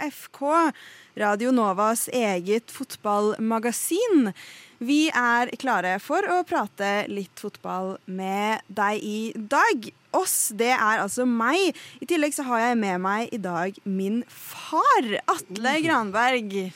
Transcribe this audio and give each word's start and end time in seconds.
Velkommen 0.00 0.72
til 0.72 1.20
Nova 1.20 1.20
FK, 1.20 1.20
Radio 1.20 1.50
Novas 1.52 2.08
eget 2.08 2.70
fotballmagasin. 2.72 4.30
Vi 4.78 5.10
er 5.12 5.50
klare 5.60 5.98
for 6.00 6.24
å 6.24 6.40
prate 6.48 7.06
litt 7.10 7.36
fotball 7.40 7.98
med 8.06 8.62
deg 8.68 9.02
i 9.04 9.32
dag. 9.36 9.90
Oss, 10.16 10.52
det 10.56 10.72
er 10.72 11.02
altså 11.02 11.26
meg. 11.28 11.76
I 12.00 12.08
tillegg 12.08 12.32
så 12.34 12.46
har 12.48 12.70
jeg 12.70 12.80
med 12.80 13.02
meg 13.04 13.34
i 13.34 13.42
dag 13.42 13.76
min 13.84 14.22
far, 14.28 15.12
Atle 15.28 15.76
Granberg. 15.84 16.72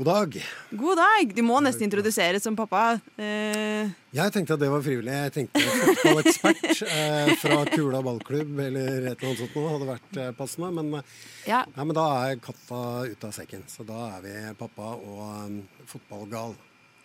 God 0.00 0.06
dag. 0.06 0.36
God 0.70 0.96
dag. 0.96 1.32
Du 1.36 1.42
må 1.44 1.58
nesten 1.60 1.84
introduseres 1.84 2.40
som 2.46 2.54
pappa. 2.56 2.94
Eh, 3.20 3.90
Jeg 4.16 4.32
tenkte 4.32 4.56
at 4.56 4.62
det 4.62 4.70
var 4.72 4.80
frivillig. 4.80 5.12
Jeg 5.12 5.34
tenkte 5.34 5.60
fotballekspert 5.60 6.80
eh, 6.86 7.32
fra 7.42 7.58
Kula 7.68 8.00
ballklubb 8.06 8.62
eller 8.64 9.10
et 9.10 9.20
eller 9.20 9.28
annet 9.28 9.42
sånt 9.42 9.58
noe 9.58 9.74
hadde 9.74 9.90
vært 9.90 10.16
eh, 10.22 10.30
passende. 10.40 10.70
Men, 10.78 10.88
eh, 11.02 11.12
ja. 11.50 11.60
ja, 11.68 11.84
men 11.84 11.92
da 12.00 12.06
er 12.30 12.40
katta 12.40 12.80
ute 13.12 13.28
av 13.28 13.36
sekken. 13.42 13.68
Så 13.68 13.84
da 13.84 14.06
er 14.14 14.24
vi 14.24 14.34
pappa 14.62 14.94
og 14.96 15.20
um, 15.20 15.60
fotballgal. 15.92 16.56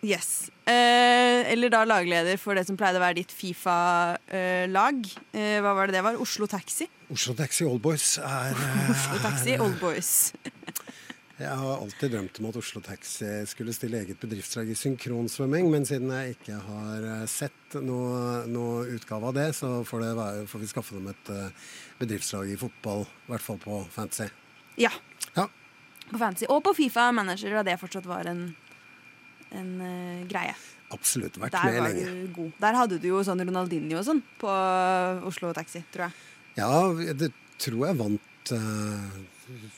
Yes. 0.05 0.47
Eh, 0.63 1.51
eller 1.51 1.71
da 1.73 1.83
lagleder 1.89 2.39
for 2.39 2.55
det 2.55 2.63
som 2.67 2.77
pleide 2.79 2.99
å 3.01 3.03
være 3.03 3.19
ditt 3.19 3.35
Fifa-lag. 3.35 5.03
Eh, 5.35 5.57
hva 5.65 5.75
var 5.75 5.91
det 5.91 5.97
det 5.97 6.05
var? 6.05 6.15
Oslo 6.21 6.47
Taxi? 6.47 6.87
Oslo 7.11 7.35
Taxi 7.37 7.67
Oldboys 7.67 8.15
er 8.23 8.55
eh, 8.55 8.91
Oslo 8.95 9.19
Taxi 9.25 9.59
Old 9.59 9.81
Boys. 9.83 10.13
Jeg 11.35 11.51
har 11.59 11.81
alltid 11.83 12.13
drømt 12.13 12.37
om 12.39 12.45
at 12.47 12.57
Oslo 12.61 12.79
Taxi 12.79 13.27
skulle 13.51 13.73
stille 13.75 13.99
eget 13.99 14.21
bedriftslag 14.21 14.69
i 14.71 14.75
synkronsvømming, 14.79 15.67
men 15.73 15.83
siden 15.87 16.13
jeg 16.15 16.37
ikke 16.37 16.59
har 16.63 17.07
eh, 17.09 17.25
sett 17.27 17.75
noe, 17.83 18.45
noe 18.47 18.85
utgave 18.95 19.27
av 19.27 19.35
det, 19.35 19.49
så 19.57 19.81
får, 19.83 20.05
det 20.05 20.11
være, 20.15 20.45
får 20.47 20.63
vi 20.63 20.69
skaffe 20.71 20.95
dem 20.95 21.09
et 21.11 21.31
eh, 21.35 21.65
bedriftslag 21.99 22.53
i 22.53 22.55
fotball, 22.61 23.03
i 23.25 23.33
hvert 23.33 23.43
fall 23.43 23.59
på 23.59 23.81
fantasy. 23.91 24.29
Ja. 24.79 24.93
Ja. 25.35 25.49
På 26.07 26.21
Fantasy. 26.21 26.47
Og 26.53 26.61
på 26.63 26.71
Fifa 26.77 27.09
Manager, 27.15 27.57
da 27.59 27.65
det 27.67 27.79
fortsatt 27.83 28.07
var 28.07 28.27
en, 28.31 28.45
en 29.57 29.69
uh, 29.81 30.23
greie. 30.29 30.55
Absolutt 30.95 31.39
vært 31.41 31.55
Der 31.57 31.65
med 31.67 31.79
var 31.81 31.87
lenge. 31.89 32.03
du 32.27 32.33
god. 32.35 32.51
Der 32.61 32.77
hadde 32.79 32.99
du 33.01 33.07
jo 33.09 33.23
sånn 33.25 33.41
Ronaldinho 33.43 33.97
og 33.99 34.05
sånn 34.07 34.21
på 34.39 34.51
Oslo 35.27 35.49
Taxi, 35.57 35.81
tror 35.91 36.07
jeg. 36.07 36.27
Ja, 36.61 36.69
det 37.17 37.31
tror 37.59 37.87
jeg 37.89 37.99
vant 37.99 38.53
di- 38.53 39.73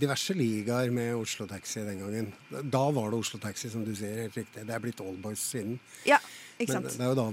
diverse 0.00 0.34
ligaer 0.36 0.90
med 0.94 1.14
Oslo 1.16 1.46
Taxi 1.50 1.82
den 1.86 2.00
gangen. 2.02 2.30
Da 2.70 2.84
var 2.94 3.10
det 3.12 3.20
Oslo 3.22 3.38
Taxi, 3.42 3.70
som 3.70 3.84
du 3.86 3.94
sier. 3.94 4.22
helt 4.26 4.36
riktig. 4.36 4.66
Det 4.66 4.74
er 4.74 4.82
blitt 4.82 5.00
Allboys 5.00 5.42
siden. 5.54 5.78
Ja, 6.08 6.18
ikke 6.58 6.72
Men 6.74 6.82
sant. 6.90 6.98
det 6.98 7.04
er 7.06 7.12
jo 7.12 7.18
da 7.20 7.28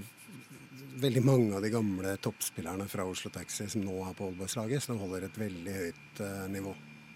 veldig 1.02 1.24
mange 1.26 1.56
av 1.58 1.64
de 1.64 1.72
gamle 1.74 2.16
toppspillerne 2.22 2.88
fra 2.92 3.06
Oslo 3.10 3.32
Taxi 3.34 3.68
som 3.72 3.82
nå 3.82 3.96
er 4.10 4.14
på 4.18 4.28
Allboys-laget, 4.30 4.84
så 4.84 4.94
de 4.94 5.00
holder 5.02 5.26
et 5.26 5.38
veldig 5.40 5.74
høyt 5.78 6.22
uh, 6.22 6.48
nivå. 6.52 6.76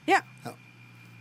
Ja. 0.10 0.22
Ja. 0.46 0.56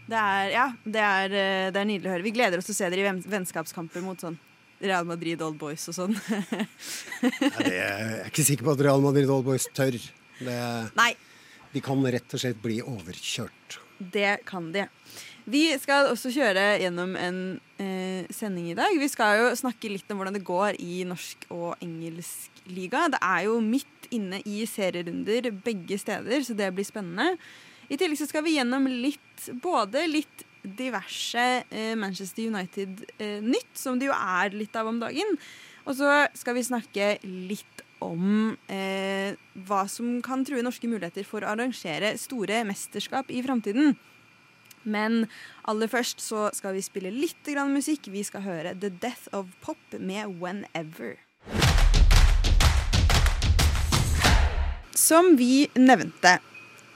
Det 0.05 0.17
er, 0.21 0.49
ja, 0.53 0.65
det 0.85 1.01
er, 1.01 1.33
eh, 1.33 1.67
det 1.73 1.81
er 1.81 1.87
nydelig 1.89 2.09
å 2.11 2.13
høre. 2.13 2.25
Vi 2.27 2.33
gleder 2.37 2.61
oss 2.61 2.67
til 2.69 2.75
å 2.75 2.77
se 2.77 2.89
dere 2.93 3.01
i 3.01 3.07
venn- 3.07 3.23
vennskapskamper 3.25 4.03
mot 4.05 4.21
sånn 4.21 4.37
Real 4.85 5.07
Madrid 5.09 5.41
Old 5.41 5.57
Boys 5.57 5.87
og 5.89 5.97
sånn. 5.97 6.13
Det 7.23 7.63
er 7.63 7.71
jeg 7.73 8.19
er 8.19 8.29
ikke 8.29 8.45
sikker 8.45 8.67
på 8.69 8.75
at 8.77 8.83
Real 8.85 9.01
Madrid 9.01 9.31
Old 9.33 9.47
Boys 9.47 9.65
tør. 9.73 9.97
Det, 10.45 10.59
Nei, 10.99 11.15
de 11.75 11.83
kan 11.83 12.01
rett 12.07 12.37
og 12.37 12.41
slett 12.41 12.61
bli 12.63 12.81
overkjørt. 12.83 13.81
det 13.99 14.45
kan 14.47 14.73
de. 14.75 14.87
Vi 15.45 15.67
skal 15.77 16.09
også 16.09 16.31
kjøre 16.33 16.63
gjennom 16.81 17.13
en 17.21 17.39
eh, 17.83 18.25
sending 18.33 18.71
i 18.71 18.77
dag. 18.79 18.95
Vi 18.97 19.11
skal 19.13 19.43
jo 19.43 19.51
snakke 19.59 19.91
litt 19.93 20.09
om 20.11 20.21
hvordan 20.21 20.39
det 20.39 20.47
går 20.47 20.79
i 20.81 21.03
norsk 21.05 21.45
og 21.53 21.83
engelsk 21.85 22.65
liga. 22.71 23.05
Det 23.13 23.21
er 23.21 23.45
jo 23.51 23.59
midt 23.61 24.09
inne 24.15 24.41
i 24.49 24.65
serierunder 24.69 25.51
begge 25.65 25.99
steder, 26.01 26.41
så 26.47 26.57
det 26.57 26.71
blir 26.75 26.89
spennende. 26.89 27.37
I 27.93 27.99
tillegg 28.01 28.23
så 28.23 28.29
skal 28.31 28.47
vi 28.47 28.57
gjennom 28.57 28.89
litt, 28.89 29.49
både 29.61 30.07
litt 30.09 30.47
diverse 30.65 31.45
eh, 31.69 31.93
Manchester 32.01 32.49
United-nytt, 32.49 33.73
som 33.77 34.01
det 34.01 34.09
jo 34.09 34.17
er 34.17 34.57
litt 34.57 34.77
av 34.81 34.89
om 34.89 35.03
dagen. 35.03 35.37
Og 35.85 35.99
så 35.99 36.23
skal 36.33 36.57
vi 36.57 36.65
snakke 36.65 37.11
litt 37.25 37.85
om 38.03 38.57
eh, 38.73 39.37
hva 39.67 39.85
som 39.91 40.19
kan 40.25 40.45
true 40.47 40.65
norske 40.65 40.89
muligheter 40.91 41.27
for 41.29 41.45
å 41.45 41.53
arrangere 41.53 42.15
store 42.21 42.63
mesterskap 42.69 43.31
i 43.31 43.43
framtiden. 43.45 43.95
Men 44.85 45.25
aller 45.65 45.89
først 45.89 46.21
så 46.21 46.49
skal 46.57 46.77
vi 46.77 46.85
spille 46.85 47.13
litt 47.15 47.47
grann 47.49 47.73
musikk. 47.73 48.11
Vi 48.13 48.25
skal 48.27 48.45
høre 48.45 48.75
The 48.77 48.93
Death 48.93 49.31
of 49.33 49.49
Pop 49.65 49.97
med 49.99 50.37
Whenever. 50.41 51.17
Som 54.95 55.35
vi 55.41 55.67
nevnte, 55.75 56.39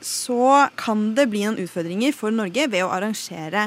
så 0.05 0.69
kan 0.79 1.15
det 1.17 1.27
bli 1.33 1.43
noen 1.47 1.59
utfordringer 1.65 2.15
for 2.15 2.35
Norge 2.35 2.69
ved 2.71 2.85
å 2.87 2.93
arrangere 2.95 3.67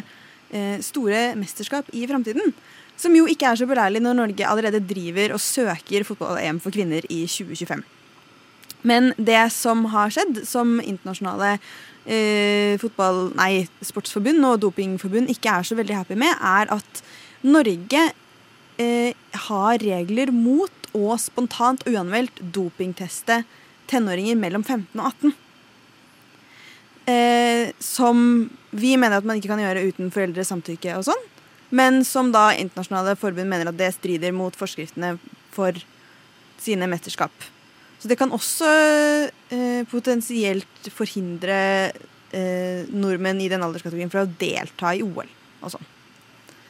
eh, 0.53 0.77
store 0.83 1.33
mesterskap 1.39 1.89
i 1.97 2.05
framtiden. 2.07 2.53
Som 2.99 3.15
jo 3.17 3.25
ikke 3.29 3.49
er 3.49 3.57
så 3.59 3.67
beleilig 3.69 4.01
når 4.03 4.17
Norge 4.17 4.47
allerede 4.47 4.83
driver 4.85 5.33
og 5.35 5.41
søker 5.41 6.05
fotball-EM 6.07 6.59
for 6.61 6.73
kvinner 6.73 7.05
i 7.09 7.23
2025. 7.25 7.83
Men 8.87 9.11
det 9.17 9.43
som 9.53 9.85
har 9.93 10.13
skjedd, 10.13 10.41
som 10.47 10.79
internasjonale 10.81 11.55
eh, 12.05 12.77
fotball, 12.81 13.29
nei, 13.37 13.67
sportsforbund 13.85 14.41
og 14.47 14.61
dopingforbund 14.63 15.29
ikke 15.33 15.53
er 15.53 15.67
så 15.67 15.77
veldig 15.77 15.99
happy 15.99 16.17
med, 16.19 16.33
er 16.33 16.71
at 16.73 17.03
Norge 17.45 18.07
eh, 18.81 19.13
har 19.47 19.81
regler 19.81 20.33
mot 20.33 20.89
å 20.97 21.15
spontant 21.21 21.85
og 21.85 21.93
uanmeldt 21.93 22.41
dopingteste 22.53 23.43
tenåringer 23.91 24.39
mellom 24.39 24.65
15 24.65 24.99
og 24.99 25.07
18. 25.11 25.37
Eh, 27.11 27.69
som 27.81 28.49
vi 28.71 28.95
mener 28.97 29.19
at 29.19 29.27
man 29.27 29.39
ikke 29.39 29.51
kan 29.51 29.61
gjøre 29.61 29.85
uten 29.89 30.11
foreldres 30.13 30.51
samtykke 30.51 30.97
og 30.99 31.07
sånn. 31.09 31.29
Men 31.71 32.03
som 32.07 32.33
da 32.33 32.51
internasjonale 32.53 33.15
forbund 33.19 33.49
mener 33.49 33.71
at 33.71 33.79
det 33.79 33.93
strider 33.95 34.35
mot 34.35 34.55
forskriftene 34.59 35.15
for 35.55 35.77
sine 36.61 36.87
mesterskap. 36.91 37.33
Så 38.01 38.09
det 38.09 38.17
kan 38.19 38.33
også 38.33 38.67
eh, 39.53 39.81
potensielt 39.89 40.89
forhindre 40.93 41.57
eh, 42.33 42.83
nordmenn 42.89 43.41
i 43.43 43.49
den 43.51 43.63
alderskategorien 43.63 44.11
fra 44.11 44.25
å 44.25 44.31
delta 44.41 44.93
i 44.97 45.03
OL 45.05 45.29
og 45.61 45.73
sånn. 45.75 45.89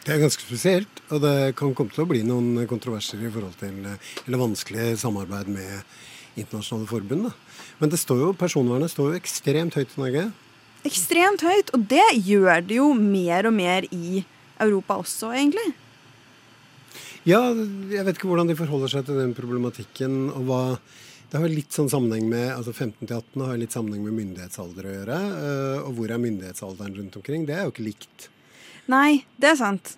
Det 0.01 0.15
er 0.15 0.23
ganske 0.23 0.43
spesielt, 0.43 1.01
og 1.13 1.21
det 1.21 1.53
kan 1.59 1.75
komme 1.77 1.93
til 1.93 2.03
å 2.03 2.09
bli 2.09 2.23
noen 2.25 2.65
kontroverser 2.69 3.21
i 3.21 3.29
forhold 3.29 3.53
til 3.59 3.83
eller 3.85 4.41
vanskelig 4.41 4.95
samarbeid 5.03 5.51
med 5.53 6.39
internasjonale 6.41 6.89
forbund. 6.89 7.27
Da. 7.29 7.33
Men 7.79 7.93
det 7.93 7.99
står 8.01 8.23
jo, 8.25 8.31
personvernet 8.37 8.91
står 8.93 9.11
jo 9.11 9.21
ekstremt 9.21 9.77
høyt 9.77 9.93
i 9.93 10.01
Norge. 10.01 10.25
Ekstremt 10.89 11.45
høyt, 11.45 11.69
og 11.77 11.85
det 11.91 12.07
gjør 12.17 12.65
det 12.65 12.79
jo 12.79 12.91
mer 12.97 13.47
og 13.49 13.55
mer 13.55 13.85
i 13.93 14.23
Europa 14.65 14.97
også, 15.01 15.31
egentlig. 15.35 15.69
Ja, 17.27 17.41
jeg 17.91 18.05
vet 18.07 18.17
ikke 18.17 18.29
hvordan 18.31 18.49
de 18.49 18.57
forholder 18.57 18.89
seg 18.95 19.05
til 19.07 19.21
den 19.21 19.37
problematikken. 19.37 20.27
og 20.33 20.49
hva... 20.49 20.61
Det 21.31 21.39
har 21.39 21.47
litt 21.47 21.71
sånn 21.71 21.87
sammenheng 21.87 22.25
med 22.27 22.49
altså 22.51 22.73
15-18 22.75 23.45
har 23.47 23.59
litt 23.59 23.71
sammenheng 23.71 24.01
med 24.03 24.17
myndighetsalder 24.17 24.83
å 24.83 24.95
gjøre. 24.97 25.19
øh, 25.45 25.85
Og 25.87 25.93
hvor 25.95 26.11
er 26.11 26.19
myndighetsalderen 26.19 26.97
rundt 26.97 27.15
omkring? 27.15 27.45
Det 27.47 27.55
er 27.55 27.63
jo 27.63 27.71
ikke 27.71 27.85
likt. 27.85 28.25
Nei, 28.91 29.23
det 29.39 29.53
er 29.53 29.59
sant. 29.61 29.93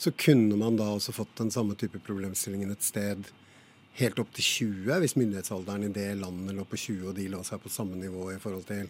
Så 0.00 0.14
kunne 0.16 0.56
man 0.56 0.78
da 0.80 0.86
også 0.94 1.12
fått 1.12 1.36
den 1.36 1.52
samme 1.52 1.76
type 1.76 2.00
problemstillingen 2.06 2.72
et 2.72 2.86
sted 2.86 3.28
helt 4.00 4.18
opp 4.18 4.32
til 4.34 4.48
20, 4.48 4.96
hvis 5.04 5.14
myndighetsalderen 5.20 5.84
i 5.86 5.92
det 5.92 6.08
landet 6.18 6.56
lå 6.56 6.64
på 6.72 6.80
20 6.80 7.10
og 7.12 7.18
de 7.18 7.28
lå 7.30 7.42
seg 7.46 7.60
på 7.62 7.70
samme 7.70 8.00
nivå 8.00 8.32
i 8.32 8.40
forhold 8.42 8.64
til 8.70 8.88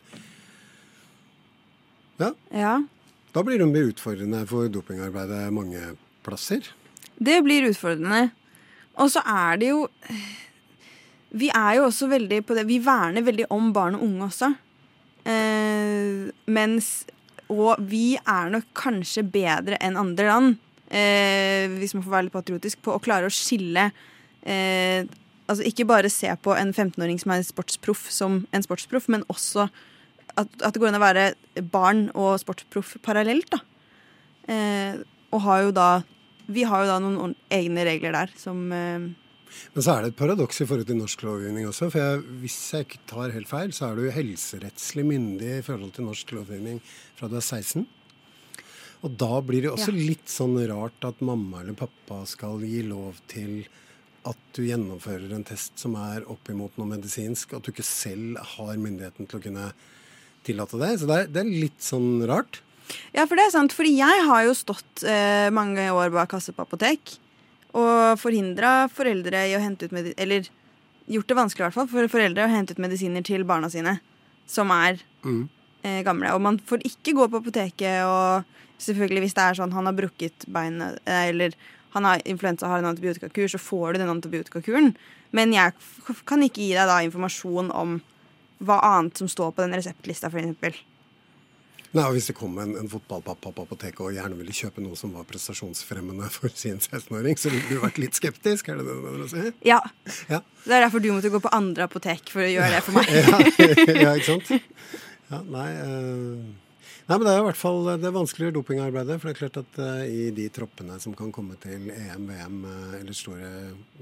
Ja, 2.23 2.31
Ja. 2.55 2.77
Da 3.35 3.43
blir 3.43 3.59
det 3.59 3.67
mer 3.67 3.91
utfordrende 3.91 4.45
for 4.47 4.71
dopingarbeidet 4.71 5.49
mange 5.55 5.81
plasser. 6.27 6.67
Det 7.19 7.41
blir 7.43 7.67
utfordrende. 7.67 8.29
Og 9.03 9.11
så 9.11 9.23
er 9.27 9.59
det 9.59 9.73
jo 9.73 9.89
Vi 11.35 11.49
er 11.51 11.81
jo 11.81 11.89
også 11.89 12.07
veldig 12.07 12.45
på 12.47 12.55
det 12.55 12.63
Vi 12.69 12.79
verner 12.79 13.25
veldig 13.27 13.49
om 13.51 13.73
barn 13.75 13.97
og 13.99 14.05
unge 14.07 14.29
også. 14.29 14.53
Eh, 15.27 16.31
mens 16.47 17.07
Og 17.51 17.75
vi 17.81 18.15
er 18.17 18.53
nok 18.55 18.71
kanskje 18.77 19.27
bedre 19.27 19.81
enn 19.83 19.99
andre 20.01 20.27
land, 20.29 20.57
eh, 20.89 21.67
hvis 21.75 21.95
man 21.95 22.05
får 22.05 22.15
være 22.15 22.27
litt 22.29 22.37
patriotisk, 22.37 22.81
på 22.83 22.95
å 22.95 23.03
klare 23.03 23.29
å 23.29 23.35
skille 23.35 23.91
eh, 24.43 25.05
Altså 25.45 25.67
ikke 25.69 25.85
bare 25.85 26.09
se 26.09 26.31
på 26.41 26.55
en 26.57 26.71
15-åring 26.73 27.19
som 27.21 27.35
er 27.35 27.43
sportsproff 27.45 28.07
som 28.09 28.47
en 28.49 28.63
sportsproff, 28.65 29.11
men 29.13 29.27
også 29.29 29.67
at, 30.41 30.51
at 30.63 30.75
det 30.75 30.81
går 30.83 30.91
an 30.93 30.99
å 30.99 31.05
være 31.05 31.25
barn 31.73 32.07
og 32.15 32.37
sportsproff 32.43 32.97
parallelt. 33.05 33.51
da. 33.55 33.61
Eh, 34.51 35.03
og 35.33 35.41
har 35.47 35.63
jo 35.65 35.71
da 35.75 35.91
Vi 36.47 36.63
har 36.69 36.83
jo 36.85 36.89
da 36.91 36.99
noen 37.01 37.33
egne 37.49 37.87
regler 37.89 38.13
der 38.13 38.33
som 38.37 38.59
eh, 38.77 38.99
Men 39.73 39.83
så 39.87 39.95
er 39.95 40.03
det 40.05 40.11
et 40.13 40.19
paradoks 40.19 40.61
i 40.61 40.67
forhold 40.69 40.87
til 40.91 40.99
norsk 40.99 41.23
lovgivning 41.25 41.65
også. 41.71 41.89
For 41.89 42.03
jeg, 42.03 42.25
hvis 42.43 42.59
jeg 42.75 42.85
ikke 42.85 43.01
tar 43.09 43.33
helt 43.33 43.49
feil, 43.49 43.73
så 43.73 43.89
er 43.89 43.97
du 43.97 44.11
helserettslig 44.13 45.07
myndig 45.09 45.61
i 45.61 45.63
forhold 45.65 45.95
til 45.97 46.05
norsk 46.11 46.35
lovgivning 46.37 46.83
fra 47.17 47.31
du 47.31 47.39
er 47.39 47.47
16. 47.47 47.87
Og 49.05 49.17
da 49.21 49.41
blir 49.45 49.63
det 49.63 49.71
også 49.71 49.93
Ja. 49.93 50.05
litt 50.11 50.29
sånn 50.33 50.57
rart 50.69 51.05
at 51.05 51.21
mamma 51.23 51.61
eller 51.61 51.77
pappa 51.79 52.25
skal 52.27 52.61
gi 52.61 52.83
lov 52.83 53.21
til 53.29 53.65
at 54.27 54.37
du 54.57 54.63
gjennomfører 54.65 55.33
en 55.37 55.45
test 55.45 55.79
som 55.79 55.95
er 56.01 56.25
oppimot 56.33 56.77
noe 56.79 56.89
medisinsk, 56.89 57.53
at 57.53 57.63
du 57.63 57.71
ikke 57.73 57.85
selv 57.85 58.39
har 58.57 58.77
myndigheten 58.81 59.29
til 59.29 59.39
å 59.39 59.43
kunne 59.45 59.73
tillate 60.47 60.79
det. 60.81 60.93
Så 61.01 61.09
det 61.11 61.17
er, 61.19 61.31
det 61.35 61.43
er 61.43 61.53
litt 61.65 61.81
sånn 61.85 62.23
rart. 62.29 62.61
Ja, 63.17 63.25
for 63.27 63.37
det 63.39 63.47
er 63.49 63.55
sant. 63.55 63.73
Fordi 63.75 63.95
jeg 63.97 64.25
har 64.29 64.43
jo 64.47 64.55
stått 64.57 65.05
eh, 65.09 65.49
mange 65.55 65.87
år 65.95 66.13
bak 66.15 66.31
kasse 66.35 66.53
på 66.55 66.65
apotek 66.67 67.17
og 67.75 68.21
forhindra 68.23 68.85
foreldre 68.93 69.41
i 69.51 69.57
å 69.57 69.63
hente 69.63 69.89
ut 69.89 69.95
medisiner 69.97 70.21
Eller 70.23 70.47
gjort 71.11 71.27
det 71.27 71.37
vanskelig 71.37 71.65
i 71.65 71.67
hvert 71.67 71.75
fall 71.81 71.89
for 71.91 72.07
foreldre 72.13 72.45
å 72.47 72.53
hente 72.53 72.77
ut 72.77 72.83
medisiner 72.85 73.25
til 73.27 73.43
barna 73.49 73.67
sine 73.73 73.97
som 74.47 74.71
er 74.71 75.01
Mm. 75.25 75.49
eh, 75.83 76.03
gamle. 76.05 76.31
Og 76.37 76.41
man 76.45 76.59
får 76.61 76.85
ikke 76.87 77.15
gå 77.17 77.27
på 77.33 77.41
apoteket 77.41 78.05
og 78.05 78.45
selvfølgelig 78.79 79.25
hvis 79.25 79.35
det 79.37 79.43
er 79.43 79.59
sånn 79.59 79.73
han 79.73 79.87
har 79.89 79.97
brukket 79.97 80.45
beinet 80.53 80.99
eh, 81.09 81.29
eller 81.33 81.57
han 81.95 82.05
har 82.05 82.23
influensa 82.27 82.67
har 82.69 82.79
en 82.83 82.91
antibiotikakur, 82.91 83.47
så 83.49 83.59
får 83.59 83.95
du 83.95 83.99
den 84.03 84.11
antibiotikakuren. 84.11 84.95
Men 85.33 85.53
jeg 85.55 85.73
kan 86.27 86.43
ikke 86.43 86.61
gi 86.63 86.73
deg 86.75 86.89
da 86.91 86.99
informasjon 87.07 87.71
om 87.75 88.01
hva 88.63 88.81
annet 88.87 89.19
som 89.19 89.31
står 89.31 89.55
på 89.55 89.65
den 89.65 89.77
reseptlista, 89.79 90.31
f.eks. 90.31 90.83
Nei, 91.95 92.05
Hvis 92.11 92.27
det 92.27 92.35
kom 92.35 92.57
en, 92.59 92.73
en 92.75 92.89
fotballpappa 92.91 93.53
på 93.55 93.65
apoteket 93.69 94.01
og 94.03 94.17
gjerne 94.17 94.35
ville 94.41 94.55
kjøpe 94.55 94.83
noe 94.83 94.99
som 94.99 95.13
var 95.15 95.27
prestasjonsfremmende 95.29 96.27
for 96.35 96.51
sin 96.59 96.81
16-åring, 96.81 97.39
så 97.39 97.53
ville 97.53 97.69
du 97.71 97.79
vært 97.85 98.01
litt 98.03 98.19
skeptisk? 98.19 98.73
Er 98.73 98.81
det 98.81 98.89
det 98.89 98.97
du 98.97 99.05
mener 99.05 99.23
å 99.23 99.31
si? 99.31 99.45
Ja. 99.63 99.79
Ja. 100.27 100.41
Det 100.65 100.75
er 100.75 100.83
derfor 100.89 101.05
du 101.05 101.13
måtte 101.15 101.31
gå 101.31 101.39
på 101.45 101.55
andre 101.55 101.87
apotek 101.87 102.35
for 102.35 102.43
å 102.43 102.51
gjøre 102.51 102.73
det 102.75 102.83
for 102.83 102.99
meg. 102.99 103.15
ja, 103.15 103.39
ja, 103.95 104.17
ikke 104.19 104.33
sant? 104.33 104.51
Ja, 105.31 105.41
nei, 105.47 105.71
Uh... 105.85 106.43
nei, 107.07 107.17
men 107.19 107.29
det 107.29 107.33
er 107.37 107.43
i 107.45 107.47
hvert 107.47 107.61
fall 107.61 107.83
det 107.87 108.09
er 108.09 108.17
vanskeligere 108.17 108.57
dopingarbeidet. 108.59 109.21
For 109.21 109.31
det 109.31 109.37
er 109.37 109.41
klart 109.45 109.63
at 109.63 109.79
uh, 109.79 110.03
i 110.03 110.33
de 110.35 110.49
troppene 110.51 110.99
som 111.05 111.15
kan 111.15 111.31
komme 111.37 111.55
til 111.63 111.93
EM, 111.95 112.27
VM 112.27 112.59
uh, 112.67 112.99
eller 112.99 113.15
store 113.15 113.53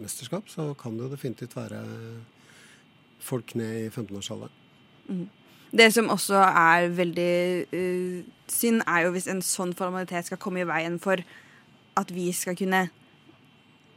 mesterskap, 0.01 0.49
så 0.49 0.71
kan 0.81 0.97
det 0.97 1.11
jo 1.11 1.13
definitivt 1.13 1.59
være 1.61 1.85
folk 3.23 3.55
ned 3.59 3.87
i 3.87 3.89
15-årsalderen. 3.89 5.29
Det 5.73 5.89
som 5.95 6.11
også 6.13 6.37
er 6.37 6.91
veldig 6.93 7.33
uh, 7.73 8.19
synd, 8.51 8.83
er 8.85 9.07
jo 9.07 9.15
hvis 9.15 9.31
en 9.33 9.41
sånn 9.45 9.73
formalitet 9.77 10.29
skal 10.29 10.41
komme 10.43 10.63
i 10.63 10.69
veien 10.69 10.99
for 11.03 11.23
at 11.99 12.13
vi 12.13 12.29
skal 12.37 12.57
kunne 12.59 12.87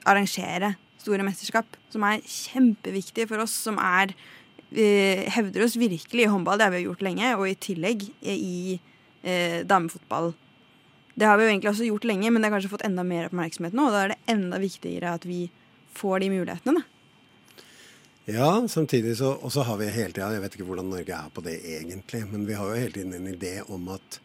arrangere 0.06 0.76
store 1.02 1.26
mesterskap, 1.26 1.68
som 1.94 2.06
er 2.08 2.24
kjempeviktige 2.24 3.28
for 3.30 3.44
oss, 3.44 3.54
som 3.68 3.78
er 3.82 4.16
vi 4.76 4.86
hevder 5.32 5.64
oss 5.64 5.78
virkelig 5.78 6.26
i 6.26 6.32
håndball, 6.32 6.58
det 6.60 6.66
har 6.68 6.74
vi 6.74 6.86
gjort 6.88 7.04
lenge, 7.06 7.36
og 7.38 7.46
i 7.48 7.60
tillegg 7.68 8.08
i 8.24 8.80
uh, 8.80 9.62
damefotball. 9.68 10.34
Det 11.16 11.28
har 11.28 11.38
vi 11.38 11.46
jo 11.46 11.52
egentlig 11.54 11.72
også 11.72 11.88
gjort 11.88 12.08
lenge, 12.10 12.32
men 12.32 12.42
det 12.42 12.50
har 12.50 12.58
kanskje 12.58 12.74
fått 12.74 12.88
enda 12.88 13.06
mer 13.08 13.30
oppmerksomhet 13.30 13.76
nå, 13.78 13.88
og 13.88 13.96
da 13.96 14.02
er 14.04 14.16
det 14.16 14.34
enda 14.34 14.60
viktigere 14.60 15.14
at 15.16 15.28
vi 15.28 15.46
får 15.96 16.26
de 16.26 16.32
mulighetene. 16.34 16.82
Da. 16.82 16.95
Ja, 18.26 18.68
samtidig 18.68 19.18
så 19.20 19.36
og 19.38 19.54
har 19.68 19.78
vi 19.78 19.92
hele 19.94 20.14
tida 20.14 20.32
Jeg 20.34 20.42
vet 20.42 20.56
ikke 20.58 20.66
hvordan 20.66 20.88
Norge 20.90 21.14
er 21.14 21.30
på 21.34 21.44
det 21.46 21.60
egentlig, 21.62 22.24
men 22.32 22.48
vi 22.48 22.56
har 22.58 22.72
jo 22.72 22.80
hele 22.82 22.96
tiden 22.96 23.14
en 23.14 23.28
idé 23.30 23.60
om 23.70 23.90
at 23.94 24.20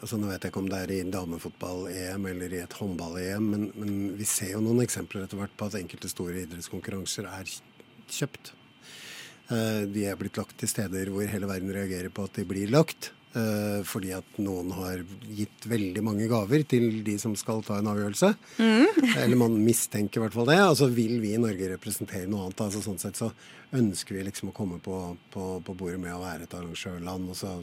altså 0.00 0.16
Nå 0.20 0.28
vet 0.28 0.44
jeg 0.44 0.52
ikke 0.52 0.60
om 0.60 0.68
det 0.68 0.78
er 0.84 0.90
i 0.92 1.02
damefotball-EM 1.08 2.26
eller 2.28 2.52
i 2.52 2.60
et 2.60 2.74
håndball-EM, 2.76 3.46
men, 3.48 3.62
men 3.80 3.92
vi 4.18 4.26
ser 4.28 4.50
jo 4.52 4.60
noen 4.60 4.82
eksempler 4.84 5.24
etter 5.24 5.40
hvert 5.40 5.54
på 5.56 5.68
at 5.70 5.78
enkelte 5.78 6.10
store 6.12 6.42
idrettskonkurranser 6.42 7.28
er 7.30 7.48
kjøpt. 8.12 8.50
Eh, 9.48 9.86
De 9.88 10.04
er 10.04 10.18
blitt 10.20 10.36
lagt 10.36 10.58
til 10.60 10.68
steder 10.68 11.08
hvor 11.12 11.24
hele 11.24 11.48
verden 11.48 11.72
reagerer 11.72 12.12
på 12.12 12.26
at 12.28 12.36
de 12.36 12.44
blir 12.48 12.72
lagt. 12.74 13.14
Eh, 13.34 13.80
Fordi 13.86 14.12
at 14.16 14.38
noen 14.42 14.70
har 14.76 15.02
gitt 15.34 15.66
veldig 15.70 16.02
mange 16.06 16.28
gaver 16.30 16.64
til 16.70 17.02
de 17.06 17.16
som 17.18 17.34
skal 17.38 17.62
ta 17.66 17.78
en 17.80 17.90
avgjørelse. 17.92 18.30
Eller 18.60 19.36
man 19.40 19.56
mistenker 19.64 20.20
i 20.20 20.24
hvert 20.26 20.36
fall 20.38 20.48
det. 20.52 20.60
Og 20.68 20.76
så 20.80 20.88
vil 20.94 21.18
vi 21.22 21.34
i 21.34 21.40
Norge 21.42 21.72
representere 21.74 22.28
noe 22.30 22.46
annet. 22.48 22.64
Altså 22.68 22.82
sånn 22.84 22.98
sett 23.02 23.18
så 23.20 23.30
ønsker 23.74 24.14
vi 24.18 24.24
liksom 24.30 24.52
å 24.52 24.56
komme 24.56 24.78
på, 24.82 24.96
på, 25.34 25.48
på 25.66 25.74
bordet 25.78 26.00
med 26.00 26.14
å 26.14 26.22
være 26.22 26.46
et 26.48 26.54
arrangørland. 26.58 27.30
Og 27.34 27.38
så 27.38 27.56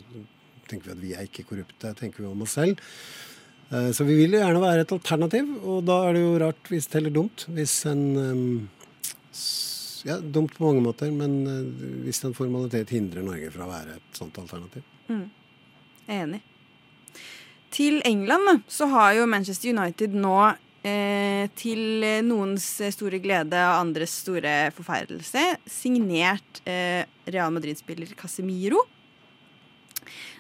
tenker 0.68 0.92
vi 0.92 0.96
at 0.96 1.04
vi 1.04 1.14
er 1.18 1.28
ikke 1.28 1.48
korrupte, 1.50 1.94
tenker 2.00 2.24
vi 2.24 2.30
om 2.32 2.44
oss 2.46 2.58
selv. 2.60 2.80
Eh, 3.72 3.90
Så 3.96 4.04
vi 4.08 4.16
vil 4.20 4.36
jo 4.36 4.40
gjerne 4.44 4.60
være 4.64 4.84
et 4.86 4.92
alternativ, 4.96 5.50
og 5.64 5.86
da 5.88 6.02
er 6.10 6.16
det 6.18 6.22
jo 6.26 6.38
rart 6.44 6.72
hvis 6.72 6.88
det 6.92 7.00
heller 7.00 7.14
dumt 7.22 7.46
hvis 7.56 7.78
en 7.92 8.70
Ja, 10.04 10.16
dumt 10.18 10.56
på 10.58 10.66
mange 10.66 10.82
måter, 10.82 11.12
men 11.14 11.36
eh, 11.46 11.68
hvis 12.08 12.24
en 12.26 12.34
formalitet 12.34 12.90
hindrer 12.96 13.22
Norge 13.26 13.52
fra 13.54 13.68
å 13.68 13.70
være 13.70 14.00
et 14.00 14.18
sånt 14.18 14.40
alternativ. 14.42 14.82
Er 15.12 15.20
enig. 16.12 16.42
Til 17.72 18.02
England 18.08 18.66
så 18.68 18.90
har 18.92 19.16
jo 19.16 19.30
Manchester 19.32 19.72
United 19.72 20.16
nå 20.18 20.38
eh, 20.84 21.48
til 21.56 22.04
noens 22.28 22.66
store 22.92 23.22
glede 23.24 23.56
og 23.56 23.78
andres 23.86 24.18
store 24.26 24.56
forferdelse 24.76 25.46
signert 25.72 26.64
eh, 26.68 27.08
Real 27.32 27.54
Madrid-spiller 27.56 28.12
Casemiro. 28.20 28.84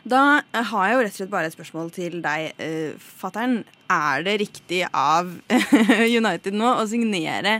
Da 0.03 0.41
eh, 0.41 0.65
har 0.71 0.87
jeg 0.87 0.95
jo 0.95 1.03
rett 1.05 1.13
og 1.13 1.19
slett 1.19 1.33
bare 1.33 1.49
et 1.49 1.55
spørsmål 1.55 1.91
til 1.93 2.19
deg, 2.23 2.51
eh, 2.61 2.97
fattern. 3.21 3.61
Er 3.91 4.25
det 4.25 4.39
riktig 4.41 4.83
av 4.87 5.29
United 6.19 6.57
nå 6.57 6.75
å 6.79 6.87
signere 6.89 7.59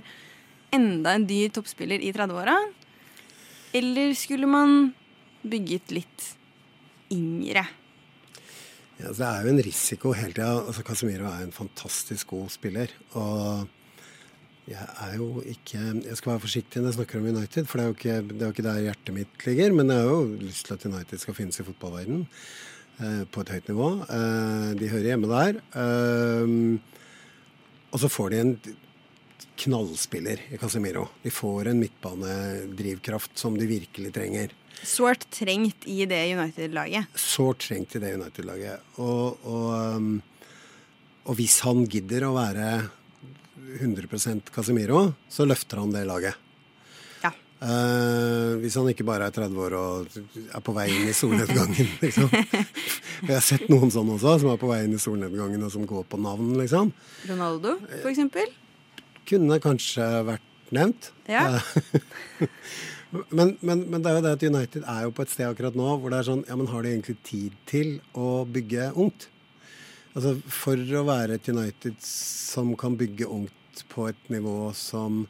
enda 0.74 1.16
en 1.16 1.28
dyr 1.30 1.52
toppspiller 1.54 2.02
i 2.02 2.14
30-åra? 2.16 2.58
Eller 3.78 4.16
skulle 4.18 4.50
man 4.50 4.92
bygget 5.48 5.94
litt 5.96 6.32
yngre? 7.14 7.68
Ja, 9.02 9.10
det 9.18 9.26
er 9.26 9.46
jo 9.46 9.50
en 9.56 9.64
risiko 9.66 10.12
hele 10.14 10.36
tida. 10.36 10.50
Altså, 10.62 10.84
Casemiro 10.86 11.26
er 11.26 11.46
en 11.48 11.56
fantastisk 11.56 12.36
god 12.36 12.52
spiller. 12.54 12.92
Og 13.18 13.64
jeg 14.70 14.84
er 15.08 15.16
jo 15.18 15.42
ikke 15.42 15.80
Jeg 16.06 16.18
skal 16.18 16.32
være 16.32 16.44
forsiktig 16.44 16.82
når 16.82 16.92
jeg 16.92 16.98
snakker 17.00 17.20
om 17.20 17.26
United, 17.32 17.66
for 17.66 17.80
det 17.80 17.84
er 17.84 17.90
jo 17.90 17.96
ikke, 17.98 18.18
det 18.30 18.42
er 18.42 18.46
jo 18.46 18.54
ikke 18.56 18.68
der 18.68 18.84
hjertet 18.86 19.16
mitt 19.16 19.48
ligger. 19.48 19.74
Men 19.74 19.90
jeg 19.90 19.98
har 19.98 20.12
jo 20.12 20.36
lyst 20.44 20.68
til 20.68 20.78
at 20.78 20.86
United 20.86 21.24
skal 21.24 21.38
finnes 21.40 21.60
i 21.60 21.66
fotballverdenen 21.66 22.28
eh, 23.02 23.24
på 23.26 23.42
et 23.42 23.54
høyt 23.56 23.74
nivå. 23.74 23.90
Eh, 24.06 24.70
de 24.78 24.92
hører 24.94 25.10
hjemme 25.10 25.34
der. 25.34 25.62
Eh, 25.82 26.56
og 27.92 28.00
så 28.00 28.08
får 28.08 28.30
de 28.30 28.44
en 28.44 28.54
knallspiller 29.62 30.42
i 30.50 30.58
Casemiro. 30.62 31.08
De 31.24 31.32
får 31.34 31.72
en 31.72 31.80
midtbanedrivkraft 31.80 33.38
som 33.38 33.58
de 33.58 33.68
virkelig 33.70 34.14
trenger. 34.16 34.54
Sårt 34.84 35.28
trengt 35.30 35.86
i 35.86 36.06
det 36.10 36.24
United-laget. 36.34 37.06
sårt 37.16 37.68
trengt 37.68 37.96
i 37.96 38.02
det 38.02 38.16
United-laget. 38.18 38.80
Og, 38.98 39.38
og, 39.46 39.98
um, 39.98 40.22
og 41.30 41.38
hvis 41.38 41.60
han 41.68 41.84
gidder 41.86 42.26
å 42.26 42.34
være 42.34 42.72
100% 43.80 44.50
Casemiro, 44.52 45.12
så 45.30 45.46
løfter 45.46 45.84
han 45.84 45.94
det 45.94 46.02
laget. 46.10 46.36
Ja. 47.22 47.30
Eh, 47.62 48.58
hvis 48.64 48.76
han 48.80 48.90
ikke 48.90 49.06
bare 49.08 49.30
er 49.30 49.36
30 49.36 49.62
år 49.68 49.76
og 49.78 50.18
er 50.42 50.64
på 50.66 50.74
vei 50.76 50.88
inn 50.92 51.12
i 51.12 51.16
solnedgangen, 51.16 51.94
liksom. 52.04 52.34
Jeg 52.34 53.36
har 53.36 53.46
sett 53.46 53.70
noen 53.70 53.94
sånne 53.94 54.18
også, 54.18 54.40
som 54.42 54.50
er 54.52 54.60
på 54.60 54.72
vei 54.72 54.82
inn 54.88 54.98
i 54.98 55.00
solnedgangen 55.00 55.62
og 55.68 55.72
som 55.72 55.86
går 55.88 56.04
på 56.10 56.20
navn, 56.20 56.56
liksom. 56.60 56.92
Ronaldo, 57.30 57.78
for 58.02 58.10
eksempel. 58.12 58.50
Kunne 59.30 59.60
kanskje 59.64 60.08
vært 60.28 60.74
nevnt. 60.76 61.12
Ja. 61.30 61.60
Men, 63.12 63.58
men, 63.60 63.82
men 63.92 64.00
det 64.00 64.08
er 64.08 64.16
jo 64.16 64.24
det 64.24 64.32
at 64.38 64.44
United 64.48 64.86
er 64.88 65.02
jo 65.04 65.10
på 65.12 65.26
et 65.26 65.32
sted 65.34 65.44
akkurat 65.44 65.76
nå 65.76 65.98
hvor 66.00 66.14
det 66.14 66.22
er 66.22 66.28
sånn 66.30 66.46
Ja, 66.48 66.56
men 66.56 66.70
har 66.72 66.86
de 66.86 66.94
egentlig 66.94 67.18
tid 67.28 67.58
til 67.68 67.98
å 68.16 68.46
bygge 68.48 68.86
ungt? 68.96 69.26
Altså 70.16 70.38
For 70.48 70.80
å 70.80 71.04
være 71.10 71.36
et 71.36 71.50
United 71.52 71.98
som 72.08 72.72
kan 72.80 72.96
bygge 73.00 73.28
ungt 73.28 73.84
på 73.92 74.08
et 74.08 74.32
nivå 74.32 74.72
som 74.76 75.26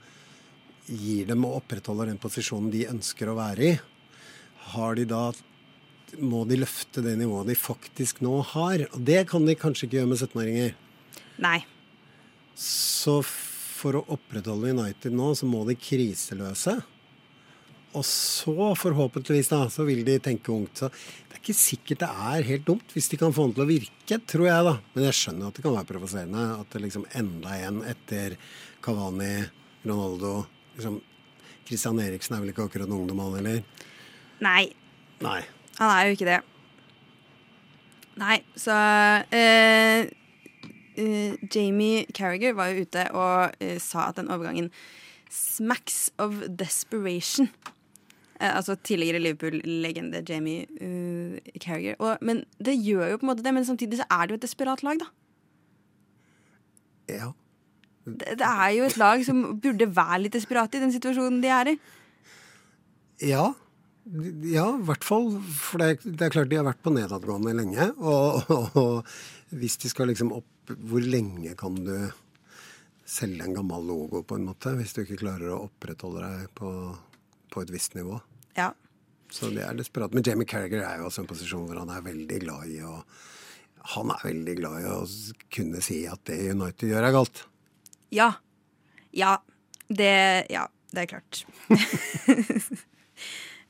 gir 0.86 1.26
dem 1.30 1.46
og 1.48 1.62
opprettholder 1.64 2.12
den 2.12 2.22
posisjonen 2.22 2.70
de 2.74 2.88
ønsker 2.90 3.30
å 3.32 3.38
være 3.38 3.66
i, 3.66 3.74
har 4.74 4.98
de 4.98 5.06
da 5.10 5.30
må 6.20 6.44
de 6.46 6.58
løfte 6.60 7.04
det 7.06 7.14
nivået 7.18 7.50
de 7.50 7.56
faktisk 7.58 8.20
nå 8.26 8.42
har. 8.52 8.84
Og 8.92 9.06
det 9.08 9.24
kan 9.32 9.46
de 9.48 9.56
kanskje 9.58 9.88
ikke 9.88 10.02
gjøre 10.02 10.12
med 10.12 10.20
17-åringer. 10.22 10.74
Nei. 11.42 11.60
Så 12.60 13.22
for 13.82 13.98
å 13.98 14.06
opprettholde 14.14 14.74
United 14.76 15.16
nå, 15.18 15.32
så 15.38 15.50
må 15.50 15.64
de 15.68 15.78
kriseløse. 15.80 16.78
Og 17.92 18.06
så, 18.08 18.56
forhåpentligvis, 18.80 19.50
da, 19.52 19.66
så 19.74 19.84
vil 19.88 20.06
de 20.08 20.16
tenke 20.24 20.54
ungt. 20.54 20.80
Så 20.80 20.88
det 20.92 21.36
er 21.36 21.42
ikke 21.42 21.58
sikkert 21.58 22.04
det 22.06 22.12
er 22.32 22.48
helt 22.48 22.68
dumt 22.68 22.94
hvis 22.96 23.10
de 23.12 23.20
kan 23.20 23.34
få 23.36 23.50
den 23.50 23.58
til 23.58 23.66
å 23.66 23.72
virke, 23.72 24.20
tror 24.32 24.48
jeg, 24.48 24.68
da. 24.70 24.76
Men 24.94 25.08
jeg 25.10 25.18
skjønner 25.20 25.50
at 25.50 25.58
det 25.58 25.66
kan 25.66 25.76
være 25.76 25.90
provoserende. 25.90 26.46
At 26.62 26.72
det 26.72 26.84
liksom 26.86 27.08
enda 27.20 27.58
en 27.68 27.82
etter 27.92 28.38
Kavani, 28.86 29.34
Ronaldo 29.84 30.38
liksom, 30.78 31.02
Christian 31.68 32.00
Eriksen 32.04 32.38
er 32.38 32.46
vel 32.46 32.54
ikke 32.54 32.70
akkurat 32.70 32.88
en 32.88 32.96
ungdom, 33.02 33.20
han 33.26 33.38
heller? 33.42 33.90
Nei, 34.42 34.64
Nei. 35.22 35.42
han 35.78 35.92
er 35.92 36.08
jo 36.08 36.16
ikke 36.16 36.30
det. 36.30 36.40
Nei, 38.22 38.38
så 38.60 38.76
eh, 39.34 40.10
eh, 40.98 41.38
Jamie 41.56 42.06
Carriger 42.14 42.56
var 42.58 42.72
jo 42.72 42.86
ute 42.86 43.06
og 43.16 43.56
uh, 43.64 43.78
sa 43.80 44.10
at 44.10 44.20
den 44.20 44.32
overgangen 44.32 44.72
smacks 45.32 46.10
of 46.18 46.42
desperation. 46.60 47.50
Uh, 48.42 48.56
altså 48.58 48.76
tidligere 48.76 49.20
Liverpool-legende 49.20 50.24
Jamie 50.28 50.66
Carriger. 51.60 51.96
Og, 52.00 52.18
men 52.22 52.44
det 52.60 52.80
gjør 52.80 53.14
jo 53.14 53.22
på 53.22 53.28
en 53.28 53.34
måte 53.34 53.46
det, 53.46 53.54
men 53.54 53.66
samtidig 53.66 54.02
så 54.02 54.10
er 54.10 54.26
det 54.26 54.36
jo 54.36 54.42
et 54.42 54.48
desperat 54.50 54.84
lag, 54.84 55.00
da. 55.00 55.12
Ja. 57.12 57.32
Det, 58.06 58.38
det 58.40 58.48
er 58.48 58.70
jo 58.76 58.86
et 58.88 58.98
lag 58.98 59.26
som 59.26 59.44
burde 59.62 59.88
være 59.96 60.24
litt 60.24 60.38
desperate 60.38 60.80
i 60.80 60.84
den 60.84 60.94
situasjonen 60.94 61.42
de 61.44 61.52
er 61.54 61.74
i. 61.74 61.76
Ja. 63.22 63.52
Ja, 64.50 64.66
i 64.74 64.86
hvert 64.88 65.06
fall. 65.06 65.30
For 65.54 65.82
det, 65.82 66.02
det, 66.04 66.26
er 66.26 66.34
klart 66.34 66.50
de 66.52 66.58
har 66.58 66.66
vært 66.66 66.82
på 66.84 66.94
nedadgående 66.96 67.54
lenge. 67.58 67.92
Og, 68.02 68.50
og, 68.50 68.78
og 68.82 69.60
hvis 69.62 69.78
de 69.84 69.92
skal 69.92 70.10
liksom 70.12 70.34
opp 70.40 70.48
Hvor 70.80 71.04
lenge 71.04 71.56
kan 71.60 71.78
du 71.84 71.96
selge 73.12 73.44
en 73.44 73.56
gammel 73.56 73.84
logo, 73.90 74.22
på 74.24 74.38
en 74.38 74.48
måte, 74.48 74.74
hvis 74.78 74.94
du 74.96 75.02
ikke 75.04 75.20
klarer 75.24 75.52
å 75.52 75.66
opprettholde 75.66 76.24
deg 76.24 76.54
på, 76.58 76.72
på 77.52 77.64
et 77.64 77.74
visst 77.74 77.98
nivå? 77.98 78.20
Ja. 78.56 78.72
Så 79.32 79.52
det 79.52 79.64
er 79.66 79.76
desperat. 79.78 80.16
Men 80.16 80.26
Jamie 80.28 80.48
Carriger 80.48 80.84
er 80.86 81.00
jo 81.00 81.08
også 81.10 81.24
en 81.24 81.30
posisjon 81.30 81.66
hvor 81.68 81.80
han 81.80 81.92
er 81.92 82.04
veldig 82.06 82.40
glad 82.46 82.72
i 82.72 82.82
å 82.84 83.02
Han 83.96 84.12
er 84.14 84.24
veldig 84.28 84.54
glad 84.60 84.84
i 84.84 84.90
å 84.92 84.98
kunne 85.50 85.80
si 85.82 86.04
at 86.06 86.22
det 86.30 86.36
United 86.54 86.92
gjør, 86.92 87.08
er 87.08 87.16
galt. 87.16 87.40
Ja. 88.14 88.28
Ja. 89.12 89.40
Det 89.88 90.46
Ja, 90.54 90.68
det 90.92 91.08
er 91.08 91.12
klart. 91.18 91.46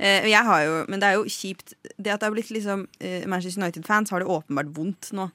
Eh, 0.02 0.26
jeg 0.32 0.42
har 0.48 0.62
jo, 0.66 0.78
men 0.90 0.98
det 0.98 1.10
er 1.12 1.18
jo 1.20 1.30
kjipt 1.30 1.76
Det 2.02 2.10
at 2.10 2.24
det 2.24 2.26
har 2.26 2.34
blitt 2.34 2.48
liksom 2.50 2.88
uh, 2.90 3.26
Manchester 3.30 3.62
United-fans 3.62 4.10
har 4.10 4.24
det 4.24 4.32
åpenbart 4.34 4.72
vondt 4.74 5.12
nå. 5.14 5.28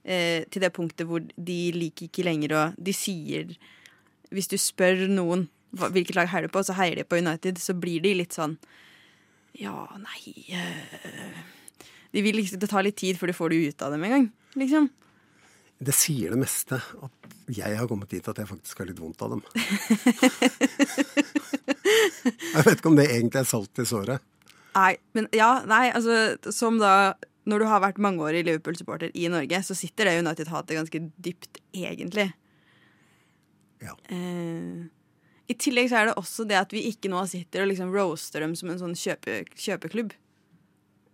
Uh, 0.00 0.46
til 0.48 0.64
det 0.64 0.72
punktet 0.72 1.04
hvor 1.08 1.20
de 1.20 1.58
liker 1.76 2.06
ikke 2.06 2.24
lenger 2.24 2.54
å 2.56 2.60
De 2.80 2.94
sier 2.96 3.50
Hvis 4.32 4.48
du 4.48 4.56
spør 4.56 5.02
noen 5.10 5.42
hvilket 5.70 6.16
lag 6.16 6.30
heier 6.32 6.48
du 6.48 6.54
på, 6.54 6.62
så 6.64 6.74
heier 6.78 6.96
de 6.96 7.04
på 7.04 7.20
United, 7.20 7.60
så 7.60 7.76
blir 7.76 8.00
de 8.02 8.14
litt 8.16 8.32
sånn 8.34 8.56
Ja, 9.60 9.84
nei 10.00 10.48
eh. 10.56 11.36
De 12.10 12.24
vil 12.24 12.40
liksom, 12.40 12.58
Det 12.62 12.70
tar 12.72 12.86
litt 12.86 12.98
tid 12.98 13.20
før 13.20 13.30
du 13.30 13.36
får 13.36 13.52
det 13.52 13.60
ut 13.68 13.84
av 13.86 13.92
dem 13.94 14.06
en 14.08 14.14
gang. 14.16 14.26
Liksom. 14.58 14.88
Det 15.80 15.94
sier 15.96 16.34
det 16.34 16.40
meste. 16.42 16.76
At 16.76 17.36
jeg 17.54 17.76
har 17.78 17.86
kommet 17.88 18.10
dit 18.12 18.26
at 18.28 18.38
jeg 18.38 18.48
faktisk 18.50 18.82
har 18.82 18.88
litt 18.90 18.98
vondt 19.00 19.22
av 19.24 19.36
dem. 19.36 19.44
jeg 22.54 22.64
vet 22.66 22.76
ikke 22.76 22.90
om 22.90 22.98
det 22.98 23.06
egentlig 23.08 23.40
er 23.40 23.48
salt 23.48 23.80
i 23.80 23.86
såret. 23.88 24.26
Nei, 24.74 24.92
men 25.16 25.26
ja, 25.34 25.62
nei, 25.66 25.88
altså 25.94 26.52
som 26.54 26.78
da 26.82 27.14
Når 27.48 27.62
du 27.62 27.66
har 27.70 27.82
vært 27.82 28.00
mangeårig 28.02 28.44
Liverpool-supporter 28.44 29.12
i 29.16 29.28
Norge, 29.32 29.62
så 29.64 29.76
sitter 29.78 30.08
det 30.08 30.18
United-hatet 30.20 30.76
ganske 30.76 31.02
dypt, 31.24 31.60
egentlig. 31.72 32.28
Ja. 33.80 33.94
Eh, 34.12 34.88
I 35.48 35.56
tillegg 35.56 35.88
så 35.90 36.00
er 36.00 36.10
det 36.10 36.18
også 36.20 36.44
det 36.48 36.58
at 36.60 36.74
vi 36.74 36.84
ikke 36.90 37.10
nå 37.12 37.22
sitter 37.30 37.64
og 37.64 37.70
liksom 37.72 37.94
roaster 37.94 38.44
dem 38.44 38.52
som 38.58 38.72
en 38.72 38.82
sånn 38.82 38.98
kjøpe, 38.98 39.40
kjøpeklubb. 39.56 40.12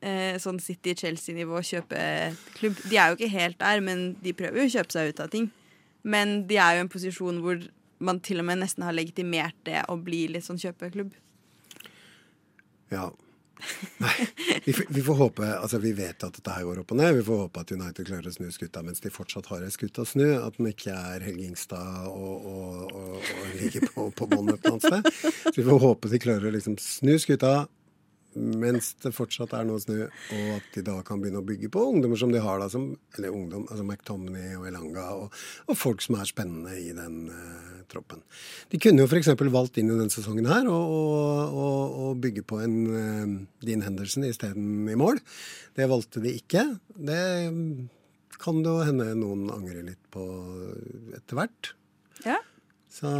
Eh, 0.06 0.34
sånn 0.42 0.58
City 0.60 0.96
Chelsea-nivå 0.98 1.62
kjøpeklubb. 1.64 2.82
De 2.90 2.98
er 2.98 3.12
jo 3.12 3.18
ikke 3.20 3.32
helt 3.32 3.60
der, 3.62 3.84
men 3.84 4.08
de 4.22 4.34
prøver 4.36 4.60
jo 4.60 4.68
å 4.68 4.74
kjøpe 4.76 4.96
seg 4.96 5.12
ut 5.12 5.22
av 5.24 5.30
ting. 5.32 5.48
Men 6.06 6.42
de 6.50 6.58
er 6.62 6.74
jo 6.74 6.82
i 6.82 6.84
en 6.84 6.92
posisjon 6.92 7.38
hvor 7.42 7.62
man 8.06 8.20
til 8.20 8.42
og 8.42 8.46
med 8.50 8.60
nesten 8.60 8.84
har 8.84 8.94
legitimert 8.94 9.56
det 9.66 9.80
å 9.88 9.96
bli 9.98 10.26
litt 10.34 10.44
sånn 10.46 10.60
kjøpeklubb. 10.60 11.14
Ja. 12.92 13.08
Nei, 14.02 14.26
vi, 14.64 14.74
vi, 14.88 15.02
får 15.02 15.14
håpe 15.14 15.46
Altså, 15.46 15.78
vi 15.82 15.92
vet 15.96 16.24
at 16.26 16.36
dette 16.38 16.52
her 16.52 16.66
går 16.66 16.82
opp 16.82 16.92
og 16.92 17.00
ned. 17.00 17.14
Vi 17.18 17.24
får 17.26 17.42
håpe 17.44 17.62
at 17.62 17.72
United 17.72 18.08
klarer 18.08 18.28
å 18.30 18.34
snu 18.34 18.50
skuta 18.54 18.82
mens 18.86 19.02
de 19.04 19.12
fortsatt 19.12 19.48
har 19.52 19.64
ei 19.64 19.72
skutt 19.74 20.00
å 20.02 20.06
snu. 20.08 20.26
At 20.40 20.58
den 20.58 20.70
ikke 20.70 20.94
er 20.94 21.24
Helge 21.26 21.48
Ingstad 21.48 22.10
og, 22.10 22.46
og, 22.52 22.92
og, 22.92 23.16
og 23.20 23.56
ligger 23.60 23.88
på, 23.88 24.08
på 24.16 24.28
bånn 24.32 24.52
et 24.52 24.60
eller 24.60 24.76
annet 24.76 24.86
sted. 24.86 25.42
Så 25.48 25.56
vi 25.58 25.66
får 25.68 25.82
håpe 25.86 26.12
de 26.12 26.22
klarer 26.22 26.50
å 26.50 26.54
liksom 26.54 26.78
snu 26.82 27.16
skuta, 27.22 27.54
mens 28.36 28.92
det 29.02 29.12
fortsatt 29.16 29.54
er 29.56 29.64
noe 29.68 29.80
snø, 29.80 30.06
og 30.06 30.50
at 30.56 30.68
de 30.76 30.82
da 30.84 30.96
kan 31.06 31.22
begynne 31.22 31.40
å 31.40 31.46
bygge 31.46 31.70
på 31.72 31.82
ungdommer 31.90 32.20
som 32.20 32.32
de 32.32 32.42
har, 32.42 32.60
da, 32.60 32.68
som, 32.72 32.90
eller 33.16 33.34
ungdom, 33.34 33.64
altså 33.70 33.84
McTominay 33.86 34.56
og 34.58 34.66
Elanga, 34.70 35.06
og, 35.16 35.36
og, 35.66 35.78
folk 35.78 36.04
som 36.04 36.18
er 36.20 36.28
spennende 36.28 36.76
i 36.78 36.92
den 36.96 37.30
uh, 37.32 37.82
troppen. 37.90 38.22
De 38.72 38.80
kunne 38.82 39.04
jo 39.04 39.08
f.eks. 39.08 39.32
valgt 39.54 39.80
inn 39.80 39.90
i 39.90 39.96
denne 39.96 40.12
sesongen 40.12 40.48
her 40.50 40.68
og, 40.70 42.12
bygge 42.22 42.46
på 42.48 42.60
en 42.64 42.76
uh, 42.88 43.36
Dean 43.64 43.84
Henderson 43.84 44.24
isteden 44.28 44.88
i 44.88 44.96
mål. 44.98 45.20
Det 45.76 45.88
valgte 45.90 46.22
de 46.24 46.32
ikke. 46.38 46.64
Det 46.96 47.22
kan 48.40 48.60
det 48.62 48.72
jo 48.72 48.84
hende 48.84 49.08
noen 49.18 49.48
angrer 49.52 49.84
litt 49.86 50.02
på 50.12 50.24
etter 51.16 51.40
hvert. 51.40 51.72
Ja. 52.26 52.38
Så 52.96 53.10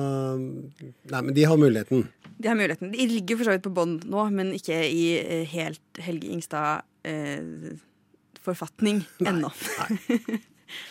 Nei, 0.41 1.21
men 1.21 1.35
de 1.37 1.45
har 1.45 1.59
muligheten. 1.61 2.07
De 2.37 2.49
har 2.49 2.57
muligheten. 2.59 2.93
De 2.93 3.07
ligger 3.09 3.37
for 3.38 3.45
så 3.49 3.52
vidt 3.55 3.64
på 3.64 3.76
bånn 3.76 4.00
nå, 4.05 4.31
men 4.35 4.55
ikke 4.57 4.76
i 4.85 5.19
eh, 5.21 5.47
helt 5.55 5.99
Helge 6.05 6.28
Ingstad-forfatning 6.35 8.99
eh, 9.05 9.28
ennå. 9.31 9.50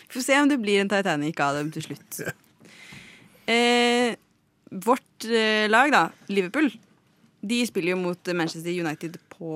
Vi 0.08 0.12
får 0.16 0.24
se 0.24 0.34
om 0.40 0.48
det 0.50 0.62
blir 0.62 0.78
en 0.80 0.90
Titanic 0.90 1.36
av 1.44 1.52
dem 1.58 1.68
til 1.74 1.82
slutt. 1.90 2.10
Eh, 3.46 4.10
vårt 4.70 5.24
eh, 5.28 5.70
lag, 5.70 5.92
da, 5.94 6.10
Liverpool, 6.32 6.70
de 7.46 7.66
spiller 7.68 7.90
jo 7.94 8.00
mot 8.00 8.32
Manchester 8.34 8.72
United 8.72 9.18
på 9.36 9.52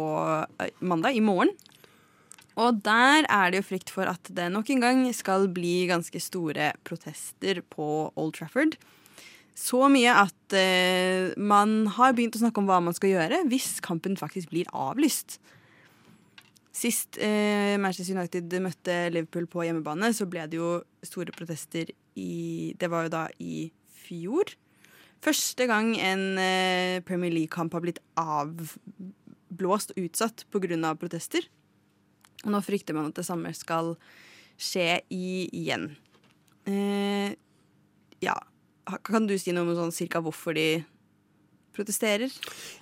eh, 0.61 0.71
mandag, 0.79 1.17
i 1.17 1.25
morgen. 1.25 1.51
Og 2.61 2.83
der 2.85 3.25
er 3.25 3.51
det 3.51 3.63
jo 3.63 3.69
frykt 3.71 3.91
for 3.95 4.11
at 4.11 4.31
det 4.37 4.51
nok 4.53 4.71
en 4.71 4.85
gang 4.85 5.03
skal 5.17 5.49
bli 5.55 5.89
ganske 5.91 6.21
store 6.23 6.73
protester 6.87 7.63
på 7.73 7.87
Old 8.15 8.37
Trafford. 8.37 8.77
Så 9.57 9.83
mye 9.93 10.13
at 10.23 10.57
eh, 10.57 11.33
man 11.37 11.85
har 11.97 12.15
begynt 12.17 12.37
å 12.39 12.43
snakke 12.43 12.63
om 12.63 12.69
hva 12.71 12.79
man 12.83 12.97
skal 12.97 13.13
gjøre 13.13 13.43
hvis 13.51 13.79
kampen 13.85 14.17
faktisk 14.19 14.53
blir 14.53 14.71
avlyst. 14.73 15.39
Sist 16.81 17.19
eh, 17.21 17.77
Manchester 17.83 18.17
United 18.17 18.55
møtte 18.63 18.97
Liverpool 19.13 19.49
på 19.51 19.67
hjemmebane, 19.67 20.13
så 20.17 20.27
ble 20.31 20.47
det 20.49 20.61
jo 20.61 20.79
store 21.05 21.35
protester 21.35 21.91
i 22.21 22.73
Det 22.79 22.89
var 22.91 23.07
jo 23.07 23.13
da 23.13 23.25
i 23.43 23.69
fjor. 24.07 24.55
Første 25.21 25.67
gang 25.69 25.93
en 26.01 26.39
eh, 26.41 27.03
Premier 27.05 27.35
League-kamp 27.35 27.75
har 27.77 27.85
blitt 27.85 28.01
avblåst 28.19 29.93
og 29.93 30.05
utsatt 30.07 30.47
pga. 30.49 30.95
protester. 30.95 31.45
Og 32.47 32.55
nå 32.55 32.63
frykter 32.65 32.97
man 32.97 33.11
at 33.11 33.19
det 33.19 33.27
samme 33.29 33.53
skal 33.53 33.97
skje 34.61 35.03
igjen. 35.13 35.91
Eh, 36.65 37.37
ja, 38.25 38.37
kan 39.07 39.29
du 39.29 39.37
si 39.39 39.55
noe 39.55 39.69
om 39.69 39.77
sånn 39.79 39.95
cirka 39.95 40.23
hvorfor 40.25 40.57
de 40.59 40.83
protesterer? 41.77 42.33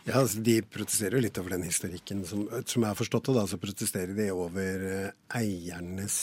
Ja, 0.07 0.21
altså, 0.23 0.41
De 0.45 0.61
protesterer 0.63 1.19
jo 1.19 1.27
litt 1.27 1.39
over 1.41 1.57
den 1.57 1.67
historikken. 1.69 2.25
Som, 2.29 2.47
som 2.65 2.83
jeg 2.83 2.89
har 2.89 2.99
forstått 2.99 3.31
det, 3.31 3.37
da, 3.39 3.47
så 3.51 3.61
protesterer 3.61 4.17
de 4.17 4.31
over 4.35 4.89
uh, 4.89 5.15
eiernes 5.39 6.19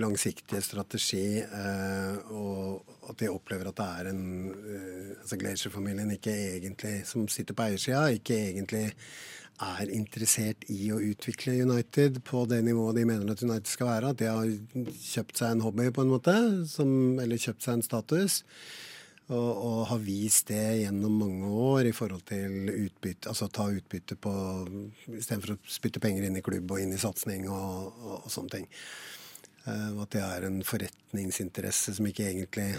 langsiktige 0.00 0.62
strategi, 0.64 1.42
uh, 1.44 2.30
og 2.32 3.10
at 3.10 3.20
de 3.20 3.28
opplever 3.28 3.68
at 3.68 3.76
det 3.80 3.88
er 3.98 4.12
en 4.14 4.22
uh, 4.54 5.10
Altså 5.20 5.36
Glacier-familien 5.36 6.14
ikke 6.14 6.32
egentlig, 6.32 6.94
som 7.06 7.26
sitter 7.28 7.56
på 7.56 7.66
eiersida, 7.66 8.06
ikke 8.16 8.38
egentlig 8.48 8.86
er 9.60 9.90
interessert 9.92 10.64
i 10.72 10.88
å 10.94 11.00
utvikle 11.04 11.58
United 11.60 12.22
på 12.24 12.46
det 12.48 12.62
nivået 12.64 12.96
de 12.96 13.04
mener 13.04 13.32
at 13.32 13.42
United 13.44 13.68
skal 13.68 13.90
være. 13.90 14.12
At 14.14 14.22
de 14.22 14.30
har 14.30 14.94
kjøpt 15.10 15.42
seg 15.42 15.52
en 15.52 15.64
hobby, 15.66 15.90
på 15.92 16.06
en 16.06 16.14
måte, 16.14 16.36
som, 16.70 16.88
eller 17.20 17.42
kjøpt 17.42 17.66
seg 17.66 17.76
en 17.76 17.84
status. 17.84 18.40
Og, 19.30 19.50
og, 19.62 19.80
har 19.92 20.00
vist 20.02 20.48
det 20.50 20.82
gjennom 20.82 21.20
mange 21.20 21.50
år 21.70 21.86
i 21.86 21.94
forhold 21.94 22.24
til 22.26 22.70
utbytte, 22.72 23.30
altså 23.30 23.46
ta 23.52 23.68
utbytte 23.70 24.16
på 24.18 24.32
Istedenfor 25.06 25.54
å 25.54 25.58
spytte 25.70 26.02
penger 26.02 26.26
inn 26.26 26.38
i 26.40 26.42
klubb 26.42 26.72
og 26.74 26.82
inn 26.82 26.96
i 26.96 26.98
satsing 26.98 27.46
og, 27.46 27.92
og, 28.00 28.16
og, 28.24 28.30
sånne 28.32 28.56
ting. 28.56 28.66
Uh, 29.68 30.02
at 30.02 30.16
det 30.16 30.24
er 30.24 30.48
en 30.48 30.58
forretningsinteresse 30.66 31.94
som 31.98 32.08
ikke 32.08 32.26
egentlig 32.30 32.72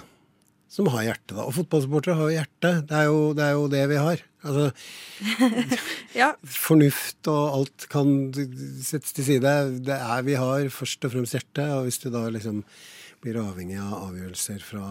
Som 0.72 0.88
har 0.91 1.03
hjerte, 1.03 1.36
da. 1.36 1.43
Og 1.43 1.55
fotballsupportere 1.55 2.15
har 2.15 2.29
jo 2.29 2.36
hjerte. 2.36 2.70
Det 2.88 2.96
er 2.96 3.08
jo, 3.10 3.24
det 3.36 3.43
er 3.43 3.55
jo 3.58 3.65
det 3.72 3.81
vi 3.91 3.98
har. 4.00 4.22
Altså 4.48 4.70
ja. 6.22 6.29
Fornuft 6.48 7.27
og 7.27 7.58
alt 7.58 7.88
kan 7.91 8.13
settes 8.31 9.12
til 9.17 9.27
side. 9.27 9.51
Det 9.84 9.98
er 9.98 10.24
vi 10.24 10.39
har 10.39 10.72
først 10.72 11.03
og 11.08 11.12
fremst 11.15 11.36
hjerte. 11.36 11.67
Og 11.75 11.89
hvis 11.89 12.00
du 12.00 12.08
da 12.12 12.24
liksom 12.31 12.63
blir 13.21 13.37
avhengig 13.41 13.77
av 13.81 14.09
avgjørelser 14.09 14.65
fra 14.65 14.85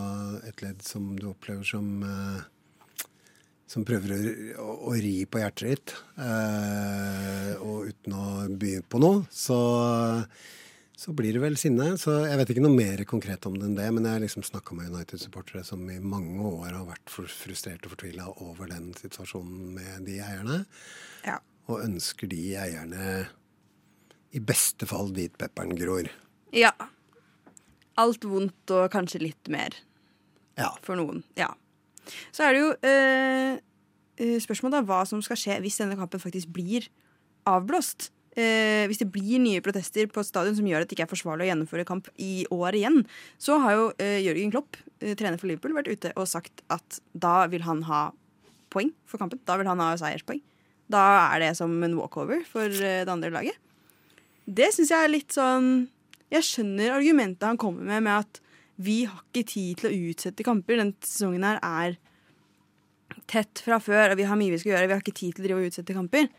et 0.46 0.62
ledd 0.62 0.82
som 0.87 1.12
du 1.18 1.28
opplever 1.32 1.66
som 1.66 1.90
eh, 2.06 2.49
som 3.70 3.84
prøver 3.87 4.56
å, 4.58 4.70
å, 4.90 4.94
ri 4.99 5.26
på 5.30 5.38
hjertet 5.38 5.68
ditt, 5.68 5.92
eh, 6.18 7.52
og 7.62 7.87
uten 7.92 8.16
å 8.18 8.25
by 8.58 8.72
på 8.90 8.99
noe, 8.99 9.20
så, 9.30 9.58
så, 10.99 11.14
blir 11.14 11.37
det 11.37 11.42
vel 11.44 11.58
sinne. 11.60 11.92
Så 12.00 12.16
jeg 12.25 12.40
vet 12.40 12.50
ikke 12.50 12.64
noe 12.64 12.75
mer 12.75 13.04
konkret 13.06 13.46
om 13.46 13.54
det 13.54 13.68
enn 13.68 13.78
det, 13.78 13.87
men 13.94 14.08
jeg 14.08 14.18
har 14.18 14.25
liksom 14.25 14.46
snakka 14.49 14.75
med 14.75 14.90
United-supportere 14.90 15.62
som 15.66 15.87
i 15.87 16.00
mange 16.02 16.42
år 16.50 16.80
har 16.80 16.88
vært 16.88 17.14
frustrert 17.14 17.87
og 17.87 17.94
fortvila 17.94 18.26
over 18.42 18.72
den 18.75 18.90
situasjonen 18.99 19.76
med 19.78 20.06
de 20.08 20.18
eierne, 20.18 20.64
ja. 21.28 21.38
og 21.70 21.84
ønsker 21.87 22.30
de 22.32 22.42
eierne 22.58 23.10
i 24.34 24.42
beste 24.42 24.87
fall 24.90 25.14
dit 25.14 25.34
pepperen 25.38 25.78
gror. 25.78 26.10
Ja 26.50 26.75
alt 27.99 28.25
vondt 28.25 28.70
og 28.76 28.90
kanskje 28.92 29.23
litt 29.23 29.50
mer. 29.52 29.75
Ja. 30.61 30.70
For 30.85 30.99
noen. 30.99 31.25
Ja. 31.38 31.50
Så 32.35 32.44
er 32.47 32.54
det 32.54 32.62
jo 32.62 32.70
eh, 32.87 33.59
eh, 34.20 34.38
spørsmålet 34.42 34.80
da 34.80 34.87
hva 34.87 35.02
som 35.09 35.23
skal 35.25 35.38
skje 35.38 35.59
hvis 35.64 35.78
denne 35.80 35.99
kampen 35.99 36.20
faktisk 36.23 36.50
blir 36.54 36.88
avblåst. 37.49 38.11
eh, 38.37 38.87
hvis 38.87 39.00
det 39.02 39.11
blir 39.12 39.40
nye 39.42 39.61
protester 39.64 40.06
på 40.06 40.23
stadion 40.25 40.54
som 40.56 40.66
gjør 40.66 40.85
at 40.85 40.90
det 40.90 40.97
ikke 40.97 41.06
er 41.09 41.12
forsvarlig 41.12 41.47
å 41.47 41.50
gjennomføre 41.50 41.87
kamp 41.88 42.09
i 42.18 42.47
år 42.54 42.76
igjen, 42.78 43.00
så 43.42 43.59
har 43.62 43.75
jo 43.76 43.87
eh, 43.99 44.20
Jørgen 44.23 44.52
Klopp, 44.54 44.76
eh, 45.00 45.16
trener 45.18 45.40
for 45.40 45.50
Liverpool, 45.50 45.75
vært 45.75 45.90
ute 45.90 46.12
og 46.16 46.28
sagt 46.30 46.62
at 46.70 47.00
da 47.12 47.47
vil 47.50 47.64
han 47.66 47.82
ha 47.88 48.11
poeng 48.70 48.92
for 49.11 49.18
kampen. 49.18 49.40
Da 49.49 49.56
vil 49.59 49.66
han 49.66 49.82
ha 49.82 49.97
seierspoeng. 49.99 50.40
Da 50.90 51.02
er 51.35 51.42
det 51.42 51.56
som 51.59 51.73
en 51.82 51.97
walkover 51.99 52.44
for 52.47 52.66
eh, 52.70 53.02
det 53.04 53.11
andre 53.11 53.32
laget. 53.35 53.59
Det 54.47 54.70
syns 54.75 54.90
jeg 54.90 55.06
er 55.06 55.12
litt 55.12 55.35
sånn 55.35 55.88
Jeg 56.30 56.46
skjønner 56.46 56.94
argumentet 56.94 57.46
han 57.49 57.58
kommer 57.58 57.87
med, 57.87 58.04
med 58.06 58.22
at 58.22 58.40
vi 58.80 59.02
har 59.04 59.20
ikke 59.26 59.49
tid 59.50 59.80
til 59.80 59.90
å 59.90 60.10
utsette 60.10 60.46
kamper. 60.46 60.78
Den 60.80 60.92
sesongen 61.04 61.44
her 61.44 61.58
er 61.60 61.96
tett 63.30 63.60
fra 63.64 63.80
før, 63.82 64.12
og 64.12 64.20
vi 64.20 64.28
har 64.28 64.38
mye 64.38 64.54
vi 64.54 64.60
skal 64.62 64.75
gjøre. 64.75 64.87
Vi 64.88 64.94
har 64.94 65.02
ikke 65.02 65.18
tid 65.18 65.34
til 65.37 65.44
å 65.44 65.49
drive 65.49 65.64
og 65.64 65.72
utsette 65.72 65.96
kamper. 65.96 66.30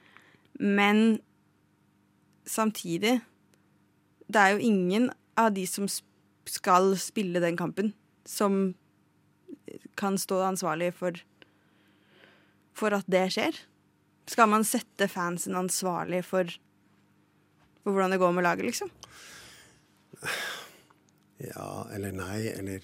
Men 0.62 1.20
samtidig 2.46 3.22
Det 4.32 4.40
er 4.40 4.54
jo 4.56 4.64
ingen 4.64 5.10
av 5.36 5.50
de 5.52 5.66
som 5.68 5.90
skal 6.48 6.94
spille 6.96 7.42
den 7.44 7.58
kampen, 7.60 7.90
som 8.24 8.76
kan 10.00 10.16
stå 10.16 10.38
ansvarlig 10.48 10.94
for, 10.96 11.20
for 12.72 12.96
at 12.96 13.04
det 13.12 13.26
skjer. 13.36 13.60
Skal 14.32 14.48
man 14.48 14.64
sette 14.64 15.10
fansen 15.12 15.60
ansvarlig 15.60 16.24
for, 16.24 16.48
for 17.84 17.92
hvordan 17.92 18.16
det 18.16 18.22
går 18.24 18.32
med 18.38 18.48
laget, 18.48 18.70
liksom? 18.70 18.88
Ja 21.42 21.70
eller 21.94 22.14
nei, 22.14 22.40
eller 22.54 22.84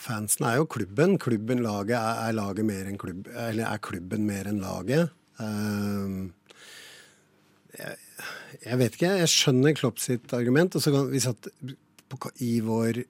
Fansen 0.00 0.46
er 0.48 0.58
jo 0.58 0.66
klubben. 0.70 1.18
Klubben, 1.20 1.62
laget, 1.64 1.96
er, 1.98 2.22
er 2.28 2.36
laget 2.36 2.66
mer 2.68 2.88
enn 2.88 3.00
klubb, 3.00 3.28
eller 3.28 3.68
er 3.68 3.82
klubben 3.84 4.24
mer 4.28 4.48
enn 4.48 4.62
laget? 4.62 5.12
Um, 5.38 6.30
jeg, 7.76 7.98
jeg, 8.64 8.78
vet 8.80 8.96
ikke. 8.96 9.12
Jeg 9.20 9.32
skjønner 9.32 9.76
Klopp 9.76 10.00
sitt 10.02 10.32
argument. 10.36 10.76
Og 10.76 10.84
så 10.84 10.92
kan 10.94 11.12
vi 11.12 11.22
satt 11.22 11.50
på, 12.08 12.20
i 12.44 12.58
vår 12.64 13.02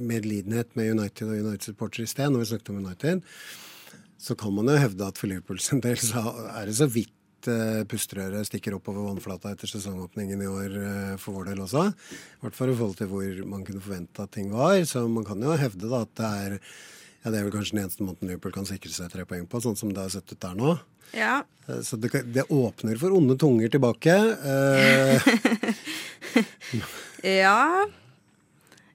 medlidenhet 0.00 0.70
med 0.78 0.94
United 0.94 1.28
og 1.28 1.42
United-supportere 1.42 2.06
i 2.06 2.10
sted, 2.14 2.30
når 2.30 2.44
vi 2.44 2.50
snakket 2.52 2.70
om 2.72 2.80
United, 2.86 3.26
så 4.18 4.34
kan 4.38 4.54
man 4.54 4.70
jo 4.72 4.78
hevde 4.80 5.06
at 5.06 5.20
for 5.20 5.30
Liverpools 5.30 5.68
del 5.84 6.00
så 6.00 6.22
er 6.54 6.70
det 6.70 6.78
så 6.78 6.88
vidt 6.90 7.12
uh, 7.46 7.84
pusterøre 7.88 8.40
stikker 8.46 8.74
oppover 8.74 9.06
vannflata 9.06 9.52
etter 9.54 9.70
sesongåpningen 9.70 10.40
i 10.42 10.48
år 10.50 10.70
uh, 10.74 11.16
for 11.22 11.38
vår 11.38 11.44
del 11.52 11.62
også. 11.64 11.84
I 11.92 12.40
hvert 12.42 12.58
fall 12.58 12.72
i 12.72 12.78
forhold 12.78 12.98
til 12.98 13.10
hvor 13.12 13.42
man 13.52 13.64
kunne 13.66 13.84
forvente 13.84 14.24
at 14.24 14.32
ting 14.34 14.48
var. 14.54 14.74
Så 14.88 14.98
man 15.06 15.26
kan 15.28 15.42
jo 15.44 15.60
hevde 15.60 15.90
da 15.90 15.98
at 16.06 16.14
det 16.18 16.30
er 16.44 16.52
ja, 16.58 17.30
det 17.30 17.38
er 17.38 17.46
vel 17.46 17.54
kanskje 17.54 17.76
den 17.76 17.84
eneste 17.84 18.06
måten 18.06 18.30
Liverpool 18.30 18.54
kan 18.54 18.68
sikre 18.68 18.92
seg 18.94 19.12
tre 19.12 19.22
poeng 19.28 19.46
på, 19.50 19.56
sånn 19.62 19.78
som 19.78 19.92
det 19.94 20.04
har 20.04 20.12
sett 20.14 20.32
ut 20.32 20.42
der 20.42 20.54
nå. 20.58 20.70
Ja. 21.14 21.34
Uh, 21.68 21.80
så 21.86 21.94
det, 22.00 22.10
det, 22.34 22.48
åpner 22.50 22.98
for 22.98 23.14
onde 23.14 23.34
tunger 23.38 23.68
tilbake. 23.74 24.14
ja. 27.38 27.62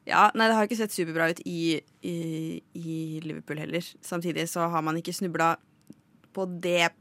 Ja, 0.03 0.23
nei, 0.35 0.49
det 0.49 0.55
har 0.57 0.67
ikke 0.67 0.81
sett 0.81 0.95
superbra 0.95 1.29
ut 1.31 1.39
i, 1.47 1.79
i, 2.03 2.17
i 2.75 2.95
Liverpool 3.23 3.61
heller. 3.61 3.85
Samtidig 4.03 4.49
så 4.51 4.67
har 4.71 4.83
man 4.83 4.97
ikke 4.99 5.15
snubla 5.15 5.53
på 6.35 6.47
det 6.63 6.91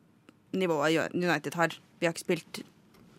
nivået 0.52 1.14
United 1.14 1.56
har. 1.58 1.78
Vi 2.00 2.08
har 2.08 2.14
ikke 2.14 2.26
spilt 2.26 2.62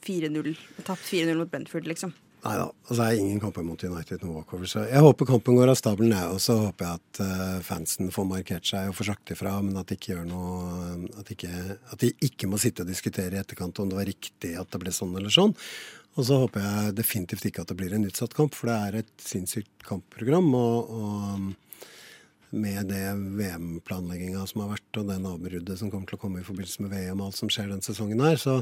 4-0, 0.03 0.53
tapt 0.83 1.05
4-0 1.07 1.39
mot 1.39 1.51
Brentford, 1.51 1.87
liksom. 1.87 2.13
Nei 2.43 2.57
da. 2.59 2.65
Altså, 2.89 2.97
det 2.97 3.05
er 3.05 3.21
ingen 3.21 3.39
kamper 3.39 3.63
mot 3.63 3.83
United 3.87 4.23
noen 4.23 4.41
walkover. 4.41 4.67
Så 4.67 4.83
jeg 4.83 4.99
håper 5.05 5.29
kampen 5.29 5.55
går 5.55 5.71
av 5.71 5.77
stabelen, 5.79 6.11
jeg. 6.11 6.31
Og 6.35 6.41
så 6.43 6.57
håper 6.59 6.89
jeg 6.89 6.99
at 6.99 7.21
uh, 7.23 7.59
fansen 7.63 8.11
får 8.11 8.27
markert 8.27 8.67
seg 8.67 8.89
og 8.91 8.97
får 8.97 9.13
sagt 9.13 9.31
ifra, 9.35 9.55
men 9.63 9.79
at 9.79 9.87
de 9.87 9.95
ikke 9.95 10.11
gjør 10.11 10.27
noe 10.27 10.97
at, 11.21 11.31
ikke, 11.31 11.51
at 11.95 12.03
de 12.03 12.11
ikke 12.27 12.49
må 12.51 12.59
sitte 12.59 12.83
og 12.83 12.91
diskutere 12.91 13.37
i 13.37 13.39
etterkant 13.39 13.79
om 13.79 13.91
det 13.91 13.99
var 14.01 14.09
riktig 14.11 14.57
at 14.59 14.75
det 14.75 14.81
ble 14.83 14.91
sånn 14.95 15.15
eller 15.15 15.31
sånn. 15.31 15.55
Og 16.13 16.27
så 16.27 16.43
håper 16.43 16.67
jeg 16.67 16.97
definitivt 16.99 17.47
ikke 17.47 17.63
at 17.63 17.71
det 17.71 17.79
blir 17.79 17.95
en 17.95 18.05
utsatt 18.09 18.35
kamp, 18.37 18.53
for 18.59 18.69
det 18.69 18.75
er 18.75 18.99
et 19.01 19.13
sinnssykt 19.23 19.87
kampprogram. 19.87 20.51
og, 20.59 20.91
og 20.99 21.87
med 22.53 22.91
det 22.93 23.03
VM-planlegginga 23.39 24.45
som 24.49 24.63
har 24.63 24.75
vært, 24.75 24.99
og 25.01 25.09
den 25.09 25.27
avbruddet 25.29 25.79
som 25.79 25.91
kommer 25.91 26.09
til 26.09 26.19
å 26.19 26.21
komme 26.21 26.41
i 26.43 26.47
forbindelse 26.47 26.85
med 26.85 26.93
VM 26.93 27.19
og 27.19 27.31
alt 27.31 27.39
som 27.39 27.51
skjer 27.51 27.73
den 27.73 27.83
sesongen 27.85 28.21
her. 28.23 28.37
Så 28.39 28.61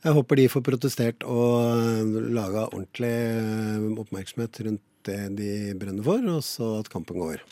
jeg 0.00 0.16
håper 0.16 0.40
de 0.40 0.48
får 0.48 0.64
protestert 0.64 1.26
og 1.28 2.20
laga 2.32 2.68
ordentlig 2.70 3.14
oppmerksomhet 4.00 4.62
rundt 4.66 4.86
det 5.08 5.22
de 5.36 5.54
brenner 5.80 6.04
for, 6.06 6.22
og 6.30 6.44
så 6.46 6.76
at 6.80 6.92
kampen 6.92 7.20
går. 7.20 7.42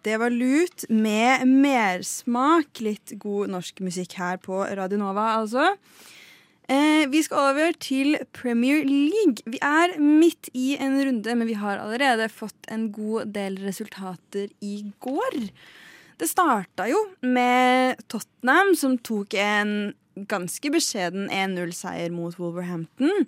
Det 0.00 0.16
var 0.16 0.32
Lut 0.32 0.86
med 0.88 1.44
mersmak. 1.44 2.80
Litt 2.80 3.12
god 3.20 3.50
norsk 3.52 3.82
musikk 3.84 4.14
her 4.16 4.38
på 4.40 4.62
Radio 4.64 4.96
Nova, 4.96 5.34
altså. 5.42 5.74
Eh, 6.70 7.08
vi 7.10 7.18
skal 7.26 7.50
over 7.50 7.72
til 7.82 8.14
Premier 8.36 8.84
League. 8.86 9.42
Vi 9.42 9.58
er 9.58 9.96
midt 9.98 10.52
i 10.54 10.76
en 10.78 10.94
runde, 11.02 11.34
men 11.34 11.48
vi 11.48 11.56
har 11.58 11.82
allerede 11.82 12.28
fått 12.30 12.68
en 12.70 12.92
god 12.94 13.32
del 13.34 13.58
resultater 13.64 14.52
i 14.62 14.84
går. 15.02 15.40
Det 16.20 16.28
starta 16.30 16.86
jo 16.86 17.00
med 17.26 17.98
Tottenham, 18.06 18.76
som 18.78 18.94
tok 19.02 19.34
en 19.34 19.94
ganske 20.30 20.70
beskjeden 20.70 21.26
1-0-seier 21.32 22.14
mot 22.14 22.38
Wolverhampton. 22.38 23.26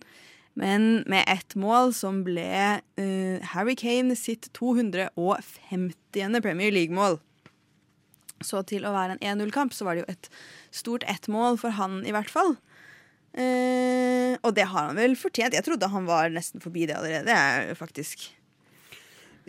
Men 0.55 1.03
med 1.11 1.25
ett 1.27 1.57
mål 1.59 1.91
som 1.97 2.23
ble 2.23 2.79
uh, 2.79 3.37
Harry 3.57 3.75
Kane 3.75 4.15
sitt 4.15 4.53
250. 4.55 5.89
Premier 6.45 6.71
League-mål. 6.71 7.19
Så 8.45 8.63
til 8.69 8.87
å 8.87 8.93
være 8.95 9.17
en 9.17 9.41
1-0-kamp 9.41 9.75
så 9.75 9.89
var 9.89 9.97
det 9.97 10.05
jo 10.05 10.13
et 10.13 10.29
stort 10.71 11.07
ett-mål 11.11 11.59
for 11.59 11.75
han, 11.75 12.05
i 12.07 12.15
hvert 12.15 12.31
fall. 12.31 12.55
Eh, 13.33 14.37
og 14.45 14.53
det 14.57 14.69
har 14.69 14.91
han 14.91 15.01
vel 15.01 15.17
fortjent. 15.17 15.57
Jeg 15.57 15.65
trodde 15.67 15.91
han 15.93 16.09
var 16.09 16.33
nesten 16.33 16.63
forbi 16.63 16.87
det 16.91 16.99
allerede, 16.99 17.33
jeg, 17.33 17.77
faktisk. 17.79 18.31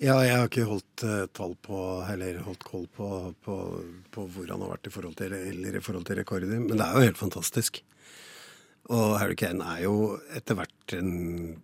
Ja, 0.02 0.18
jeg 0.26 0.34
har 0.34 0.48
ikke 0.50 0.66
holdt 0.66 1.04
uh, 1.06 1.26
tall 1.38 1.54
på, 1.62 1.80
eller 2.10 2.40
holdt 2.48 2.64
koll 2.66 2.88
på, 2.90 3.08
på, 3.46 3.58
på, 4.12 4.24
hvor 4.34 4.48
han 4.50 4.64
har 4.66 4.72
vært 4.74 4.90
i 4.90 4.94
forhold 4.94 5.18
til, 5.20 5.36
eller 5.38 5.78
i 5.78 5.82
forhold 5.86 6.08
til 6.08 6.18
rekorder, 6.18 6.50
men 6.58 6.80
det 6.80 6.86
er 6.86 6.98
jo 6.98 7.12
helt 7.12 7.20
fantastisk. 7.20 7.84
Og 8.92 9.14
Harry 9.16 9.36
Kane 9.40 9.64
er 9.64 9.86
jo 9.86 10.18
etter 10.36 10.58
hvert 10.60 10.96
en 10.98 11.12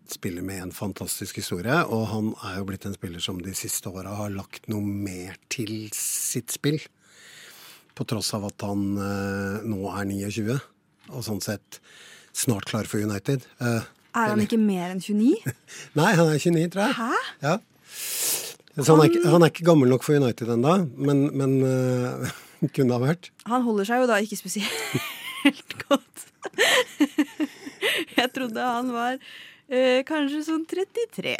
spiller 0.07 0.45
med 0.45 0.61
en 0.63 0.71
fantastisk 0.71 1.41
historie. 1.41 1.75
Og 1.91 2.05
han 2.13 2.29
er 2.47 2.61
jo 2.61 2.67
blitt 2.69 2.85
en 2.87 2.95
spiller 2.95 3.19
som 3.23 3.41
de 3.43 3.51
siste 3.57 3.91
åra 3.91 4.13
har 4.21 4.31
lagt 4.31 4.69
noe 4.71 4.79
mer 4.79 5.35
til 5.51 5.89
sitt 5.95 6.53
spill. 6.55 6.79
På 7.97 8.07
tross 8.07 8.31
av 8.37 8.47
at 8.47 8.63
han 8.63 8.85
uh, 8.95 9.65
nå 9.67 9.81
er 9.91 10.07
29, 10.07 10.55
og 11.13 11.25
sånn 11.25 11.41
sett 11.43 11.79
snart 12.37 12.69
klar 12.69 12.87
for 12.89 13.01
United. 13.01 13.45
Uh, 13.61 13.81
er 14.17 14.31
han 14.33 14.41
ikke 14.41 14.59
mer 14.61 14.89
enn 14.93 15.01
29? 15.01 15.55
Nei, 15.99 16.11
han 16.17 16.29
er 16.29 16.39
29, 16.41 16.69
tror 16.73 16.85
jeg. 16.85 16.95
Hæ? 16.97 17.23
Ja. 17.43 17.57
Så 18.79 18.93
han 18.95 19.03
er, 19.03 19.09
ikke, 19.09 19.23
han 19.27 19.43
er 19.43 19.51
ikke 19.51 19.65
gammel 19.67 19.91
nok 19.91 20.05
for 20.05 20.15
United 20.15 20.53
ennå, 20.55 20.75
men, 20.95 21.25
men 21.35 21.57
uh, 21.65 22.31
kunne 22.75 22.95
ha 22.95 23.01
vært. 23.03 23.31
Han 23.49 23.65
holder 23.65 23.89
seg 23.89 24.03
jo 24.03 24.09
da 24.09 24.19
ikke 24.23 24.39
spesielt 24.39 25.75
godt. 25.87 26.25
jeg 28.15 28.31
trodde 28.35 28.69
han 28.69 28.93
var 28.95 29.19
uh, 29.19 29.99
kanskje 30.07 30.45
sånn 30.47 30.65
33. 30.69 31.35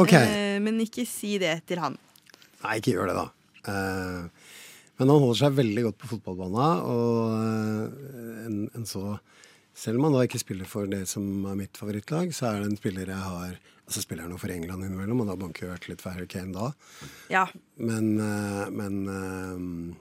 Okay. 0.00 0.30
Uh, 0.30 0.58
men 0.62 0.80
ikke 0.84 1.06
si 1.08 1.36
det 1.42 1.58
til 1.70 1.82
han. 1.82 1.98
Nei, 2.60 2.78
ikke 2.78 2.94
gjør 2.94 3.10
det, 3.10 3.18
da. 3.18 3.28
Men 5.00 5.08
han 5.08 5.22
holder 5.22 5.38
seg 5.40 5.54
veldig 5.56 5.86
godt 5.86 6.00
på 6.02 6.10
fotballbanen, 6.10 6.82
og 6.92 8.44
en, 8.44 8.58
en 8.76 8.88
så 8.88 9.16
selv 9.80 9.96
om 9.96 10.08
han 10.08 10.16
da 10.18 10.26
ikke 10.26 10.40
spiller 10.42 10.68
for 10.68 10.88
det 10.90 11.06
som 11.08 11.24
er 11.48 11.56
mitt 11.56 11.78
favorittlag, 11.78 12.34
så 12.36 12.50
er 12.50 12.60
det 12.60 12.70
en 12.70 12.80
spiller 12.80 13.12
jeg 13.12 13.28
har 13.32 13.60
Altså 13.90 14.04
spiller 14.04 14.22
han 14.22 14.30
jo 14.30 14.36
for 14.38 14.52
England 14.54 14.84
innimellom, 14.86 15.24
og 15.24 15.26
da 15.26 15.34
banker 15.34 15.64
jo 15.64 15.68
vært 15.72 15.88
litt 15.90 16.02
for 16.04 16.14
Harry 16.14 16.28
Kane 16.30 16.52
da. 16.54 16.68
Ja. 17.26 17.40
Men, 17.74 18.12
eh, 18.22 18.68
men 18.70 19.00
uh, 19.10 19.96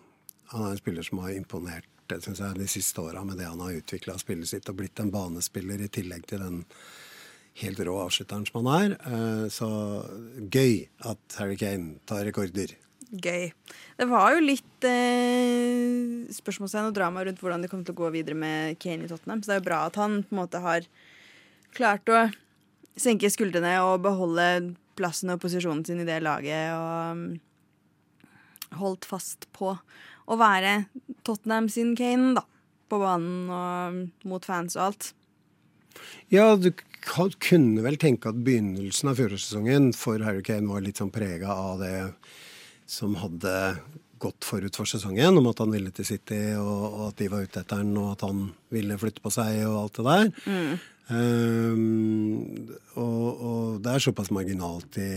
han 0.51 0.65
er 0.67 0.75
en 0.75 0.77
spiller 0.77 1.07
som 1.07 1.23
har 1.23 1.31
imponert 1.33 1.87
synes 2.11 2.37
jeg, 2.37 2.59
de 2.59 2.67
siste 2.69 3.01
åra 3.01 3.23
med 3.25 3.41
det 3.41 3.47
han 3.49 3.63
har 3.65 3.79
utvikla 3.79 4.19
spillet 4.21 4.51
sitt, 4.51 4.69
og 4.69 4.77
blitt 4.77 5.01
en 5.01 5.09
banespiller 5.09 5.81
i 5.81 5.89
tillegg 5.89 6.27
til 6.29 6.43
den 6.45 6.59
helt 7.63 7.81
rå 7.89 7.97
avslutteren 8.03 8.45
som 8.45 8.61
han 8.61 8.69
er. 8.75 9.49
Så 9.53 9.71
gøy 10.53 10.85
at 11.09 11.39
Harry 11.41 11.57
Kane 11.57 11.97
tar 12.09 12.25
rekorder 12.29 12.75
gøy. 13.09 13.49
Det 13.97 14.07
var 14.09 14.33
jo 14.35 14.43
litt 14.43 14.87
eh, 14.87 16.27
spørsmålstegn 16.33 16.91
og 16.91 16.97
drama 16.97 17.23
rundt 17.25 17.41
hvordan 17.41 17.63
det 17.63 17.71
kom 17.71 17.81
til 17.85 17.95
å 17.95 18.01
gå 18.03 18.11
videre 18.13 18.37
med 18.37 18.77
Kane 18.81 19.07
i 19.07 19.09
Tottenham. 19.11 19.41
Så 19.41 19.51
det 19.51 19.57
er 19.57 19.61
jo 19.63 19.69
bra 19.69 19.81
at 19.87 19.99
han 19.99 20.21
på 20.23 20.35
en 20.35 20.41
måte 20.41 20.61
har 20.63 20.87
klart 21.75 22.09
å 22.13 22.27
senke 22.99 23.31
skuldrene 23.31 23.77
og 23.85 24.03
beholde 24.05 24.49
plassen 24.99 25.31
og 25.33 25.41
posisjonen 25.43 25.85
sin 25.87 26.03
i 26.03 26.07
det 26.07 26.19
laget. 26.25 26.73
Og 26.75 27.15
um, 27.15 28.79
holdt 28.79 29.07
fast 29.09 29.47
på 29.55 29.73
å 30.29 30.37
være 30.37 30.83
Tottenham 31.25 31.69
sin 31.71 31.95
Kane, 31.97 32.35
da. 32.37 32.45
På 32.89 32.97
banen 33.01 33.49
og 33.53 34.29
mot 34.29 34.45
fans 34.45 34.73
og 34.77 34.87
alt. 34.87 35.11
Ja, 36.33 36.55
du 36.57 36.71
kunne 37.05 37.83
vel 37.85 37.99
tenke 38.01 38.31
at 38.31 38.39
begynnelsen 38.45 39.11
av 39.11 39.19
fjorårssesongen 39.19 39.91
for 39.97 40.21
Harry 40.25 40.41
Kane 40.45 40.69
var 40.69 40.81
litt 40.85 41.01
sånn 41.01 41.13
prega 41.13 41.53
av 41.53 41.83
det 41.83 41.93
som 42.89 43.15
hadde 43.21 43.55
gått 44.19 44.43
forut 44.43 44.75
for 44.75 44.89
sesongen 44.89 45.37
om 45.39 45.47
at 45.51 45.61
han 45.63 45.71
ville 45.71 45.91
til 45.95 46.07
City, 46.07 46.39
og, 46.59 46.85
og 46.89 47.03
at 47.09 47.19
de 47.21 47.29
var 47.31 47.45
ute 47.45 47.61
etter 47.61 47.81
han, 47.81 47.93
og 48.01 48.13
at 48.15 48.25
han 48.27 48.47
ville 48.73 48.97
flytte 48.99 49.23
på 49.23 49.31
seg 49.33 49.61
og 49.67 49.77
alt 49.85 49.99
det 49.99 50.07
der. 50.09 50.31
Mm. 50.49 50.73
Um, 51.09 52.73
og, 52.99 53.29
og, 53.39 53.79
det 53.81 53.95
er 53.95 54.03
såpass 54.03 54.29
marginalt 54.35 54.99
i 55.01 55.09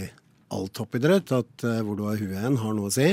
all 0.52 0.70
toppidrett 0.72 1.34
at 1.36 1.66
uh, 1.66 1.82
hvor 1.84 1.98
du 1.98 2.06
har 2.06 2.20
huet 2.20 2.40
hen, 2.40 2.60
har 2.62 2.76
noe 2.76 2.88
å 2.88 2.94
si. 2.94 3.10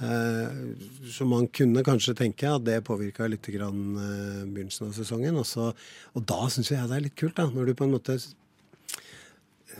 Uh, 0.00 0.76
så 1.10 1.26
man 1.28 1.48
kunne 1.52 1.84
kanskje 1.84 2.14
tenke 2.20 2.48
at 2.48 2.64
det 2.64 2.78
påvirka 2.86 3.26
litt 3.28 3.48
grann, 3.52 3.80
uh, 3.96 4.44
begynnelsen 4.44 4.90
av 4.90 4.94
sesongen. 4.96 5.40
Også, 5.40 5.72
og 6.14 6.28
da 6.28 6.44
syns 6.52 6.70
jeg 6.74 6.86
det 6.90 7.00
er 7.00 7.06
litt 7.08 7.18
kult, 7.18 7.38
da, 7.40 7.48
når 7.50 7.70
du 7.70 7.76
på 7.80 7.88
en 7.88 7.96
måte 7.96 8.20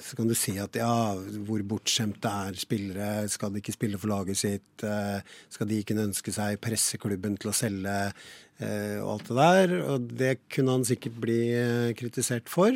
så 0.00 0.16
kan 0.18 0.28
du 0.30 0.34
si 0.38 0.54
at 0.60 0.76
ja, 0.78 0.92
hvor 1.46 1.62
bortskjemte 1.68 2.30
er 2.48 2.58
spillere? 2.58 3.28
Skal 3.30 3.52
de 3.52 3.60
ikke 3.62 3.74
spille 3.76 4.00
for 4.00 4.12
laget 4.12 4.40
sitt? 4.40 4.84
Eh, 4.86 5.20
skal 5.52 5.68
de 5.70 5.80
ikke 5.80 5.98
ønske 6.00 6.32
seg 6.34 6.60
presseklubben 6.62 7.36
til 7.40 7.52
å 7.52 7.56
selge? 7.56 7.96
Eh, 8.60 8.98
og 9.00 9.14
alt 9.14 9.30
det 9.30 9.38
der. 9.38 9.74
Og 9.92 10.10
det 10.20 10.32
kunne 10.52 10.76
han 10.78 10.86
sikkert 10.88 11.20
bli 11.22 11.38
eh, 11.56 11.92
kritisert 11.98 12.50
for. 12.52 12.74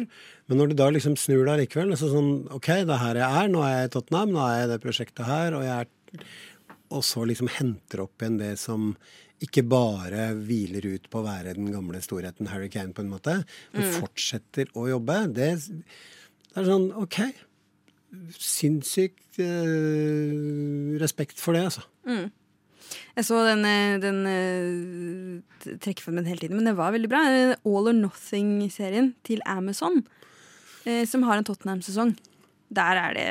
Men 0.48 0.60
når 0.60 0.72
du 0.72 0.78
da 0.80 0.88
liksom 0.92 1.18
snur 1.20 1.44
deg 1.48 1.64
likevel, 1.64 1.96
så 1.98 2.12
sånn 2.12 2.32
OK, 2.54 2.70
det 2.84 2.96
er 2.96 3.04
her 3.04 3.20
jeg 3.20 3.42
er. 3.42 3.52
Nå 3.52 3.66
er 3.66 3.76
jeg 3.76 3.90
i 3.90 3.94
Tottenham, 3.96 4.34
nå 4.34 4.46
er 4.46 4.56
jeg 4.56 4.68
i 4.68 4.72
det 4.72 4.80
prosjektet 4.84 5.28
her. 5.28 5.58
Og, 5.58 5.66
jeg 5.66 5.84
er, 5.84 6.24
og 6.94 7.04
så 7.08 7.26
liksom 7.28 7.52
henter 7.58 8.04
opp 8.06 8.24
igjen 8.24 8.40
det 8.40 8.54
som 8.62 8.92
ikke 9.44 9.64
bare 9.66 10.30
hviler 10.38 10.86
ut 10.94 11.08
på 11.12 11.20
å 11.20 11.26
være 11.26 11.56
den 11.58 11.72
gamle 11.74 12.00
storheten 12.00 12.48
Harry 12.52 12.70
Kane, 12.72 12.94
på 12.96 13.02
en 13.04 13.10
måte, 13.12 13.40
men 13.74 13.88
mm. 13.90 13.96
fortsetter 13.98 14.70
å 14.78 14.86
jobbe. 14.88 15.18
Det 15.36 15.50
det 16.54 16.62
er 16.62 16.70
sånn 16.70 16.90
OK. 16.94 17.18
Sinnssykt 18.38 19.40
eh, 19.42 20.94
respekt 21.02 21.40
for 21.42 21.56
det, 21.56 21.64
altså. 21.66 21.82
Mm. 22.06 22.28
Jeg 23.16 23.26
så 23.26 23.40
den, 23.46 23.64
eh, 23.66 23.96
den 24.02 24.20
uh, 24.28 25.72
trekkfilmen 25.82 26.28
hele 26.28 26.44
tiden, 26.44 26.60
men 26.60 26.68
det 26.70 26.76
var 26.78 26.94
veldig 26.94 27.10
bra. 27.10 27.24
All 27.58 27.90
or 27.90 27.96
Nothing-serien 27.96 29.14
til 29.26 29.42
Amazon, 29.50 30.04
som 31.08 31.24
har 31.24 31.40
en 31.40 31.46
Tottenham-sesong. 31.48 32.12
Der 32.74 32.98
er 33.00 33.14
det 33.16 33.28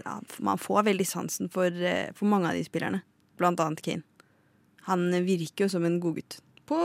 ja, 0.00 0.14
Man 0.40 0.60
får 0.60 0.86
veldig 0.86 1.06
sansen 1.06 1.50
for, 1.52 1.68
for, 2.16 2.28
mange 2.30 2.48
av 2.48 2.56
de 2.56 2.64
spillerne, 2.64 3.02
blant 3.36 3.60
annet 3.60 3.82
Kane. 3.84 4.02
Han 4.88 5.10
virker 5.26 5.66
jo 5.66 5.74
som 5.74 5.84
en 5.84 6.00
godgutt 6.00 6.38
på 6.66 6.78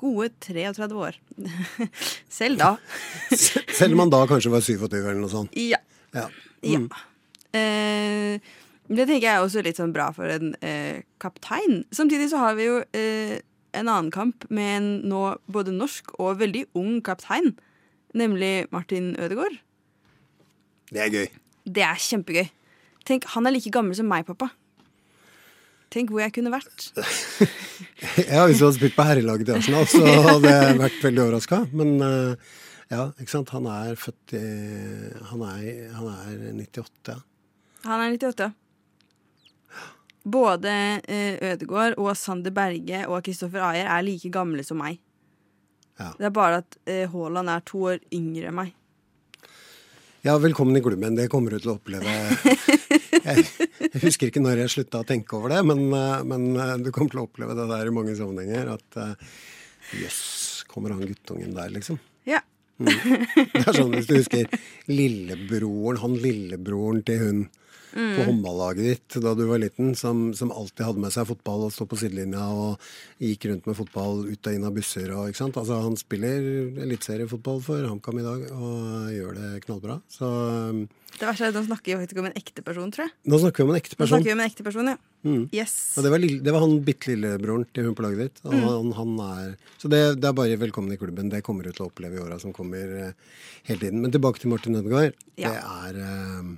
gode 0.00 0.30
33 0.44 0.88
år. 0.96 1.18
Selv 2.38 2.60
da. 2.60 2.70
Selv 3.34 3.94
om 3.94 4.04
han 4.04 4.14
da 4.14 4.22
kanskje 4.30 4.52
var 4.52 4.64
27 4.64 4.96
eller 4.98 5.20
noe 5.20 5.32
sånt? 5.32 5.54
Ja. 5.58 5.80
ja. 6.16 6.26
Mm. 6.64 6.88
ja. 6.88 7.04
Eh, 7.58 8.56
det 8.88 9.04
tenker 9.04 9.26
jeg 9.26 9.34
er 9.34 9.44
også 9.44 9.62
litt 9.64 9.78
sånn 9.80 9.92
bra 9.92 10.08
for 10.16 10.30
en 10.32 10.54
eh, 10.64 11.04
kaptein. 11.20 11.82
Samtidig 11.92 12.30
så 12.32 12.40
har 12.40 12.56
vi 12.58 12.68
jo 12.70 12.78
eh, 12.96 13.38
en 13.76 13.88
annen 13.88 14.12
kamp 14.14 14.46
med 14.48 14.76
en 14.78 14.88
nå 15.10 15.22
både 15.52 15.74
norsk 15.76 16.14
og 16.18 16.38
veldig 16.40 16.68
ung 16.78 17.02
kaptein. 17.04 17.52
Nemlig 18.16 18.68
Martin 18.72 19.12
Ødegaard. 19.20 19.58
Det 20.88 21.04
er 21.04 21.12
gøy. 21.12 21.26
Det 21.68 21.84
er 21.84 22.00
kjempegøy. 22.00 22.48
Tenk, 23.08 23.28
Han 23.34 23.46
er 23.46 23.52
like 23.52 23.72
gammel 23.72 23.96
som 23.96 24.08
meg, 24.08 24.24
pappa. 24.28 24.50
Tenk 25.92 26.10
hvor 26.12 26.20
jeg 26.20 26.34
kunne 26.36 26.52
vært. 26.52 26.88
ja, 28.30 28.46
Hvis 28.46 28.60
du 28.60 28.66
hadde 28.66 28.76
spilt 28.76 28.96
på 28.96 29.06
herrelaget 29.06 29.48
til 29.48 29.56
Arsenal, 29.58 29.86
så 29.90 30.02
hadde 30.28 30.52
jeg 30.52 30.78
vært 30.78 31.02
veldig 31.02 31.22
overraska. 31.24 31.58
Men 31.74 31.96
uh, 31.98 32.54
ja, 32.92 33.08
ikke 33.18 33.32
sant. 33.32 33.50
Han 33.56 33.66
er 33.72 33.98
født 33.98 34.36
i 34.38 34.44
Han 35.32 35.42
er, 35.48 35.66
han 35.96 36.12
er 36.12 36.46
98, 36.62 37.10
ja. 37.10 37.18
Han 37.88 38.04
er 38.04 38.14
98, 38.14 38.46
ja. 38.46 39.82
Både 40.28 40.72
uh, 41.02 41.34
Ødegaard 41.50 41.98
og 41.98 42.14
Sander 42.20 42.54
Berge 42.54 43.04
og 43.08 43.22
Kristoffer 43.26 43.64
Ayer 43.72 43.90
er 43.90 44.06
like 44.06 44.30
gamle 44.32 44.64
som 44.66 44.78
meg. 44.82 45.00
Ja. 45.98 46.12
Det 46.14 46.28
er 46.30 46.34
bare 46.34 46.62
at 46.62 46.78
uh, 46.86 47.04
Haaland 47.10 47.50
er 47.50 47.64
to 47.66 47.82
år 47.90 48.02
yngre 48.14 48.52
enn 48.52 48.60
meg. 48.60 48.74
Ja, 50.22 50.38
velkommen 50.38 50.76
i 50.76 50.80
klubben. 50.82 51.14
Det 51.14 51.28
kommer 51.30 51.54
du 51.54 51.60
til 51.62 51.70
å 51.70 51.76
oppleve. 51.76 52.10
Jeg, 53.22 53.44
jeg 53.84 54.00
husker 54.02 54.30
ikke 54.30 54.40
når 54.42 54.64
jeg 54.64 54.72
slutta 54.72 55.02
å 55.02 55.06
tenke 55.06 55.36
over 55.38 55.52
det, 55.52 55.60
men, 55.68 55.84
eh, 55.94 56.24
men, 56.26 56.46
eh, 56.58 56.72
du 56.82 56.90
kommer 56.94 57.12
til 57.12 57.20
å 57.20 57.26
oppleve 57.28 57.54
det 57.54 57.66
der 57.70 57.90
i 57.90 57.92
mange 57.94 58.16
sammenhenger. 58.18 58.72
At 58.74 58.98
eh, 58.98 59.12
jøss, 60.00 60.02
yes, 60.02 60.64
kommer 60.70 60.96
han 60.96 61.04
guttungen 61.06 61.54
der, 61.54 61.70
liksom? 61.74 62.00
Ja. 62.26 62.40
Mm. 62.82 62.90
Det 63.54 63.62
er 63.62 63.78
sånn 63.78 63.94
hvis 63.94 64.10
du 64.10 64.16
husker 64.16 64.50
lillebroren, 64.90 66.00
han 66.02 66.18
lillebroren 66.22 67.04
til 67.06 67.22
hun 67.22 67.40
mm. 67.94 68.12
på 68.16 68.26
håndballaget 68.28 68.88
ditt 68.88 69.18
da 69.24 69.34
du 69.38 69.44
var 69.48 69.62
liten, 69.62 69.94
som, 69.98 70.28
som, 70.36 70.52
alltid 70.52 70.86
hadde 70.86 71.04
med 71.04 71.14
seg 71.14 71.28
fotball 71.30 71.66
og 71.66 71.74
sto 71.74 71.88
på 71.88 71.98
sidelinja 72.00 72.46
og 72.52 72.88
gikk 73.22 73.48
rundt 73.50 73.68
med 73.68 73.78
fotball 73.78 74.24
ut 74.28 74.50
og 74.50 74.54
inn 74.58 74.68
av 74.68 74.76
busser. 74.76 75.10
Og, 75.14 75.30
ikke 75.30 75.42
sant? 75.42 75.58
Altså, 75.60 75.80
han 75.84 75.98
spiller 76.00 76.48
eliteseriefotball 76.84 77.60
for 77.64 77.88
HamKam 77.88 78.22
i 78.22 78.26
dag 78.28 78.46
og 78.52 79.12
gjør 79.14 79.38
det 79.38 79.52
knallbra. 79.66 80.00
Så 80.12 80.32
det 81.18 81.26
verste 81.26 81.48
er 81.48 81.50
at 81.50 81.56
Nå 81.56 81.64
snakker 81.66 81.98
vi 81.98 82.06
ikke 82.06 82.20
om 82.22 82.28
en 82.28 82.36
ekte 82.38 82.62
person, 82.62 82.90
tror 82.94 83.08
jeg. 83.08 83.14
Nå 83.26 83.38
snakker 83.42 83.64
vi 83.64 83.66
om 83.66 83.72
en 83.72 83.80
ekte 83.80 83.96
person. 83.96 84.04
Nå 84.04 84.10
snakker 84.12 84.28
vi 84.28 84.34
om 84.36 84.42
en 84.42 84.50
ekte 84.50 84.66
person, 84.66 84.90
ja. 84.92 84.98
Mm. 85.26 85.40
Yes. 85.50 85.74
Og 85.98 86.06
det 86.06 86.12
var, 86.12 86.22
lille, 86.22 86.42
det 86.46 86.54
var 86.54 86.62
han 86.62 86.76
bitte 86.86 87.10
lillebroren 87.10 87.64
til 87.74 87.88
hun 87.88 87.96
på 87.98 88.04
laget 88.04 88.20
ditt. 88.22 88.38
Mm. 88.44 88.60
han, 88.68 88.92
han, 88.94 89.16
er, 89.24 89.72
så 89.80 89.90
det, 89.90 90.02
det, 90.20 90.28
er 90.30 90.36
bare 90.38 90.60
velkommen 90.60 90.94
i 90.94 91.00
klubben. 91.00 91.32
Det 91.32 91.42
kommer 91.46 91.66
du 91.66 91.72
til 91.72 91.86
å 91.86 91.88
oppleve 91.90 92.20
i 92.20 92.22
åra 92.22 92.38
som 92.42 92.54
kommer 92.54 92.94
uh, 93.08 93.42
hele 93.66 93.82
tiden. 93.82 94.04
Men 94.04 94.14
tilbake 94.14 94.42
til 94.42 94.52
Martin 94.52 94.78
Ødegaard. 94.78 95.18
Ja. 95.40 95.50
Det 95.50 95.64
er 95.64 96.00
uh, 96.04 96.54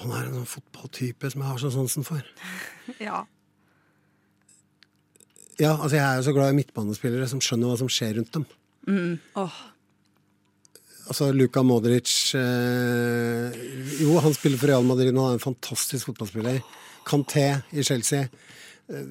han 0.00 0.14
er 0.16 0.28
en 0.28 0.38
sånn 0.40 0.48
fotballtype 0.48 1.30
som 1.32 1.42
jeg 1.42 1.50
har 1.50 1.60
så 1.60 1.72
sansen 1.74 2.06
for. 2.06 2.24
ja. 3.08 3.24
Ja, 5.60 5.74
altså 5.74 5.98
Jeg 5.98 6.06
er 6.06 6.16
jo 6.16 6.24
så 6.24 6.32
glad 6.32 6.54
i 6.54 6.56
midtbanespillere 6.56 7.26
som 7.28 7.42
skjønner 7.44 7.68
hva 7.68 7.80
som 7.80 7.90
skjer 7.92 8.16
rundt 8.16 8.32
dem. 8.32 8.46
Mm. 8.88 9.18
Oh. 9.36 9.58
Altså, 11.10 11.28
Luka 11.34 11.60
Modric 11.66 12.08
eh, 12.38 13.58
Jo, 14.00 14.14
han 14.24 14.32
spiller 14.36 14.60
for 14.60 14.70
Real 14.70 14.86
Madrid 14.86 15.10
han 15.10 15.20
er 15.26 15.36
en 15.36 15.42
fantastisk 15.42 16.08
fotballspiller. 16.08 16.62
Kanté 17.08 17.44
i 17.76 17.84
Chelsea. 17.84 18.28
Eh, 18.88 19.04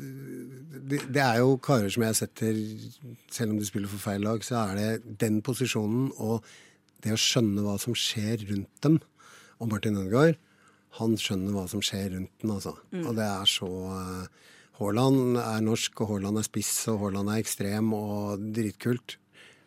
det, 0.89 1.03
det, 1.11 1.21
er 1.21 1.43
jo 1.43 1.59
karer 1.61 1.91
som 1.93 2.07
jeg 2.07 2.17
setter 2.17 2.57
Selv 3.29 3.53
om 3.53 3.59
de 3.59 3.67
spiller 3.67 3.91
for 3.91 4.01
feil 4.01 4.25
lag, 4.25 4.41
så 4.45 4.63
er 4.63 4.79
det 4.79 5.17
den 5.21 5.41
posisjonen 5.45 6.09
og 6.17 6.47
det 7.03 7.13
å 7.13 7.19
skjønne 7.19 7.63
hva 7.63 7.77
som 7.79 7.95
skjer 7.95 8.47
rundt 8.49 8.71
dem. 8.83 8.97
Og 9.59 9.69
Martin 9.69 9.99
Ødegaard 9.99 10.39
han 10.97 11.17
skjønner 11.19 11.53
hva 11.53 11.65
som 11.69 11.81
skjer 11.85 12.15
rundt 12.15 12.33
den, 12.41 12.51
altså. 12.55 12.73
Mm. 12.93 13.03
Og 13.05 13.15
det 13.19 13.27
er 13.27 13.45
så 13.49 13.69
uh, 13.69 14.25
Haaland 14.79 15.37
er 15.41 15.61
norsk, 15.65 16.01
og 16.01 16.13
Haaland 16.13 16.39
er 16.41 16.47
spiss, 16.47 16.87
og 16.91 16.99
Haaland 17.03 17.27
er 17.33 17.41
ekstrem 17.43 17.93
og 17.95 18.41
dritkult. 18.55 19.17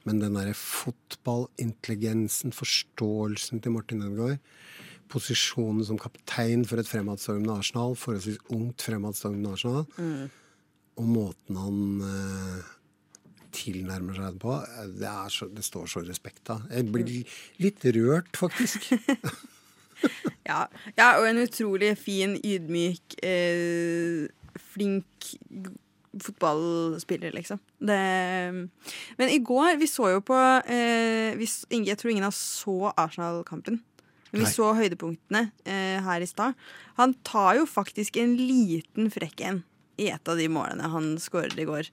Men 0.08 0.18
den 0.18 0.34
derre 0.34 0.54
fotballintelligensen, 0.58 2.50
forståelsen 2.56 3.62
til 3.62 3.74
Martin 3.76 4.02
Ødegaard, 4.02 4.38
posisjonen 5.12 5.84
som 5.86 5.98
kaptein 6.00 6.64
for 6.66 6.80
et 6.80 6.88
fremadstormende 6.88 7.54
Arsenal, 7.60 7.92
forholdsvis 8.00 8.40
ungt 8.56 8.82
fremadstormende 8.88 9.52
Arsenal, 9.52 9.84
mm. 9.94 10.24
og 10.98 11.06
måten 11.12 11.60
han 11.60 11.78
uh, 12.02 12.60
tilnærmer 13.52 14.16
seg 14.16 14.26
det 14.32 14.42
på, 14.42 14.56
det, 14.98 15.12
så, 15.36 15.46
det 15.52 15.64
står 15.68 15.86
så 15.92 16.02
respekt 16.08 16.50
av. 16.50 16.64
Jeg 16.72 16.88
blir 16.90 17.36
litt 17.62 17.84
rørt, 17.94 18.32
faktisk. 18.40 18.90
ja, 20.50 20.66
ja, 20.96 21.08
og 21.18 21.26
en 21.28 21.42
utrolig 21.44 21.94
fin, 22.00 22.36
ydmyk, 22.40 23.16
eh, 23.22 24.28
flink 24.74 25.32
fotballspiller, 26.12 27.32
liksom. 27.32 27.58
Det, 27.78 27.98
men 29.16 29.30
i 29.32 29.38
går 29.40 29.78
Vi 29.80 29.88
så 29.88 30.10
jo 30.12 30.20
på 30.20 30.36
eh, 30.36 31.32
vi, 31.38 31.48
Jeg 31.72 31.96
tror 31.98 32.12
ingen 32.12 32.26
av 32.26 32.34
oss 32.34 32.42
så 32.62 32.92
Arsenal-kampen. 32.92 33.80
Men 34.32 34.42
vi 34.42 34.46
Nei. 34.46 34.52
så 34.52 34.70
høydepunktene 34.76 35.42
eh, 35.68 35.98
her 36.04 36.24
i 36.24 36.28
stad. 36.28 36.56
Han 37.00 37.12
tar 37.26 37.58
jo 37.58 37.66
faktisk 37.68 38.16
en 38.20 38.36
liten 38.38 39.10
frekk 39.12 39.42
en 39.44 39.62
i 40.00 40.08
et 40.08 40.28
av 40.28 40.40
de 40.40 40.46
målene 40.48 40.88
han 40.88 41.14
skåret 41.20 41.58
i 41.60 41.66
går. 41.68 41.90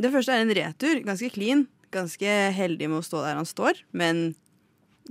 Det 0.00 0.10
første 0.10 0.34
er 0.34 0.42
en 0.42 0.54
retur. 0.56 1.02
Ganske 1.06 1.30
clean. 1.34 1.68
Ganske 1.94 2.32
heldig 2.56 2.88
med 2.90 3.00
å 3.00 3.06
stå 3.06 3.22
der 3.22 3.38
han 3.38 3.48
står, 3.48 3.82
men 3.90 4.32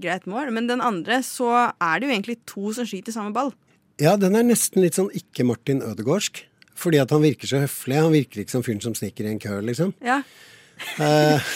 greit 0.03 0.27
mål. 0.29 0.51
Men 0.55 0.69
den 0.69 0.83
andre 0.83 1.21
så 1.25 1.49
er 1.71 1.99
det 1.99 2.07
jo 2.07 2.13
egentlig 2.15 2.39
to 2.49 2.73
som 2.75 2.87
skyter 2.89 3.15
samme 3.15 3.35
ball. 3.35 3.53
Ja, 3.99 4.15
den 4.19 4.37
er 4.39 4.45
nesten 4.47 4.83
litt 4.83 4.95
sånn 4.95 5.11
ikke 5.15 5.47
Martin 5.47 5.83
Ødegårdsk. 5.83 6.45
Fordi 6.79 7.01
at 7.01 7.11
han 7.11 7.23
virker 7.23 7.49
så 7.49 7.59
høflig. 7.63 7.97
Han 7.99 8.15
virker 8.15 8.43
ikke 8.43 8.55
som 8.55 8.63
fyren 8.63 8.83
som 8.83 8.95
sniker 8.95 9.27
i 9.27 9.33
en 9.33 9.41
kø, 9.43 9.57
liksom. 9.67 9.91
Ja. 10.05 10.21
eh, 11.03 11.49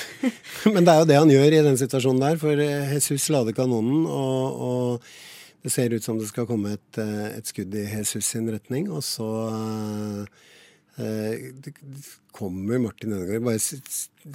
men 0.74 0.84
det 0.84 0.94
er 0.94 1.00
jo 1.00 1.08
det 1.08 1.20
han 1.22 1.32
gjør 1.32 1.54
i 1.56 1.62
den 1.64 1.80
situasjonen 1.80 2.24
der, 2.26 2.40
for 2.42 2.60
eh, 2.60 2.96
Jesus 2.98 3.30
lader 3.32 3.56
kanonen, 3.56 4.04
og, 4.04 4.66
og, 4.68 5.14
det 5.64 5.72
ser 5.72 5.94
ut 5.96 6.04
som 6.04 6.18
det 6.20 6.28
skal 6.28 6.48
komme 6.50 6.74
et, 6.76 6.98
eh, 7.00 7.38
et 7.38 7.48
skudd 7.48 7.72
i 7.80 7.86
Jesus 7.88 8.34
sin 8.34 8.50
retning, 8.52 8.90
og 8.92 9.00
så 9.08 9.30
eh, 9.48 10.42
kommer 12.34 12.82
Martin 12.84 13.16
Ødegaard 13.16 13.46
bare 13.48 13.62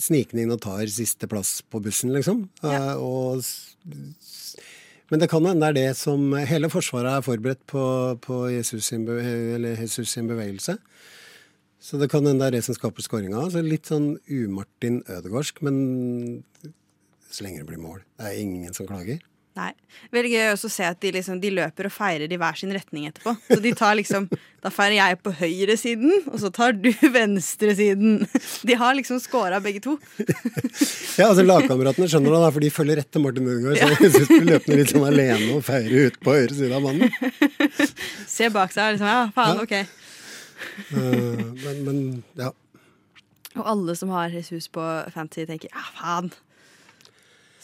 snikende 0.03 0.43
inn 0.43 0.55
og 0.55 0.63
tar 0.65 0.89
siste 0.91 1.29
plass 1.31 1.61
på 1.63 1.81
bussen, 1.85 2.11
liksom. 2.17 2.49
Ja. 2.65 2.95
Eh, 2.95 2.97
og 2.99 3.45
Men 5.09 5.23
det 5.23 5.31
kan 5.31 5.47
hende 5.47 5.71
det 5.73 5.87
er 5.87 5.93
det 5.93 5.97
som 5.97 6.35
Hele 6.35 6.69
Forsvaret 6.69 7.15
er 7.15 7.25
forberedt 7.25 7.63
på, 7.67 8.19
på 8.21 8.49
Jesus, 8.53 8.91
sin 8.91 9.07
Jesus, 9.07 10.11
sin 10.11 10.29
bevegelse. 10.29 10.77
Så 11.81 11.97
det 11.97 12.11
kan 12.11 12.27
hende 12.27 12.43
det 12.43 12.49
er 12.49 12.59
det 12.59 12.65
som 12.67 12.75
skaper 12.77 13.03
skåringa. 13.03 13.47
Så 13.51 13.63
litt 13.65 13.89
sånn 13.89 14.19
umartin 14.29 15.01
Ødegårdsk, 15.09 15.63
men 15.63 16.43
så 17.31 17.47
lenge 17.47 17.63
det 17.63 17.71
blir 17.71 17.81
mål. 17.81 18.03
Det 18.19 18.29
er 18.29 18.43
ingen 18.43 18.75
som 18.75 18.89
klager. 18.89 19.23
Nei. 19.59 19.73
Veldig 20.15 20.31
gøy 20.31 20.51
også 20.53 20.69
å 20.69 20.73
se 20.73 20.85
at 20.87 20.99
de, 21.03 21.11
liksom, 21.17 21.41
de, 21.43 21.51
løper 21.57 21.89
og 21.89 21.93
feirer 21.93 22.31
i 22.31 22.39
hver 22.39 22.59
sin 22.61 22.71
retning 22.75 23.09
etterpå. 23.09 23.33
Så 23.49 23.59
de 23.65 23.73
tar 23.79 23.97
liksom 23.99 24.29
Da 24.59 24.73
feirer 24.75 24.97
jeg 24.97 25.19
på 25.23 25.31
høyresiden, 25.39 26.25
og 26.33 26.41
så 26.43 26.49
tar 26.51 26.73
du 26.75 26.89
venstresiden. 27.15 28.25
De 28.67 28.75
har 28.81 28.97
liksom 28.99 29.21
scora 29.23 29.61
begge 29.63 29.79
to. 29.85 29.95
ja, 31.19 31.29
altså 31.29 31.45
Lagkameratene 31.47 32.09
skjønner 32.11 32.35
det, 32.35 32.49
for 32.57 32.67
de 32.67 32.73
følger 32.75 32.99
rett 32.99 33.11
til 33.15 33.23
Martin 33.23 33.47
Ødegaard. 33.47 33.79
Så 33.79 34.09
jeg 34.09 34.17
syns 34.17 34.33
du 34.33 34.49
løper 34.49 34.81
litt 34.81 34.91
sånn 34.91 35.07
alene 35.07 35.53
og 35.55 35.63
feirer 35.67 36.11
ut 36.11 36.19
på 36.27 36.35
høyre 36.35 36.59
side 36.59 36.75
av 36.75 36.83
mannen. 36.83 37.15
Se 38.27 38.51
bak 38.55 38.75
seg 38.75 38.97
liksom 38.97 39.13
Ja, 39.13 39.21
faen, 39.37 39.63
ja. 39.63 39.69
ok. 39.69 39.95
Uh, 40.91 41.47
men, 41.63 41.81
men, 41.87 42.03
ja. 42.43 42.51
Og 43.55 43.63
alle 43.77 43.95
som 44.03 44.11
har 44.11 44.35
Jesus 44.35 44.67
på 44.75 44.83
Fantasy, 45.15 45.47
tenker 45.47 45.71
ja, 45.71 45.87
faen. 46.01 46.35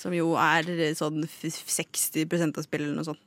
Som 0.04 0.12
jo 0.12 0.34
er 0.36 0.68
sånn 0.98 1.24
60 1.24 2.28
av 2.28 2.66
spillet 2.66 2.84
eller 2.84 2.98
noe 2.98 3.08
sånt. 3.08 3.22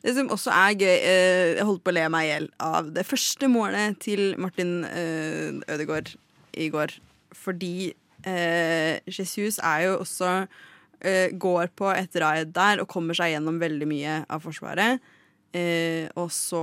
Det 0.00 0.14
som 0.16 0.30
også 0.32 0.52
er 0.54 0.76
gøy, 0.78 0.94
eh, 0.94 1.48
jeg 1.58 1.66
holdt 1.68 1.82
på 1.84 1.92
å 1.92 1.96
le 1.96 2.04
meg 2.12 2.26
i 2.26 2.30
hjel 2.30 2.46
av 2.62 2.92
det 2.94 3.04
første 3.04 3.48
målet 3.50 3.98
til 4.02 4.22
Martin 4.40 4.78
eh, 4.88 5.60
Ødegaard 5.74 6.14
i 6.56 6.70
går. 6.72 6.94
Fordi 7.36 7.92
eh, 8.24 9.00
Jesus 9.10 9.60
er 9.60 9.88
jo 9.88 9.98
også 10.04 10.44
Går 11.04 11.68
på 11.76 11.90
et 11.92 12.14
raid 12.16 12.54
der 12.56 12.80
og 12.80 12.86
kommer 12.88 13.12
seg 13.12 13.34
gjennom 13.34 13.58
veldig 13.60 13.84
mye 13.90 14.12
av 14.32 14.40
Forsvaret. 14.40 15.02
og 16.16 16.30
så 16.32 16.62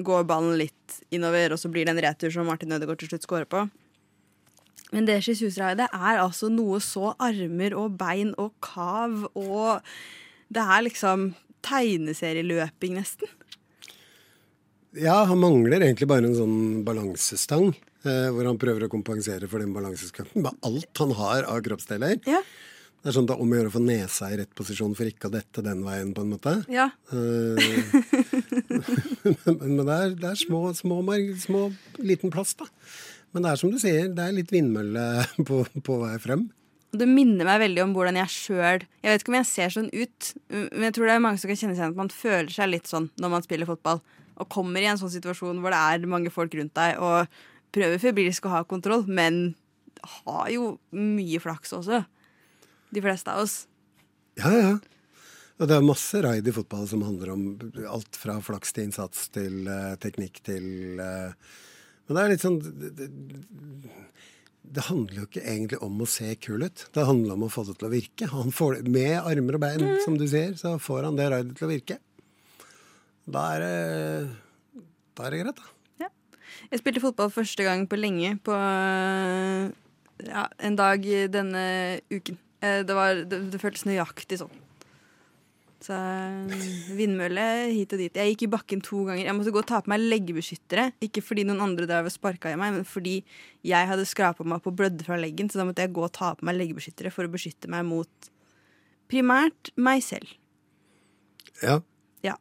går 0.00 0.24
ballen 0.24 0.56
litt 0.56 0.94
innover, 1.12 1.52
og 1.52 1.60
så 1.60 1.68
blir 1.68 1.84
det 1.84 1.92
en 1.92 2.00
retur 2.00 2.32
som 2.32 2.48
Martin 2.48 2.72
Ødegaard 2.72 3.02
til 3.02 3.10
slutt 3.10 3.26
scorer 3.26 3.44
på. 3.44 3.66
Men 4.92 5.06
det 5.08 5.22
Jesus-raidet 5.24 5.88
er 5.92 6.20
altså 6.20 6.50
noe 6.52 6.80
så 6.84 7.14
armer 7.22 7.76
og 7.78 7.96
bein 8.00 8.34
og 8.40 8.52
kav 8.64 9.24
og 9.32 9.94
Det 10.52 10.60
er 10.60 10.82
liksom 10.84 11.30
tegneserieløping, 11.64 12.98
nesten. 12.98 13.30
Ja, 14.92 15.22
han 15.24 15.40
mangler 15.40 15.80
egentlig 15.80 16.10
bare 16.10 16.28
en 16.28 16.36
sånn 16.36 16.58
balansestang. 16.84 17.70
Eh, 18.02 18.28
hvor 18.34 18.48
han 18.48 18.58
prøver 18.58 18.84
å 18.84 18.90
kompensere 18.90 19.46
for 19.46 19.62
den 19.62 19.72
balanseskatten 19.72 20.42
med 20.42 20.56
alt 20.66 21.00
han 21.00 21.12
har 21.14 21.46
av 21.46 21.60
kroppsdeler. 21.62 22.18
Ja. 22.26 22.40
Det 23.02 23.10
er 23.10 23.14
sånn 23.14 23.26
det 23.26 23.34
er 23.34 23.42
om 23.42 23.52
å 23.52 23.58
gjøre 23.58 23.70
å 23.70 23.74
få 23.76 23.82
nesa 23.82 24.28
i 24.30 24.36
rett 24.38 24.50
posisjon 24.58 24.92
for 24.98 25.08
ikke 25.10 25.30
å 25.30 25.32
dette 25.34 25.62
den 25.66 25.80
veien, 25.86 26.10
på 26.14 26.22
en 26.22 26.34
måte. 26.34 26.56
Ja. 26.70 26.88
Eh, 27.14 27.70
men, 29.46 29.56
men 29.62 29.84
det 29.86 29.96
er, 29.96 30.16
det 30.18 30.28
er 30.32 30.38
små, 30.38 30.64
små, 30.78 30.98
små, 31.42 31.64
liten 32.02 32.34
plass, 32.34 32.56
da. 32.58 32.66
Men 33.32 33.44
det 33.44 33.52
er 33.52 33.60
som 33.60 33.72
du 33.72 33.78
sier, 33.80 34.10
det 34.12 34.24
er 34.24 34.34
litt 34.36 34.52
vindmølle 34.52 35.06
på, 35.48 35.62
på 35.84 36.00
vei 36.02 36.16
frem. 36.22 36.48
Det 36.92 37.08
minner 37.08 37.48
meg 37.48 37.62
veldig 37.62 37.86
om 37.86 37.92
hvordan 37.96 38.18
jeg 38.20 38.28
sjøl 38.34 38.82
Jeg 38.84 39.08
vet 39.08 39.22
ikke 39.22 39.32
om 39.32 39.36
jeg 39.38 39.48
ser 39.48 39.70
sånn 39.72 39.86
ut, 39.94 40.26
men 40.52 40.84
jeg 40.84 40.92
tror 40.92 41.08
det 41.08 41.14
er 41.14 41.22
mange 41.24 41.40
som 41.40 41.48
kan 41.48 41.56
kjenne 41.56 41.72
seg 41.72 41.86
igjen 41.86 41.94
at 41.94 42.02
man 42.02 42.12
føler 42.12 42.52
seg 42.52 42.68
litt 42.68 42.90
sånn 42.90 43.08
når 43.22 43.32
man 43.32 43.46
spiller 43.46 43.70
fotball. 43.70 44.02
Og 44.36 44.50
kommer 44.52 44.84
i 44.84 44.90
en 44.90 45.00
sånn 45.00 45.14
situasjon 45.14 45.62
hvor 45.64 45.72
det 45.72 45.80
er 45.80 46.12
mange 46.12 46.32
folk 46.34 46.52
rundt 46.58 46.74
deg 46.76 47.00
og 47.00 47.40
prøver 47.72 48.00
febrilsk 48.02 48.44
å 48.44 48.52
ha 48.58 48.62
kontroll, 48.68 49.06
men 49.08 49.54
har 50.02 50.48
jo 50.52 50.74
mye 50.92 51.40
flaks 51.40 51.72
også. 51.78 52.02
De 52.92 53.00
fleste 53.00 53.32
av 53.32 53.46
oss. 53.46 53.62
Ja, 54.36 54.52
ja. 54.52 54.72
Og 55.60 55.68
det 55.70 55.76
er 55.76 55.84
masse 55.84 56.20
raid 56.24 56.48
i 56.48 56.54
fotball 56.54 56.88
som 56.90 57.04
handler 57.06 57.32
om 57.34 57.44
alt 57.88 58.18
fra 58.18 58.38
flaks 58.42 58.74
til 58.74 58.88
innsats 58.88 59.28
til 59.32 59.68
uh, 59.68 59.94
teknikk 60.02 60.40
til 60.44 61.00
uh, 61.00 61.32
men 62.12 62.18
det 62.18 62.22
er 62.22 62.32
litt 62.34 62.42
sånn 62.44 62.58
det, 62.60 63.06
det, 64.68 64.82
handler 64.84 65.22
jo 65.22 65.24
ikke 65.24 65.44
egentlig 65.48 65.78
om 65.80 66.02
å 66.04 66.08
se 66.08 66.28
kul 66.36 66.66
ut. 66.66 66.82
Det 66.92 67.06
handler 67.08 67.38
om 67.38 67.46
å 67.46 67.50
få 67.52 67.64
det 67.64 67.78
til 67.80 67.88
å 67.88 67.92
virke. 67.92 68.28
Får, 68.52 68.82
med 68.84 69.14
armer 69.16 69.56
og 69.56 69.62
bein, 69.64 69.84
mm. 69.88 70.02
som 70.04 70.18
du 70.20 70.26
sier, 70.28 70.52
så 70.60 70.74
får 70.76 71.08
han 71.08 71.16
det 71.16 71.30
raidet 71.32 71.56
til 71.56 71.68
å 71.68 71.72
virke. 71.72 71.96
Da 73.32 73.46
er 73.54 73.64
det, 73.64 74.84
da 75.16 75.24
er 75.24 75.32
det 75.32 75.40
greit, 75.40 75.62
da. 75.62 76.04
Ja. 76.04 76.10
Jeg 76.68 76.82
spilte 76.82 77.04
fotball 77.06 77.32
første 77.32 77.64
gang 77.64 77.88
på 77.88 77.96
lenge 78.00 78.34
på 78.44 78.60
ja, 80.28 80.46
en 80.60 80.76
dag 80.76 81.08
denne 81.32 81.64
uken. 82.12 82.36
Eh, 82.60 82.82
det, 82.84 82.96
var, 82.96 83.24
det, 83.24 83.40
det 83.54 83.62
føltes 83.62 83.88
nøyaktig 83.88 84.42
sånn. 84.44 84.61
Så 85.82 85.96
eh, 85.96 86.66
vindmølle 86.94 87.44
hit 87.72 87.94
og 87.94 88.02
dit. 88.02 88.14
Jeg 88.14 88.34
gikk 88.34 88.44
i 88.46 88.50
bakken 88.52 88.82
to 88.84 89.02
ganger. 89.08 89.24
Jeg 89.26 89.34
måtte 89.34 89.54
gå 89.54 89.62
og 89.62 89.66
ta 89.66 89.80
på 89.82 89.90
meg 89.90 90.04
leggebeskyttere. 90.04 90.90
Ikke 91.02 91.24
fordi 91.24 91.44
noen 91.48 91.62
andre 91.64 91.88
drev 91.90 92.06
og 92.06 92.14
sparka 92.14 92.52
i 92.52 92.58
meg, 92.60 92.76
men 92.76 92.86
fordi 92.86 93.16
jeg 93.66 93.90
hadde 93.90 94.06
skrapa 94.06 94.46
meg 94.46 94.62
på 94.62 94.74
blødde 94.78 95.06
fra 95.06 95.18
leggen. 95.18 95.50
Så 95.50 95.58
da 95.58 95.66
måtte 95.66 95.82
jeg 95.82 95.94
gå 95.96 96.04
og 96.06 96.14
ta 96.14 96.34
på 96.38 96.46
meg 96.46 96.60
leggebeskyttere 96.60 97.10
for 97.14 97.26
å 97.26 97.32
beskytte 97.32 97.70
meg 97.72 97.86
mot 97.88 98.30
primært 99.12 99.72
meg 99.74 100.04
selv. 100.06 100.30
Ja. 101.62 101.80
ja. 102.24 102.38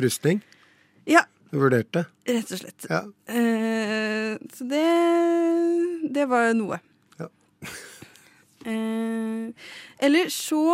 Rustning? 0.00 0.40
Ja. 1.08 1.26
Du 1.52 1.60
vurderte? 1.60 2.06
Rett 2.26 2.50
og 2.50 2.58
slett. 2.58 2.88
Ja. 2.90 3.04
Uh, 3.30 4.40
så 4.50 4.66
det 4.66 4.88
Det 6.16 6.24
var 6.32 6.50
noe. 6.56 6.80
Ja. 7.20 7.28
uh, 8.66 9.68
eller 10.02 10.32
så 10.32 10.64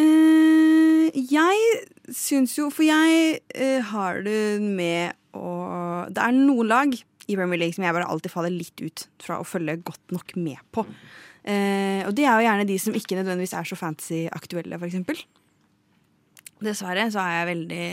Uh, 0.00 1.08
jeg 1.12 2.14
syns 2.14 2.56
jo 2.56 2.68
For 2.72 2.86
jeg 2.86 3.40
uh, 3.54 3.80
har 3.92 4.22
det 4.24 4.60
med 4.62 5.16
å 5.36 5.50
Det 6.10 6.22
er 6.22 6.36
noen 6.36 6.70
lag 6.70 6.94
i 7.30 7.36
Premier 7.38 7.60
League 7.60 7.76
som 7.76 7.84
jeg 7.86 7.94
bare 7.94 8.08
alltid 8.10 8.32
faller 8.32 8.50
litt 8.50 8.80
ut 8.82 9.04
fra 9.22 9.36
å 9.38 9.46
følge 9.46 9.76
godt 9.86 10.10
nok 10.10 10.32
med 10.40 10.58
på. 10.74 10.82
Uh, 11.46 12.02
og 12.08 12.16
det 12.18 12.24
er 12.26 12.32
jo 12.34 12.46
gjerne 12.48 12.66
de 12.66 12.78
som 12.82 12.96
ikke 12.98 13.20
nødvendigvis 13.20 13.54
er 13.54 13.68
så 13.68 13.78
fantasy-aktuelle, 13.78 14.80
f.eks. 14.80 15.20
Dessverre 16.66 17.04
så 17.14 17.22
er 17.22 17.36
jeg 17.36 17.48
veldig 17.52 17.86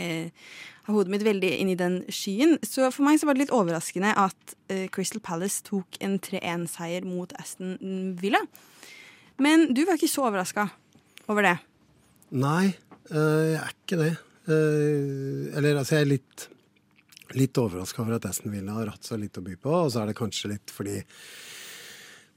har 0.88 0.96
hodet 0.96 1.14
mitt 1.14 1.26
veldig 1.28 1.52
inn 1.60 1.70
i 1.70 1.78
den 1.78 2.00
skyen. 2.10 2.56
Så 2.66 2.90
for 2.90 3.06
meg 3.06 3.20
så 3.20 3.28
var 3.28 3.38
det 3.38 3.44
litt 3.44 3.54
overraskende 3.54 4.10
at 4.18 4.56
Crystal 4.96 5.22
Palace 5.22 5.62
tok 5.68 6.00
en 6.02 6.18
3-1-seier 6.24 7.06
mot 7.06 7.30
Aston 7.38 7.78
Villa. 8.18 8.42
Men 9.38 9.68
du 9.70 9.84
var 9.86 10.00
ikke 10.00 10.10
så 10.10 10.26
overraska 10.26 10.66
over 11.30 11.46
det? 11.46 11.58
Nei, 12.36 12.74
øh, 13.08 13.44
jeg 13.54 13.60
er 13.62 13.74
ikke 13.74 14.00
det. 14.02 14.14
Uh, 14.48 15.52
eller 15.58 15.76
altså, 15.76 15.98
jeg 15.98 16.04
er 16.06 16.10
litt, 16.14 16.44
litt 17.36 17.58
overraska 17.60 18.00
over 18.00 18.16
at 18.16 18.28
Aston 18.28 18.52
Villa 18.52 18.78
har 18.78 18.88
hatt 18.94 19.04
så 19.04 19.18
litt 19.20 19.36
å 19.36 19.44
by 19.44 19.56
på. 19.60 19.72
Og 19.72 19.92
så 19.92 20.02
er 20.02 20.10
det 20.10 20.18
kanskje 20.18 20.54
litt 20.54 20.72
fordi 20.72 21.02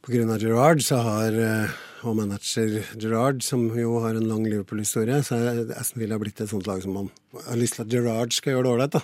pga. 0.03 0.37
Gerrard 0.41 0.83
så 0.83 0.99
har, 1.05 1.35
uh, 1.35 1.79
og 2.07 2.17
manager 2.19 2.81
Gerrard, 2.97 3.43
som 3.47 3.67
jo 3.77 3.99
har 4.03 4.19
en 4.19 4.27
lang 4.27 4.43
Liverpool-historie, 4.47 5.21
så 5.23 5.39
er 5.39 5.73
Aston 5.77 6.03
Villa 6.03 6.19
blitt 6.19 6.43
et 6.43 6.51
sånt 6.51 6.67
lag 6.67 6.83
som 6.83 6.95
man 6.97 7.11
har 7.47 7.59
lyst 7.59 7.79
til 7.79 7.85
at 7.85 7.95
Gerrard 7.95 8.35
skal 8.35 8.57
gjøre 8.57 8.67
det 8.67 8.75
ålreit. 8.75 9.01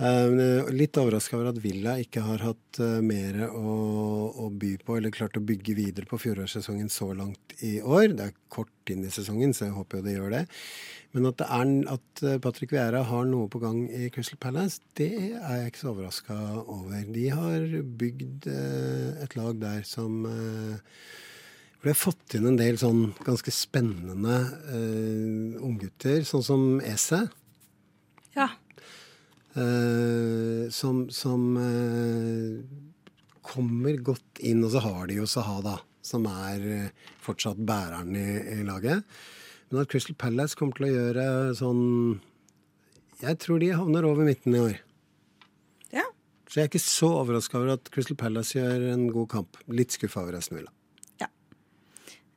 Uh, 0.00 0.64
litt 0.72 0.96
overraska 0.96 1.36
over 1.36 1.50
at 1.50 1.58
Villa 1.60 1.98
ikke 2.00 2.22
har 2.24 2.40
hatt 2.40 2.78
uh, 2.80 3.02
mer 3.04 3.36
å, 3.50 3.72
å, 4.32 4.46
by 4.48 4.70
på, 4.80 4.94
eller 4.96 5.12
klart 5.12 5.36
å 5.36 5.42
bygge 5.44 5.74
videre 5.76 6.08
på 6.08 6.16
fjorårssesongen 6.22 6.88
så 6.88 7.10
langt 7.12 7.52
i 7.66 7.74
år. 7.84 8.14
Det 8.16 8.30
er 8.30 8.38
kort 8.48 8.92
inn 8.92 9.04
i 9.04 9.12
sesongen, 9.12 9.52
så 9.52 9.66
jeg 9.66 9.74
håper 9.76 10.00
jo 10.00 10.06
det 10.06 10.14
gjør 10.14 10.32
det. 10.38 10.40
Men 11.12 11.28
at, 11.28 11.36
det 11.42 11.48
er, 11.52 11.72
at 11.96 12.22
uh, 12.24 12.38
Patrick 12.40 12.72
Vieira 12.72 13.02
har 13.10 13.28
noe 13.28 13.50
på 13.52 13.60
gang 13.60 13.82
i 13.92 14.08
Crystal 14.14 14.40
Palace, 14.40 14.80
det 14.96 15.10
er 15.34 15.60
jeg 15.60 15.74
ikke 15.74 15.82
så 15.82 15.92
overraska 15.92 16.38
over. 16.62 17.04
De 17.12 17.26
har 17.36 17.76
bygd 18.00 18.48
et 18.48 19.36
lag 19.36 19.60
der 19.60 19.84
som 19.84 20.22
for 20.24 21.88
de 21.88 21.92
har 21.92 22.00
fått 22.00 22.38
inn 22.38 22.48
en 22.48 22.58
del 22.60 22.80
sånn 22.80 23.10
ganske 23.24 23.52
spennende 23.52 24.40
unggutter, 25.60 26.24
sånn 26.28 26.44
som 26.44 26.66
Ese. 26.84 27.22
Ja. 28.36 28.48
Uh, 29.60 30.70
som, 30.70 31.04
som 31.10 31.56
uh, 31.56 32.60
kommer 33.44 33.98
godt 34.04 34.40
inn. 34.40 34.62
Og 34.64 34.72
så 34.74 34.82
har 34.84 35.08
de 35.10 35.18
jo 35.20 35.28
Saha, 35.28 35.58
da, 35.64 35.76
som 36.06 36.26
er 36.30 36.64
uh, 36.64 37.10
fortsatt 37.24 37.60
bæreren 37.68 38.14
i, 38.16 38.26
i, 38.56 38.60
laget. 38.66 39.04
Men 39.70 39.82
at 39.82 39.90
Crystal 39.92 40.16
Palace 40.18 40.56
kommer 40.58 40.78
til 40.78 40.88
å 40.88 40.94
gjøre 40.94 41.24
sånn 41.54 41.82
Jeg 43.20 43.38
tror 43.42 43.60
de 43.62 43.70
havner 43.76 44.08
over 44.08 44.26
midten 44.26 44.56
i 44.56 44.64
år. 44.64 44.80
Ja. 45.94 46.06
Så 46.48 46.60
jeg 46.60 46.66
er 46.66 46.72
ikke 46.72 46.82
så 46.82 47.12
overraska 47.20 47.60
over 47.60 47.76
at 47.76 47.92
Crystal 47.92 48.18
Palace 48.18 48.56
gjør 48.56 48.88
en 48.94 49.08
god 49.12 49.30
kamp. 49.36 49.60
Litt 49.68 49.94
skuffa 49.94 50.24
over 50.24 50.38
resten 50.38 50.58
Villa. 50.58 50.72
Ja. 51.20 51.28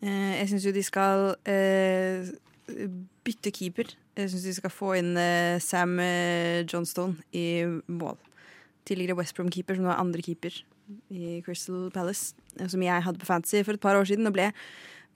jeg 0.03 0.49
syns 0.51 0.67
jo 0.67 0.75
de 0.75 0.83
skal 0.85 1.29
bytte 3.23 3.53
keeper. 3.55 3.95
Jeg 4.17 4.29
syns 4.29 4.45
de 4.45 4.53
skal 4.59 4.73
få 4.73 4.93
inn 4.99 5.15
uh, 5.17 5.57
Sam 5.63 5.97
uh, 5.97 6.61
Johnstone 6.69 7.17
i 7.33 7.65
mål. 7.87 8.19
Tidligere 8.85 9.17
West 9.17 9.35
Brom-keeper, 9.37 9.77
som 9.77 9.87
nå 9.87 9.93
er 9.93 10.01
andre 10.01 10.21
keeper 10.21 10.59
i 11.09 11.39
Crystal 11.45 11.89
Palace. 11.93 12.35
Uh, 12.59 12.67
som 12.69 12.83
jeg 12.83 13.05
hadde 13.05 13.21
på 13.21 13.29
Fantasy 13.29 13.63
for 13.63 13.73
et 13.73 13.83
par 13.83 13.97
år 13.97 14.09
siden 14.09 14.29
og 14.29 14.35
ble 14.35 14.51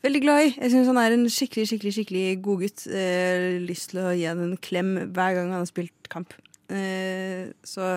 Veldig 0.06 0.20
glad 0.22 0.44
i. 0.46 0.50
Jeg 0.54 0.72
syns 0.72 0.90
han 0.92 1.00
er 1.02 1.16
en 1.16 1.26
skikkelig 1.32 1.72
skikkelig, 1.72 1.94
skikkelig 1.96 2.26
god 2.46 2.64
gutt. 2.64 2.84
Eh, 2.86 3.58
lyst 3.66 3.92
til 3.92 4.04
å 4.04 4.12
gi 4.14 4.28
han 4.30 4.44
en 4.44 4.58
klem 4.62 4.92
hver 5.16 5.34
gang 5.34 5.50
han 5.50 5.64
har 5.64 5.70
spilt 5.70 6.10
kamp. 6.14 6.36
Eh, 6.70 7.50
så 7.66 7.96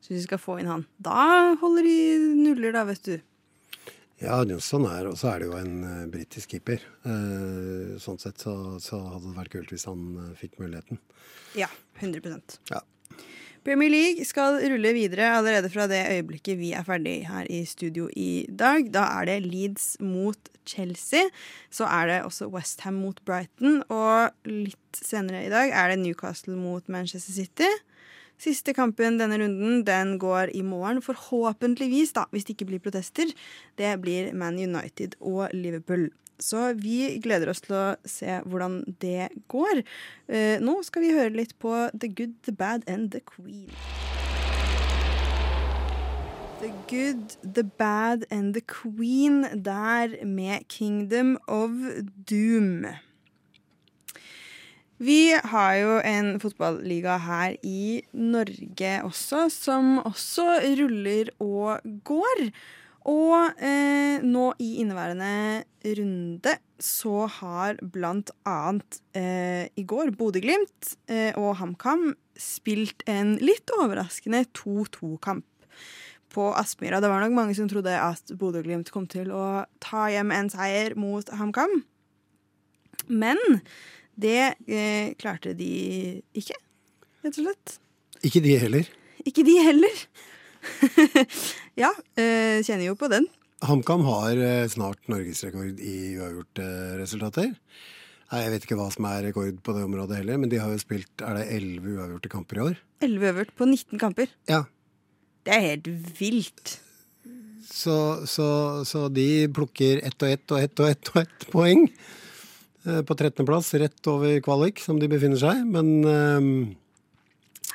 syns 0.00 0.14
vi 0.14 0.22
skal 0.24 0.40
få 0.40 0.56
inn 0.62 0.70
han. 0.70 0.86
Da 0.96 1.52
holder 1.60 1.84
de 1.84 1.98
nuller, 2.40 2.72
da, 2.72 2.86
vet 2.88 3.04
du. 3.04 3.18
Ja, 4.22 4.38
Johnson 4.48 4.86
er, 4.88 5.10
og 5.10 5.18
så 5.20 5.34
er 5.34 5.42
det 5.42 5.50
jo 5.50 5.56
en 5.58 5.74
uh, 5.84 6.04
britisk 6.08 6.54
keeper. 6.54 6.80
Uh, 7.04 7.96
sånn 8.00 8.20
sett 8.22 8.40
så, 8.40 8.54
så, 8.80 9.02
hadde 9.12 9.28
det 9.28 9.36
vært 9.36 9.52
kult 9.52 9.72
hvis 9.74 9.84
han 9.88 10.06
uh, 10.16 10.30
fikk 10.38 10.56
muligheten. 10.62 11.00
Ja, 11.56 11.68
100 12.00 12.40
ja. 12.72 12.80
Premier 13.66 13.90
League 13.90 14.24
skal 14.28 14.60
rulle 14.62 14.92
videre 14.94 15.32
allerede 15.34 15.68
fra 15.72 15.88
det 15.90 15.98
øyeblikket 16.14 16.58
vi 16.60 16.70
er 16.78 16.84
ferdig 16.86 17.16
her 17.26 17.48
i 17.50 17.64
studio 17.66 18.06
i 18.14 18.46
dag. 18.48 18.88
Da 18.94 19.08
er 19.18 19.26
det 19.28 19.40
Leeds 19.44 19.96
mot 20.00 20.48
Chelsea. 20.64 21.26
Så 21.68 21.88
er 21.90 22.06
det 22.08 22.20
også 22.22 22.46
Westham 22.54 23.00
mot 23.02 23.18
Brighton. 23.26 23.82
Og 23.90 24.30
litt 24.46 25.00
senere 25.02 25.44
i 25.48 25.50
dag 25.52 25.74
er 25.74 25.92
det 25.92 25.98
Newcastle 26.04 26.54
mot 26.56 26.86
Manchester 26.88 27.34
City. 27.34 27.68
Siste 28.36 28.74
kampen 28.76 29.16
denne 29.16 29.38
runden 29.40 29.80
den 29.86 30.16
går 30.20 30.52
i 30.56 30.62
morgen, 30.62 31.00
forhåpentligvis, 31.04 32.12
da, 32.16 32.26
hvis 32.32 32.44
det 32.44 32.56
ikke 32.56 32.68
blir 32.72 32.84
protester. 32.84 33.30
Det 33.80 33.94
blir 34.02 34.34
Man 34.36 34.60
United 34.60 35.16
og 35.20 35.48
Liverpool. 35.56 36.10
Så 36.38 36.74
vi 36.76 37.16
gleder 37.24 37.48
oss 37.48 37.62
til 37.64 37.76
å 37.78 37.84
se 38.04 38.40
hvordan 38.44 38.82
det 39.00 39.30
går. 39.48 39.80
Eh, 40.28 40.60
nå 40.60 40.82
skal 40.84 41.06
vi 41.06 41.14
høre 41.16 41.32
litt 41.32 41.56
på 41.62 41.72
The 41.96 42.10
Good, 42.12 42.36
The 42.44 42.52
Bad 42.52 42.84
and 42.86 43.08
The 43.14 43.22
Queen. 43.24 43.72
The 46.60 46.72
Good, 46.88 47.38
The 47.42 47.64
Bad 47.64 48.28
and 48.30 48.52
The 48.54 48.60
Queen 48.60 49.46
der 49.64 50.24
med 50.24 50.68
Kingdom 50.68 51.38
of 51.48 51.70
Doom. 52.28 52.84
Vi 54.96 55.36
har 55.36 55.74
jo 55.76 55.96
en 56.00 56.36
fotballiga 56.40 57.18
her 57.20 57.56
i 57.66 58.00
Norge 58.16 58.92
også, 59.04 59.46
som 59.52 59.98
også 60.00 60.46
ruller 60.78 61.28
og 61.42 61.84
går. 62.08 62.46
Og 63.06 63.60
eh, 63.62 64.24
nå 64.24 64.46
i 64.58 64.70
inneværende 64.80 65.64
runde 65.98 66.54
så 66.82 67.26
har 67.38 67.76
blant 67.80 68.32
annet 68.48 68.98
eh, 69.16 69.68
i 69.78 69.84
går 69.86 70.14
Bodø-Glimt 70.16 70.96
eh, 71.12 71.36
og 71.38 71.58
HamKam 71.60 72.08
spilt 72.40 73.04
en 73.08 73.36
litt 73.38 73.70
overraskende 73.76 74.42
2-2-kamp 74.56 75.44
på 76.34 76.48
Aspmyra. 76.56 77.02
Det 77.04 77.12
var 77.12 77.22
nok 77.22 77.36
mange 77.36 77.54
som 77.56 77.68
trodde 77.70 77.94
at 77.94 78.32
Bodø-Glimt 78.32 78.90
kom 78.92 79.06
til 79.12 79.30
å 79.32 79.66
ta 79.84 80.08
hjem 80.12 80.32
en 80.34 80.50
seier 80.52 80.96
mot 80.98 81.30
HamKam. 81.36 81.78
Men 83.06 83.38
det 84.16 84.54
eh, 84.66 85.12
klarte 85.20 85.52
de 85.56 85.70
ikke, 86.36 86.56
rett 87.24 87.36
og 87.36 87.42
slett. 87.44 87.74
Ikke 88.24 88.42
de 88.44 88.54
heller. 88.60 88.88
Ikke 89.26 89.44
de 89.46 89.56
heller. 89.60 90.06
ja, 91.82 91.90
eh, 92.18 92.62
kjenner 92.64 92.88
jo 92.88 92.96
på 92.98 93.10
den. 93.12 93.28
HamKam 93.66 94.04
har 94.06 94.40
eh, 94.40 94.64
snart 94.72 95.04
norgesrekord 95.10 95.80
i 95.80 96.16
uavgjorte 96.16 96.66
resultater. 97.00 97.52
Nei, 98.26 98.40
Jeg 98.42 98.52
vet 98.54 98.64
ikke 98.66 98.78
hva 98.80 98.88
som 98.90 99.06
er 99.08 99.28
rekord 99.28 99.60
på 99.62 99.74
det 99.76 99.84
området 99.86 100.18
heller, 100.18 100.40
men 100.42 100.50
de 100.50 100.58
har 100.58 100.72
jo 100.72 100.80
spilt 100.82 101.22
er 101.22 101.38
det 101.38 101.46
11 101.60 101.92
uavgjorte 101.94 102.32
kamper 102.32 102.58
i 102.58 102.64
år. 102.70 102.80
11 103.06 103.28
uavgjort 103.28 103.54
på 103.58 103.68
19 103.68 104.02
kamper? 104.02 104.32
Ja. 104.50 104.64
Det 105.46 105.54
er 105.54 105.66
helt 105.68 105.90
vilt. 106.18 106.78
Så, 107.66 108.26
så, 108.26 108.48
så 108.86 109.06
de 109.10 109.46
plukker 109.54 110.00
ett 110.06 110.22
og 110.22 110.30
ett 110.30 110.54
og 110.54 110.62
ett 110.62 110.80
og 110.80 110.90
ett 110.90 111.10
og 111.12 111.20
ett 111.22 111.46
poeng 111.52 111.86
eh, 111.86 112.25
på 112.86 113.16
13.-plass, 113.16 113.72
rett 113.82 114.10
over 114.12 114.36
kvalik, 114.44 114.82
som 114.82 115.00
de 115.02 115.08
befinner 115.10 115.40
seg. 115.40 115.64
Men 115.66 115.88
um, 116.06 116.50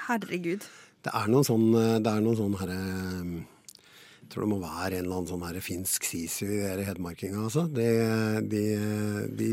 Herregud. 0.08 0.64
Det 1.02 1.14
er 1.18 1.32
noen 1.32 1.48
sånn, 1.48 1.72
eh, 1.78 1.98
det 2.04 2.12
er 2.12 2.22
noen 2.22 2.38
sånn 2.38 2.58
herre 2.60 2.78
Jeg 2.78 4.28
tror 4.32 4.46
det 4.46 4.50
må 4.52 4.60
være 4.62 5.00
en 5.00 5.06
eller 5.06 5.18
annen 5.18 5.30
sånn 5.32 5.44
herre 5.44 5.64
finsk 5.66 6.06
sisu 6.08 6.46
i 6.46 6.60
de 6.78 6.86
hedmarkinga, 6.88 7.42
altså. 7.48 7.66
De, 7.68 7.88
de, 8.52 8.62
de, 9.40 9.48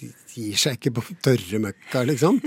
de, 0.00 0.08
gir 0.32 0.56
seg 0.58 0.78
ikke 0.78 0.94
på 0.96 1.04
tørre 1.22 1.60
møkka, 1.62 2.02
liksom. 2.08 2.40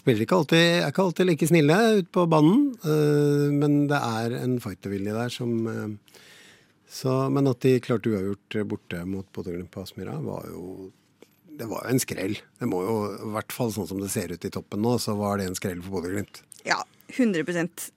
Spiller 0.00 0.24
ikke 0.24 0.40
alltid, 0.40 0.64
er 0.80 0.88
ikke 0.88 1.06
alltid 1.06 1.28
like 1.28 1.50
snille 1.50 1.78
ute 2.00 2.10
på 2.16 2.26
banen, 2.30 2.64
uh, 2.86 3.46
men 3.54 3.84
det 3.90 4.00
er 4.00 4.38
en 4.40 4.58
fightervilje 4.64 5.14
der 5.20 5.34
som 5.34 5.54
uh, 5.68 6.18
så, 6.90 7.12
Men 7.30 7.46
at 7.46 7.60
de 7.62 7.76
klarte 7.78 8.10
uavgjort 8.10 8.56
borte 8.66 9.04
mot 9.06 9.28
Bodø-Glimt 9.30 9.70
på 9.70 9.84
Aspmyra, 9.84 10.16
var 10.24 10.48
jo 10.50 10.88
det 11.58 11.66
var 11.68 11.84
jo 11.84 11.94
en 11.94 12.02
skrell. 12.02 12.38
Det 12.60 12.68
må 12.68 12.84
jo, 12.84 12.96
I 13.16 13.34
hvert 13.34 13.52
fall 13.54 13.72
sånn 13.74 13.88
som 13.90 14.00
det 14.02 14.10
ser 14.12 14.32
ut 14.32 14.46
i 14.46 14.52
toppen 14.52 14.82
nå, 14.84 14.96
så 15.02 15.16
var 15.18 15.40
det 15.40 15.50
en 15.50 15.58
skrell 15.58 15.82
for 15.84 15.98
Bodø-Glimt. 15.98 16.42
Ja, 16.66 16.78
100 17.10 17.44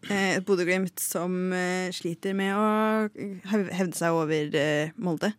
eh, 0.10 0.38
Et 0.38 0.46
Bodø-Glimt 0.46 1.00
som 1.02 1.54
eh, 1.54 1.92
sliter 1.94 2.36
med 2.38 2.56
å 2.58 2.68
hevde 3.52 3.96
seg 3.98 4.18
over 4.18 4.56
eh, 4.58 4.94
Molde. 4.98 5.34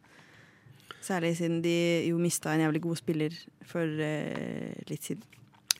Særlig 1.04 1.34
siden 1.40 1.60
de 1.64 1.76
jo 2.08 2.18
mista 2.20 2.54
en 2.54 2.64
jævlig 2.64 2.80
god 2.86 3.00
spiller 3.00 3.34
for 3.68 3.84
litt 4.88 5.04
siden. 5.04 5.24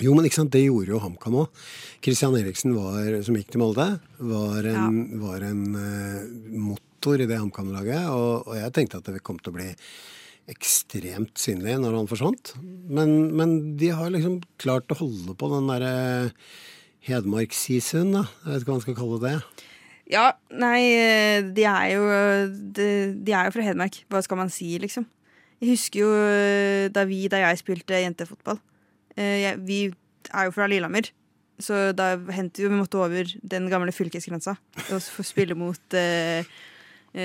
Jo, 0.03 0.13
men 0.13 0.27
ikke 0.27 0.37
sant, 0.43 0.51
det 0.53 0.67
gjorde 0.67 0.91
jo 0.91 0.99
HamKam 1.01 1.39
òg. 1.45 1.63
Christian 2.05 2.37
Eriksen, 2.37 2.75
var, 2.77 3.07
som 3.25 3.39
gikk 3.39 3.55
til 3.55 3.63
Molde, 3.63 3.87
var 4.19 4.69
en, 4.69 4.99
ja. 5.01 5.21
var 5.23 5.47
en 5.49 5.63
motor 6.61 7.23
i 7.25 7.29
det 7.31 7.39
HamKam-laget. 7.41 8.11
Og, 8.11 8.51
og, 8.51 8.53
jeg 8.59 8.75
tenkte 8.77 9.01
at 9.01 9.09
det 9.15 9.25
kom 9.25 9.41
til 9.41 9.55
å 9.55 9.57
bli 9.57 9.71
ekstremt 10.51 11.39
synlig 11.41 11.77
når 11.81 11.97
han 11.99 12.09
forsvant. 12.11 12.55
Men, 12.63 13.33
men 13.37 13.57
de 13.81 13.91
har 13.97 14.13
liksom 14.13 14.41
klart 14.61 14.93
å 14.93 14.99
holde 14.99 15.37
på 15.39 15.51
den 15.53 15.71
derre 15.71 15.95
Hedmarkssisund, 17.05 18.15
da. 18.17 18.25
Jeg 18.45 18.51
vet 18.51 18.63
ikke 18.63 18.71
hva 18.71 18.77
man 18.79 18.85
skal 18.85 18.99
kalle 18.99 19.21
det. 19.25 19.35
Ja, 20.13 20.27
nei, 20.53 20.81
de 21.57 21.65
er 21.69 21.89
jo 21.95 22.05
de, 22.77 22.87
de, 23.25 23.33
er 23.33 23.49
jo 23.49 23.55
fra 23.57 23.67
Hedmark. 23.67 24.03
Hva 24.13 24.23
skal 24.25 24.41
man 24.41 24.53
si, 24.53 24.71
liksom? 24.81 25.07
Jeg 25.61 25.75
husker 25.75 26.01
jo 26.03 26.13
da 26.93 27.05
vi, 27.09 27.25
da 27.33 27.41
jeg 27.45 27.61
spilte 27.61 28.01
jentefotball. 28.03 28.61
Eh, 29.17 29.53
vi 29.65 29.87
er 29.89 30.49
jo 30.49 30.57
fra 30.57 30.69
Lillehammer. 30.69 31.09
Så 31.61 31.93
da 31.97 32.15
hendte 32.35 32.65
vi 32.65 32.73
måtte 32.73 32.99
over 32.99 33.29
den 33.47 33.69
gamle 33.71 33.93
fylkesgrensa 33.95 34.57
og 34.91 35.27
spille 35.29 35.55
mot 35.57 35.95
eh, 35.97 36.43
Eh, 36.43 36.55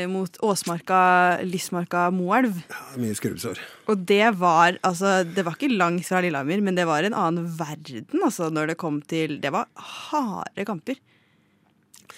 mot 0.09 0.35
Åsmarka, 0.45 0.99
Lysmarka, 1.41 2.07
Moelv. 2.13 2.59
Ja, 2.69 2.81
mye 3.01 3.15
skrubbsår. 3.17 3.57
Og 3.89 4.03
det 4.09 4.27
var 4.37 4.77
altså 4.85 5.23
Det 5.25 5.41
var 5.45 5.57
ikke 5.57 5.71
langt 5.73 6.05
fra 6.05 6.21
Lillehammer, 6.21 6.61
men 6.61 6.77
det 6.77 6.85
var 6.85 7.03
en 7.03 7.17
annen 7.17 7.47
verden 7.57 8.21
altså, 8.21 8.51
når 8.53 8.73
det 8.73 8.81
kom 8.81 8.99
til 9.01 9.39
Det 9.41 9.49
var 9.55 9.65
harde 9.73 10.67
kamper. 10.67 10.99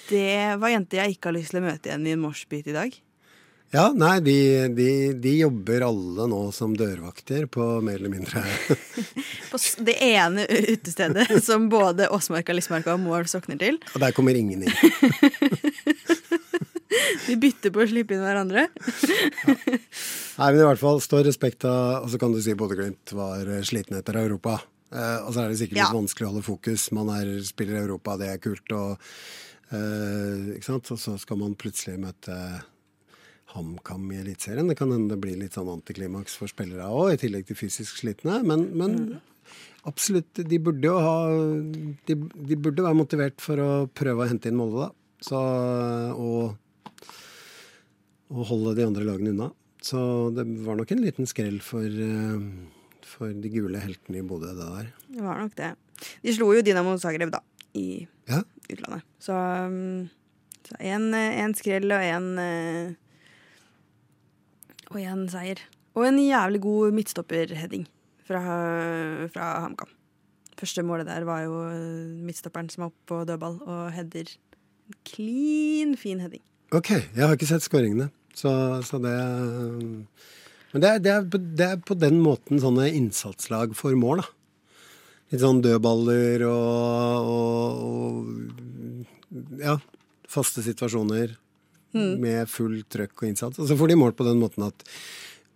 Det 0.10 0.60
var 0.60 0.74
jenter 0.74 1.00
jeg 1.04 1.16
ikke 1.16 1.32
har 1.32 1.38
lyst 1.38 1.56
til 1.56 1.62
å 1.62 1.70
møte 1.70 1.88
igjen 1.88 2.10
i 2.10 2.14
en 2.18 2.24
moshpit 2.24 2.68
i 2.68 2.76
dag. 2.76 3.00
Ja, 3.72 3.86
nei, 3.96 4.18
de, 4.20 4.36
de, 4.76 4.90
de, 5.24 5.32
jobber 5.46 5.86
alle 5.86 6.26
nå 6.28 6.40
som 6.52 6.74
dørvakter 6.76 7.46
på 7.48 7.64
mer 7.80 8.02
eller 8.02 8.12
mindre 8.12 8.42
På 9.52 9.60
det 9.88 9.96
ene 10.04 10.44
utestedet 10.44 11.38
som 11.46 11.70
både 11.72 12.10
Åsmarka, 12.12 12.52
Lysmarka 12.52 12.98
og 12.98 13.00
Moelv 13.06 13.32
sokner 13.32 13.56
til. 13.62 13.80
Og 13.96 14.04
der 14.04 14.12
kommer 14.16 14.36
ingen 14.36 14.68
inn. 14.68 14.76
De 17.28 17.38
bytter 17.40 17.74
på 17.74 17.84
å 17.84 17.88
slippe 17.88 18.16
inn 18.16 18.24
hverandre. 18.26 18.68
ja. 18.68 19.56
Nei, 20.42 20.48
men 20.48 20.60
i 20.62 20.66
hvert 20.66 20.82
fall 20.82 21.02
står 21.04 21.26
respekt 21.28 21.66
av 21.68 22.06
Og 22.06 22.12
så 22.12 22.18
kan 22.22 22.32
du 22.34 22.40
si 22.42 22.56
Bodø-Glimt 22.58 23.14
var 23.14 23.46
eh, 23.46 23.64
sliten 23.68 23.98
etter 24.00 24.18
Europa. 24.22 24.58
Eh, 24.92 25.20
og 25.24 25.32
så 25.34 25.44
er 25.44 25.52
det 25.52 25.60
sikkert 25.62 25.78
litt 25.78 25.86
ja. 25.86 25.94
vanskelig 25.96 26.28
å 26.28 26.34
holde 26.34 26.46
fokus. 26.46 26.90
Man 26.96 27.12
er, 27.14 27.32
spiller 27.48 27.80
i 27.80 27.84
Europa, 27.86 28.18
det 28.20 28.32
er 28.34 28.44
kult. 28.44 28.76
Og, 28.76 29.12
eh, 29.72 30.54
ikke 30.58 30.68
sant? 30.68 30.94
og 30.96 31.02
så 31.02 31.16
skal 31.22 31.40
man 31.42 31.58
plutselig 31.60 32.00
møte 32.02 32.38
HamKam 33.54 34.08
i 34.16 34.22
Eliteserien. 34.22 34.72
Det 34.72 34.78
kan 34.80 34.92
hende 34.94 35.16
det 35.16 35.22
blir 35.24 35.40
litt 35.40 35.58
sånn 35.58 35.72
antiklimaks 35.72 36.38
for 36.40 36.52
spillere 36.52 36.88
òg, 36.88 37.14
i 37.16 37.22
tillegg 37.22 37.48
til 37.50 37.60
fysisk 37.60 38.00
slitne. 38.02 38.40
Men, 38.48 38.68
men 38.80 38.98
mm. 38.98 39.54
absolutt, 39.92 40.44
de 40.48 40.60
burde 40.64 40.88
jo 40.88 40.98
ha 41.04 41.16
de, 42.08 42.18
de, 42.18 42.58
burde 42.58 42.88
være 42.88 43.00
motivert 43.00 43.44
for 43.44 43.64
å 43.64 43.72
prøve 43.92 44.26
å 44.26 44.32
hente 44.32 44.52
inn 44.52 44.60
Molde, 44.60 44.88
da. 44.88 44.92
Så, 45.22 45.38
og 46.18 46.56
å 48.32 48.46
holde 48.48 48.76
de 48.78 48.86
andre 48.88 49.08
lagene 49.08 49.34
unna. 49.34 49.50
Så 49.82 50.00
det 50.36 50.46
var 50.66 50.78
nok 50.78 50.92
en 50.94 51.02
liten 51.04 51.28
skrell 51.30 51.60
for, 51.66 51.86
eh, 51.86 52.40
for 53.06 53.34
de 53.34 53.52
gule 53.52 53.82
heltene 53.82 54.22
i 54.22 54.26
Bodø, 54.26 54.54
det 54.54 54.68
der. 54.68 54.92
Det 55.10 55.24
var 55.26 55.40
nok 55.42 55.56
det. 55.58 55.76
De 56.22 56.34
slo 56.34 56.52
jo 56.54 56.62
Dinamo 56.66 56.98
Zagreb, 57.02 57.32
da, 57.34 57.42
i 57.78 58.08
ja. 58.30 58.42
utlandet. 58.70 59.06
Så 59.22 59.34
én 60.80 61.56
skrell 61.58 61.92
og 61.92 62.04
én 62.06 62.28
eh, 62.40 62.94
Og 64.92 65.00
én 65.00 65.24
seier. 65.32 65.60
Og 65.96 66.04
en 66.04 66.18
jævlig 66.20 66.60
god 66.62 66.92
midtstopperheading 66.92 67.86
fra, 68.28 68.42
fra 69.32 69.46
HamKam. 69.64 69.88
Første 70.60 70.84
målet 70.84 71.08
der 71.08 71.24
var 71.24 71.46
jo 71.46 71.62
midtstopperen 72.28 72.70
som 72.70 72.84
er 72.84 72.92
oppe 72.92 73.08
på 73.08 73.22
dødball 73.24 73.62
og 73.64 73.92
header. 73.96 74.28
Clean, 75.08 75.96
fin 75.96 76.20
heading. 76.20 76.44
OK. 76.76 76.92
Jeg 76.92 77.24
har 77.24 77.34
ikke 77.36 77.48
sett 77.50 77.64
skåringene. 77.64 78.10
Så, 78.38 78.52
så 78.88 79.00
det 79.04 79.16
Men 80.72 80.84
det 80.84 80.90
er, 80.90 81.00
det, 81.04 81.12
er, 81.12 81.42
det 81.60 81.66
er, 81.68 81.82
på 81.84 81.98
den 82.00 82.22
måten 82.24 82.62
sånne 82.64 82.88
innsatslag 82.96 83.76
får 83.76 83.98
mål, 84.00 84.24
da. 84.24 84.30
Litt 85.32 85.44
sånn 85.44 85.62
dødballer 85.64 86.44
og, 86.48 87.28
og, 87.32 87.84
og 87.88 89.60
ja, 89.64 89.78
faste 90.32 90.64
situasjoner 90.64 91.38
mm. 91.96 92.14
med 92.20 92.50
full 92.52 92.82
trøkk 92.92 93.24
og 93.24 93.30
innsats. 93.30 93.60
Og 93.60 93.70
så 93.70 93.78
får 93.80 93.92
de 93.92 94.00
mål 94.00 94.16
på 94.18 94.28
den 94.28 94.42
måten 94.42 94.68
at 94.68 94.84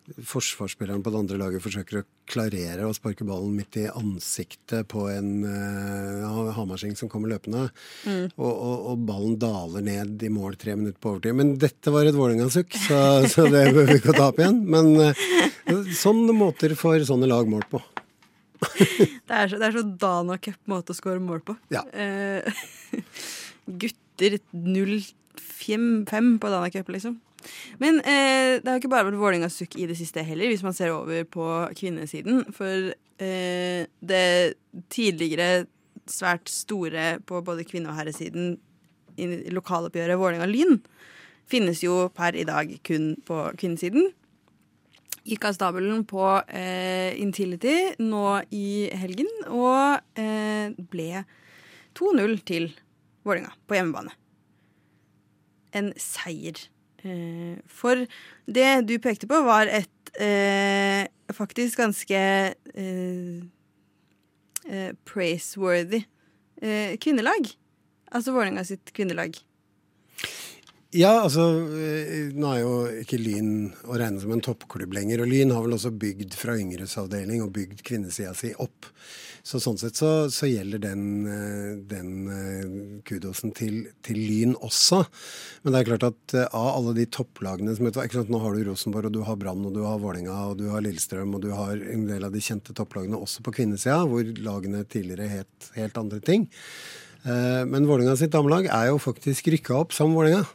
forsvarsspilleren 0.06 1.02
på 1.04 1.12
det 1.12 1.20
andre 1.20 1.38
laget 1.40 1.64
forsøker 1.64 2.00
å 2.00 2.04
klarere 2.30 2.86
og 2.86 2.94
sparke 2.98 3.26
ballen 3.26 3.56
midt 3.58 3.78
i 3.82 3.86
ansiktet 3.90 4.88
på 4.92 5.08
en 5.10 5.32
uh, 5.46 6.52
hamarsing 6.56 6.94
som 6.98 7.10
kommer 7.10 7.32
løpende. 7.34 7.66
Mm. 8.06 8.30
Og, 8.38 8.52
og, 8.52 8.86
og, 8.92 9.04
ballen 9.08 9.40
daler 9.42 9.86
ned 9.86 10.22
i 10.26 10.32
mål 10.34 10.60
tre 10.62 10.78
minutter 10.78 11.02
på 11.02 11.16
overtid. 11.16 11.38
Men 11.40 11.56
dette 11.62 11.94
var 11.94 12.06
et 12.06 12.18
Vålerenga-sukk, 12.18 12.78
så, 12.86 13.00
så, 13.32 13.48
det 13.52 13.66
bør 13.76 13.90
vi 13.90 14.00
ikke 14.00 14.16
ta 14.16 14.30
opp 14.30 14.42
igjen. 14.42 14.62
Men 14.70 14.94
uh, 15.02 15.90
sånne 15.98 16.38
måter 16.38 16.78
får 16.78 17.08
sånne 17.10 17.30
lag 17.32 17.50
mål 17.50 17.66
på. 17.74 17.82
det, 18.78 19.34
er 19.34 19.50
så, 19.50 19.58
det 19.58 19.68
er 19.68 19.78
så 19.80 19.86
Dana 20.06 20.38
Cup-måte 20.42 20.94
å 20.94 20.98
score 20.98 21.22
mål 21.24 21.42
på. 21.50 21.58
Ja. 21.74 21.82
Uh, 21.92 22.46
gutter 23.84 24.38
0-5 24.54 25.94
på 26.42 26.54
Dana 26.54 26.74
Cup, 26.74 26.94
liksom. 26.94 27.20
Men 27.82 28.00
eh, 28.02 28.58
det 28.62 28.70
har 28.70 28.82
ikke 28.82 28.92
bare 28.92 29.10
vært 29.10 29.20
Vålerengas 29.22 29.58
sukk 29.60 29.78
i 29.80 29.88
det 29.90 29.98
siste 30.00 30.24
heller, 30.26 30.52
hvis 30.52 30.66
man 30.66 30.76
ser 30.76 30.94
over 30.96 31.26
på 31.30 31.48
kvinnesiden. 31.78 32.44
For 32.56 32.92
eh, 33.22 33.88
det 34.02 34.28
tidligere 34.94 35.66
svært 36.12 36.52
store 36.52 37.20
på 37.26 37.42
både 37.46 37.66
kvinne- 37.68 37.90
og 37.90 37.98
herresiden 38.00 38.58
i 39.18 39.28
lokaloppgjøret 39.56 40.20
Vålerenga-Lyn 40.20 40.80
finnes 41.50 41.82
jo 41.84 42.10
per 42.14 42.36
i 42.36 42.46
dag 42.48 42.72
kun 42.86 43.14
på 43.26 43.40
kvinnesiden. 43.60 44.12
Gikk 45.26 45.48
av 45.48 45.56
stabelen 45.58 46.04
på 46.06 46.22
eh, 46.54 47.16
Intility 47.22 47.96
nå 48.02 48.26
i 48.54 48.92
helgen 48.94 49.32
og 49.50 50.20
eh, 50.22 50.76
ble 50.92 51.24
2-0 51.98 52.38
til 52.46 52.70
Vålerenga 53.26 53.56
på 53.66 53.78
hjemmebane. 53.80 54.14
En 55.76 55.90
seier 56.00 56.68
for 57.70 58.06
det 58.46 58.70
du 58.90 58.96
pekte 59.02 59.30
på, 59.30 59.42
var 59.46 59.70
et 59.70 59.90
eh, 60.22 61.08
faktisk 61.34 61.78
ganske 61.78 62.22
eh, 62.76 63.44
eh 64.66 64.92
praiseworthy 65.06 66.04
eh, 66.62 66.98
kvinnelag. 66.98 67.52
Altså 68.12 68.32
Vålerenga 68.32 68.64
sitt 68.66 68.94
kvinnelag. 68.94 69.38
Ja, 70.96 71.26
altså 71.26 71.50
Nå 71.52 72.52
er 72.54 72.60
jo 72.62 72.76
ikke 73.02 73.20
Lyn 73.20 73.74
å 73.84 73.98
regne 74.00 74.22
som 74.22 74.32
en 74.32 74.44
toppklubb 74.46 74.94
lenger. 74.96 75.26
Og 75.26 75.28
Lyn 75.28 75.52
har 75.52 75.66
vel 75.66 75.76
også 75.76 75.92
bygd 75.92 76.38
fra 76.40 76.56
yngresavdeling 76.56 77.44
og 77.44 77.52
bygd 77.58 77.84
kvinnesida 77.84 78.32
si 78.38 78.54
opp. 78.64 78.88
Så 79.46 79.60
sånn 79.62 79.78
sett 79.78 80.00
så, 80.00 80.26
så 80.34 80.48
gjelder 80.50 80.82
den, 80.82 81.02
eh, 81.30 81.74
den 81.86 82.14
eh, 82.34 82.72
kudosen 83.06 83.52
til, 83.54 83.84
til, 84.06 84.18
Lyn 84.18 84.56
også. 84.58 85.04
Men 85.62 85.76
det 85.76 85.82
er 85.82 85.90
klart 85.92 86.06
at 86.08 86.34
eh, 86.34 86.48
av 86.50 86.72
alle 86.72 86.96
de 86.98 87.06
topplagene 87.14 87.76
som 87.78 87.92
sant, 87.94 88.32
Nå 88.34 88.42
har 88.42 88.58
du 88.58 88.64
Rosenborg, 88.66 89.12
og 89.12 89.14
du 89.14 89.22
har 89.28 89.38
Brann, 89.38 89.62
og 89.70 89.78
du 89.78 89.84
har 89.86 90.02
Vålerenga, 90.02 90.40
og 90.50 90.58
du 90.64 90.66
har 90.74 90.82
Lillestrøm, 90.82 91.38
og 91.38 91.46
du 91.46 91.52
har 91.54 91.78
en 91.78 92.08
del 92.10 92.26
av 92.26 92.34
de 92.34 92.42
kjente 92.42 92.74
topplagene 92.74 93.22
også 93.22 93.46
på 93.46 93.54
kvinnesida, 93.60 94.02
hvor 94.10 94.26
lagene 94.26 94.82
tidligere 94.82 95.30
het 95.30 95.72
helt 95.78 96.02
andre 96.02 96.24
ting. 96.26 96.50
Men 97.26 97.88
Vålerenga 97.90 98.14
sitt 98.20 98.34
damelag 98.34 98.68
er 98.70 98.92
jo 98.92 99.00
faktisk 99.02 99.48
rykka 99.50 99.78
opp 99.80 99.94
som 99.98 100.14
Vålerenga. 100.14 100.46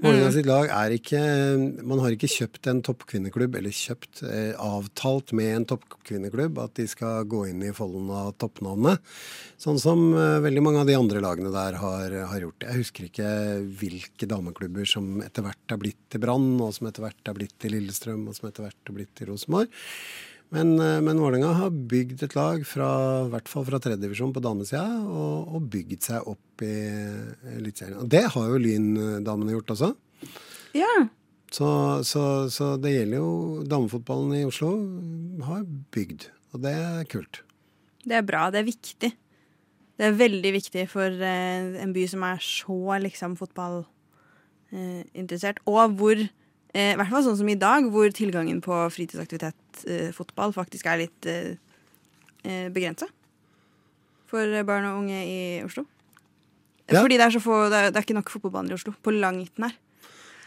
Vålerenga 0.00 0.30
mm. 0.30 0.32
sitt 0.32 0.48
lag 0.48 0.70
er 0.72 0.94
ikke 0.96 1.20
Man 1.84 2.00
har 2.00 2.14
ikke 2.14 2.30
kjøpt 2.30 2.68
en 2.70 2.80
toppkvinneklubb, 2.86 3.58
eller 3.58 3.74
kjøpt, 3.74 4.22
eh, 4.24 4.52
avtalt 4.56 5.34
med 5.36 5.50
en 5.52 5.66
toppkvinneklubb 5.74 6.60
at 6.62 6.74
de 6.78 6.86
skal 6.88 7.28
gå 7.28 7.42
inn 7.50 7.60
i 7.66 7.72
folden 7.76 8.08
av 8.14 8.32
toppnavnet. 8.40 9.04
Sånn 9.60 9.80
som 9.82 10.06
eh, 10.14 10.38
veldig 10.40 10.64
mange 10.64 10.80
av 10.84 10.88
de 10.88 10.96
andre 10.96 11.20
lagene 11.24 11.52
der 11.52 11.76
har, 11.82 12.16
har, 12.32 12.46
gjort. 12.46 12.64
Jeg 12.64 12.80
husker 12.80 13.10
ikke 13.10 13.28
hvilke 13.82 14.30
dameklubber 14.30 14.88
som 14.88 15.20
etter 15.26 15.44
hvert 15.44 15.76
er 15.76 15.82
blitt 15.84 16.00
til 16.08 16.24
Brann, 16.24 16.54
og 16.64 16.72
som 16.76 16.88
etter 16.88 17.04
hvert 17.04 17.32
er 17.32 17.36
blitt 17.36 17.56
til 17.60 17.76
Lillestrøm, 17.76 18.24
og 18.30 18.38
som 18.38 18.48
etter 18.48 18.66
hvert 18.66 18.92
er 18.92 19.00
blitt 19.02 19.14
til 19.20 19.34
Rosenborg. 19.34 19.80
Men, 20.50 20.72
eh, 20.82 20.98
men 21.00 21.20
Vålerenga 21.22 21.52
har 21.60 21.70
bygd 21.70 22.24
et 22.26 22.34
lag, 22.34 22.64
fra, 22.66 22.88
i 23.26 23.28
hvert 23.30 23.48
fall 23.50 23.64
fra 23.68 23.78
tredjedivisjon 23.82 24.32
på 24.34 24.42
damesida, 24.42 24.82
og, 25.06 25.54
og 25.54 25.68
bygd 25.70 26.02
seg 26.08 26.26
opp 26.30 26.62
i 26.66 26.74
Eliteserien. 27.54 28.00
Og 28.02 28.08
det 28.10 28.24
har 28.34 28.44
jo 28.50 28.58
Lyn-damene 28.58 29.52
gjort 29.54 29.70
også. 29.76 29.90
Ja. 30.74 31.06
Så, 31.50 31.68
så, 32.06 32.48
så, 32.50 32.76
det 32.82 32.92
gjelder 32.94 33.16
jo 33.18 33.62
Damefotballen 33.66 34.34
i 34.38 34.46
Oslo 34.46 34.68
har 35.46 35.62
bygd, 35.94 36.20
og 36.54 36.60
det 36.66 36.74
er 36.78 37.04
kult. 37.10 37.34
Det 38.06 38.16
er 38.18 38.24
bra. 38.26 38.50
Det 38.50 38.58
er 38.60 38.68
viktig. 38.68 39.10
Det 40.00 40.04
er 40.06 40.18
veldig 40.18 40.52
viktig 40.56 40.84
for 40.90 41.06
eh, 41.06 41.82
en 41.82 41.94
by 41.94 42.04
som 42.10 42.22
er 42.26 42.38
så 42.42 42.98
liksom 43.06 43.36
fotballinteressert, 43.38 45.58
eh, 45.62 45.66
og 45.70 45.82
hvor 45.98 46.16
Eh, 46.70 46.92
I 46.92 46.98
hvert 46.98 47.10
fall 47.10 47.24
sånn 47.26 47.38
som 47.40 47.48
i 47.50 47.58
dag, 47.58 47.86
hvor 47.90 48.12
tilgangen 48.14 48.60
på 48.62 48.76
fritidsaktivitet, 48.94 49.56
eh, 49.88 50.10
fotball, 50.16 50.52
faktisk 50.56 50.88
er 50.90 51.04
litt 51.04 51.30
eh, 51.30 51.56
eh 52.44 52.68
begrensa 52.72 53.06
for 54.30 54.62
barn 54.66 54.88
og 54.90 55.02
unge 55.02 55.20
i 55.26 55.40
Oslo. 55.64 55.84
Ja. 56.90 57.02
Fordi 57.02 57.18
det 57.20 57.26
er, 57.26 57.38
få, 57.42 57.62
det, 57.70 57.78
er, 57.78 57.92
det 57.92 58.00
er, 58.00 58.06
ikke 58.06 58.18
nok 58.18 58.32
fotballbaner 58.32 58.74
i 58.74 58.78
Oslo. 58.78 58.94
På 59.02 59.14
langt 59.14 59.60
nær. 59.62 59.76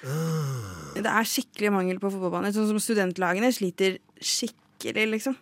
Ah. 0.04 0.92
Det 0.96 1.08
er 1.08 1.28
skikkelig 1.28 1.72
mangel 1.72 2.02
på 2.04 2.12
fotballbaner. 2.12 2.52
Sånn 2.56 2.68
som 2.70 2.82
studentlagene 2.84 3.52
sliter 3.56 3.98
skikkelig, 4.20 5.08
liksom. 5.16 5.38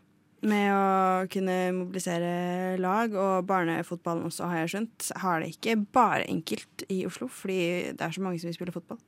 Med 0.45 0.73
å 0.73 0.83
kunne 1.29 1.57
mobilisere 1.77 2.77
lag. 2.81 3.13
Og 3.17 3.47
barnefotballen 3.49 4.29
også, 4.29 4.49
har 4.49 4.63
jeg 4.63 4.73
skjønt, 4.75 5.09
har 5.23 5.41
det 5.41 5.55
ikke 5.55 5.79
bare 5.93 6.27
enkelt 6.29 6.85
i 6.89 7.01
Oslo. 7.09 7.29
Fordi 7.33 7.61
det 7.97 8.05
er 8.05 8.13
så 8.17 8.25
mange 8.25 8.41
som 8.41 8.51
vil 8.51 8.59
spille 8.59 8.77
fotball. 8.77 9.01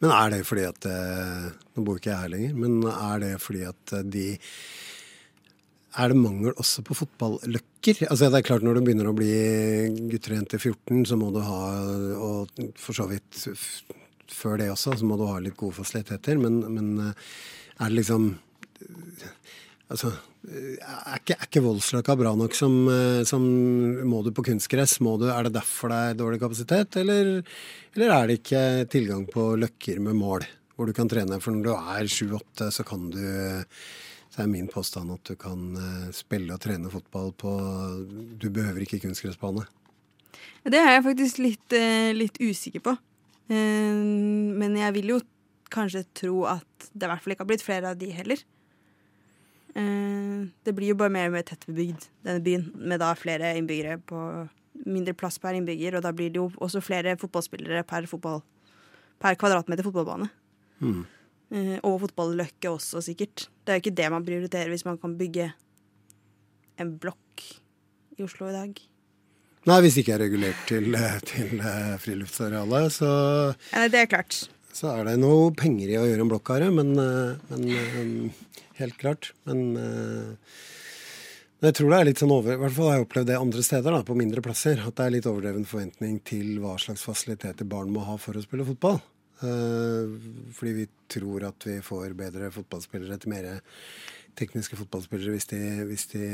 Men 0.00 0.14
er 0.16 0.30
det 0.32 0.44
fordi 0.48 0.64
at 0.64 0.86
eh, 0.88 1.50
Nå 1.76 1.84
bor 1.84 1.98
ikke 2.00 2.12
jeg 2.12 2.22
her 2.22 2.32
lenger, 2.32 2.54
men 2.56 2.78
er 2.88 3.20
det 3.24 3.34
fordi 3.42 3.66
at 3.68 3.96
eh, 3.98 4.06
de 4.16 4.26
er 6.00 6.12
det 6.12 6.20
mangel 6.20 6.54
også 6.54 6.84
på 6.86 6.94
fotballøkker? 6.94 8.04
Altså 8.06 8.28
det 8.30 8.38
er 8.38 8.46
klart 8.46 8.62
Når 8.62 8.78
du 8.78 8.84
begynner 8.86 9.08
å 9.10 9.16
bli 9.16 9.32
gutter 10.12 10.36
og 10.36 10.38
jenter 10.38 10.62
14, 10.62 11.00
så 11.10 11.18
må 11.18 11.32
du 11.34 11.40
ha, 11.42 11.62
og 12.14 12.62
for 12.78 12.94
så 12.94 13.08
vidt 13.10 13.40
før 14.30 14.60
det 14.60 14.70
også, 14.70 14.94
så 15.00 15.08
må 15.08 15.18
du 15.18 15.26
ha 15.26 15.40
litt 15.42 15.58
gode 15.58 15.76
fasiliteter. 15.80 16.38
Men, 16.40 16.60
men 16.70 16.92
eh, 17.08 17.30
er 17.80 17.90
det 17.90 17.98
liksom 17.98 18.30
Altså 19.90 20.12
er 20.40 21.18
ikke, 21.18 21.34
er 21.36 21.48
ikke 21.48 21.62
Voldsløkka 21.64 22.14
bra 22.16 22.32
nok 22.38 22.54
som, 22.56 22.74
eh, 22.88 23.22
som, 23.28 23.42
Må 24.06 24.22
du 24.24 24.30
på 24.32 24.44
kunstgress? 24.46 24.98
Er 25.00 25.44
det 25.44 25.52
derfor 25.52 25.90
det 25.90 25.98
er 25.98 26.14
dårlig 26.14 26.40
kapasitet? 26.40 26.96
Eller, 26.96 27.42
eller, 27.94 28.10
er 28.14 28.26
det 28.26 28.38
ikke 28.40 28.86
tilgang 28.88 29.26
på 29.26 29.56
løkker 29.60 30.00
med 30.00 30.16
mål, 30.16 30.46
hvor 30.76 30.86
du 30.86 30.92
kan 30.92 31.08
trene? 31.08 31.40
For 31.40 31.52
når 31.52 31.66
du 31.66 31.72
er 31.74 32.08
sju-åtte, 32.08 32.70
så 32.70 32.84
kan 32.84 33.10
du 33.10 33.20
Så 34.30 34.44
er 34.44 34.46
min 34.46 34.68
påstand 34.70 35.10
at 35.10 35.24
du 35.26 35.34
kan 35.34 35.74
eh, 35.74 36.10
spille 36.14 36.54
og 36.54 36.60
trene 36.60 36.90
fotball 36.90 37.32
på 37.34 37.50
Du 38.38 38.48
behøver 38.48 38.86
ikke 38.86 39.02
kunstgressbane. 39.02 39.66
Det 40.62 40.78
er 40.78 40.94
jeg 40.94 41.04
faktisk 41.04 41.38
litt, 41.38 41.72
eh, 41.72 42.14
litt 42.14 42.38
usikker 42.38 42.80
på. 42.80 42.96
Men 43.50 44.76
jeg 44.78 44.94
vil 44.94 45.08
jo 45.10 45.20
kanskje 45.74 46.04
tro 46.14 46.44
at 46.46 46.90
det 46.94 47.02
i 47.02 47.10
hvert 47.10 47.24
fall 47.24 47.34
ikke 47.34 47.42
har 47.42 47.48
blitt 47.50 47.64
flere 47.66 47.90
av 47.90 47.98
de 47.98 48.12
heller. 48.14 48.38
Eh, 49.78 50.48
det 50.66 50.74
blir 50.74 50.92
jo 50.92 50.98
bare 50.98 51.12
mer 51.14 51.28
og 51.30 51.36
mer 51.36 51.46
tettbebygd, 51.46 52.08
denne 52.26 52.42
byen, 52.44 52.66
med 52.74 53.02
da 53.02 53.12
flere 53.18 53.52
innbyggere 53.58 54.00
på 54.08 54.24
mindre 54.86 55.14
plass 55.14 55.38
per 55.42 55.56
innbygger, 55.58 55.98
og 55.98 56.04
da 56.06 56.12
blir 56.16 56.32
det 56.32 56.40
jo 56.40 56.48
også 56.62 56.82
flere 56.82 57.16
fotballspillere 57.20 57.84
per, 57.88 58.06
fotball, 58.10 58.42
per 59.22 59.38
kvadratmeter 59.40 59.86
fotballbane. 59.86 60.30
Mm. 60.80 61.02
Eh, 61.50 61.76
og 61.86 62.00
fotballøkke 62.06 62.70
også, 62.72 63.02
sikkert. 63.04 63.48
Det 63.64 63.72
er 63.72 63.80
jo 63.80 63.84
ikke 63.84 63.98
det 64.02 64.12
man 64.14 64.26
prioriterer 64.26 64.72
hvis 64.72 64.86
man 64.88 64.98
kan 65.02 65.16
bygge 65.18 65.50
en 66.80 66.94
blokk 67.02 67.44
i 68.16 68.24
Oslo 68.24 68.48
i 68.48 68.56
dag. 68.56 68.80
Nei, 69.68 69.76
hvis 69.84 69.96
det 69.96 70.06
ikke 70.06 70.14
er 70.16 70.22
regulert 70.24 70.62
til, 70.70 70.94
til 71.28 71.60
friluftsarealet, 72.00 72.94
så 72.96 73.10
Nei, 73.74 73.88
Det 73.92 74.06
er 74.06 74.08
klart. 74.08 74.46
Så 74.76 74.90
er 74.92 75.06
det 75.08 75.16
noe 75.20 75.50
penger 75.56 75.90
i 75.90 75.98
å 75.98 76.06
gjøre 76.06 76.26
en 76.26 76.30
blokk 76.30 76.52
av 76.54 76.66
men, 76.74 76.92
eh, 76.98 77.54
men 77.54 78.30
helt 78.78 78.98
klart. 79.00 79.32
Men 79.44 79.74
men 81.60 81.74
jeg 81.74 81.76
tror 81.76 81.90
det 81.92 81.96
er 82.00 82.06
litt 82.08 82.20
sånn 82.22 82.30
over, 82.32 82.54
i 82.54 82.60
hvert 82.62 82.72
fall 82.72 82.86
har 82.88 82.94
jeg 82.96 83.04
opplevd 83.04 83.26
det 83.28 83.34
andre 83.36 83.62
steder, 83.66 83.92
da, 83.92 84.04
på 84.08 84.14
mindre 84.16 84.40
plasser, 84.40 84.78
at 84.80 84.94
det 84.96 85.04
er 85.04 85.12
litt 85.12 85.26
overdreven 85.28 85.66
forventning 85.68 86.14
til 86.24 86.54
hva 86.62 86.78
slags 86.80 87.02
fasiliteter 87.04 87.68
barn 87.68 87.90
må 87.92 88.00
ha 88.06 88.14
for 88.16 88.32
å 88.32 88.40
spille 88.40 88.64
fotball. 88.64 88.96
Fordi 89.40 90.72
vi 90.72 90.86
tror 91.12 91.44
at 91.50 91.68
vi 91.68 91.76
får 91.84 92.16
bedre 92.16 92.48
fotballspillere 92.54 93.20
til 93.20 93.32
mer 93.34 93.50
tekniske 94.40 94.78
fotballspillere 94.78 95.34
hvis 95.34 95.50
de, 95.52 95.60
hvis 95.90 96.06
de 96.14 96.24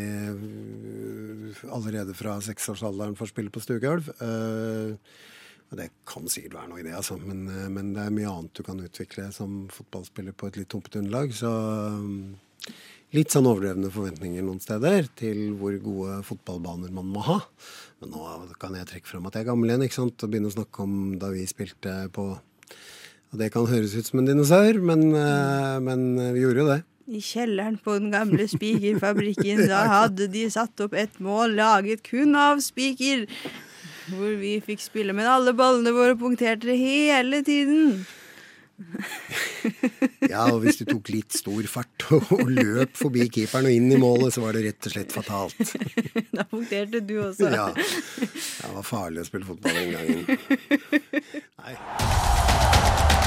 allerede 1.75 2.15
fra 2.15 2.37
seksårsalderen 2.45 3.19
får 3.19 3.33
spille 3.33 3.51
på 3.51 3.63
stuegulv. 3.65 4.13
Uh, 4.21 4.95
Og 5.67 5.79
det 5.81 5.89
kan 6.07 6.29
sikkert 6.31 6.61
være 6.61 6.71
noe 6.71 6.81
i 6.81 6.87
det, 6.87 6.95
altså. 6.95 7.17
Men, 7.19 7.47
eh, 7.51 7.69
men, 7.73 7.93
det 7.97 8.05
er 8.05 8.15
mye 8.15 8.31
annet 8.31 8.55
du 8.55 8.63
kan 8.67 8.83
utvikle 8.83 9.29
som 9.35 9.65
fotballspiller 9.75 10.37
på 10.37 10.51
et 10.51 10.61
litt 10.61 10.71
tumpet 10.71 11.01
underlag. 11.01 11.35
Så 11.35 11.51
mm, 11.51 12.77
litt 13.17 13.35
sånn 13.35 13.49
overdrevne 13.51 13.91
forventninger 13.95 14.47
noen 14.47 14.63
steder 14.63 15.11
til 15.19 15.57
hvor 15.59 15.75
gode 15.83 16.21
fotballbaner 16.29 16.95
man 16.95 17.11
må 17.11 17.25
ha. 17.27 17.41
Men 18.03 18.15
nå 18.15 18.31
kan 18.63 18.79
jeg 18.79 18.91
trekke 18.93 19.11
fram 19.11 19.27
at 19.27 19.39
jeg 19.39 19.47
er 19.47 19.51
gammel 19.51 19.73
igjen 19.73 19.87
ikke 19.89 19.99
sant? 19.99 20.23
og 20.23 20.33
begynne 20.33 20.53
å 20.53 20.57
snakke 20.57 20.87
om 20.87 20.99
da 21.19 21.33
vi 21.35 21.47
spilte 21.51 21.99
på 22.15 22.35
Og 22.37 23.41
det 23.41 23.49
kan 23.51 23.67
høres 23.67 23.97
ut 23.97 24.07
som 24.07 24.21
en 24.21 24.29
dinosaur, 24.29 24.77
men, 24.79 25.09
eh, 25.19 25.79
men 25.83 26.13
vi 26.37 26.45
gjorde 26.45 26.63
jo 26.63 26.69
det. 26.71 26.83
I 27.07 27.21
kjelleren 27.23 27.77
på 27.83 27.99
den 27.99 28.13
gamle 28.15 28.47
spikerfabrikken, 28.51 29.67
da 29.73 29.83
hadde 29.91 30.31
de 30.31 30.47
satt 30.51 30.79
opp 30.83 30.95
et 30.95 31.19
mål 31.23 31.59
laget 31.59 32.07
kun 32.07 32.39
av 32.39 32.63
spiker. 32.63 33.27
Hvor 34.07 34.37
vi 34.39 34.57
fikk 34.65 34.85
spille, 34.85 35.15
men 35.17 35.27
alle 35.31 35.55
ballene 35.57 35.95
våre 35.95 36.15
punkterte 36.19 36.77
hele 36.79 37.43
tiden. 37.47 38.07
ja, 40.33 40.43
og 40.53 40.61
hvis 40.63 40.81
du 40.81 40.85
tok 40.89 41.09
litt 41.09 41.33
stor 41.37 41.65
fart 41.71 42.07
og 42.13 42.51
løp 42.51 42.97
forbi 42.99 43.25
keeperen 43.33 43.71
og 43.71 43.77
inn 43.79 43.89
i 43.93 44.01
målet, 44.01 44.35
så 44.37 44.45
var 44.45 44.57
det 44.57 44.67
rett 44.69 44.89
og 44.89 44.95
slett 44.97 45.15
fatalt. 45.17 45.77
da 46.37 46.45
punkterte 46.51 47.01
du 47.01 47.17
også. 47.25 47.51
ja. 47.53 47.71
Det 47.73 48.75
var 48.77 48.87
farlig 48.87 49.25
å 49.25 49.29
spille 49.31 49.49
fotball 49.49 49.81
den 49.81 49.95
gangen. 49.97 50.21
Nei. 51.65 53.26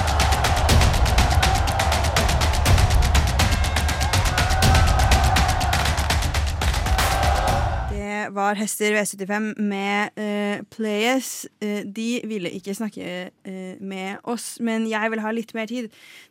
Var 8.35 8.57
Hester 8.59 8.91
V75 8.95 9.61
med 9.61 10.09
uh, 10.19 10.57
Players. 10.73 11.47
Uh, 11.63 11.81
de 11.85 12.21
ville 12.29 12.51
ikke 12.57 12.77
snakke 12.77 13.05
uh, 13.47 13.75
med 13.81 14.17
oss, 14.23 14.59
men 14.59 14.89
jeg 14.89 15.11
vil 15.11 15.23
ha 15.23 15.31
litt 15.35 15.53
mer 15.57 15.67
tid 15.69 15.85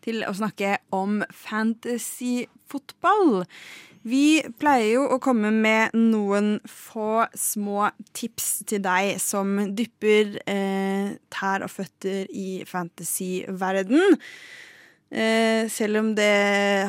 til 0.04 0.24
å 0.28 0.32
snakke 0.36 0.76
om 0.94 1.22
fantasyfotball. 1.32 3.44
Vi 4.08 4.42
pleier 4.60 4.92
jo 4.94 5.02
å 5.10 5.18
komme 5.20 5.50
med 5.52 5.90
noen 5.96 6.60
få 6.70 7.26
små 7.36 7.90
tips 8.16 8.62
til 8.70 8.80
deg 8.84 9.20
som 9.20 9.74
dypper 9.76 10.38
tær 11.34 11.62
og 11.66 11.70
føtter 11.74 12.26
i 12.30 12.64
fantasyverden. 12.64 14.16
Eh, 15.08 15.64
selv 15.72 16.02
om 16.02 16.10
det 16.16 16.32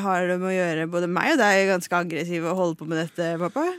har 0.03 0.25
med 0.33 0.49
å 0.49 0.51
gjøre 0.51 0.89
både 0.91 1.07
meg 1.07 1.37
og 1.37 1.39
deg 1.39 1.69
ganske 1.69 2.01
aggressive 2.03 2.51
å 2.51 2.57
holde 2.57 2.75
på 2.79 2.87
med 2.89 3.05
dette, 3.05 3.37
pappa. 3.39 3.69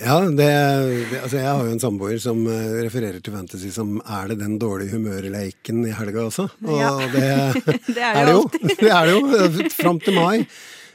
Ja, 0.00 0.16
det, 0.24 0.36
det, 0.36 1.18
altså 1.20 1.36
jeg 1.36 1.46
har 1.46 1.66
jo 1.66 1.72
en 1.74 1.82
samboer 1.82 2.20
som 2.22 2.38
uh, 2.48 2.78
refererer 2.80 3.20
til 3.20 3.34
fantasy 3.34 3.68
som 3.74 3.98
er 4.00 4.30
det 4.30 4.38
den 4.40 4.54
dårlige 4.60 4.96
humørleiken 4.96 5.82
i 5.84 5.92
helga 5.94 6.24
også. 6.30 6.46
Og 6.64 6.78
ja. 6.80 6.92
det, 7.12 7.26
det, 7.96 8.00
er 8.00 8.22
det 8.24 8.32
jo. 8.32 8.46
det 8.80 8.88
er 8.88 9.10
det 9.10 9.16
jo. 9.18 9.68
Fram 9.76 10.00
til 10.00 10.16
mai. 10.16 10.46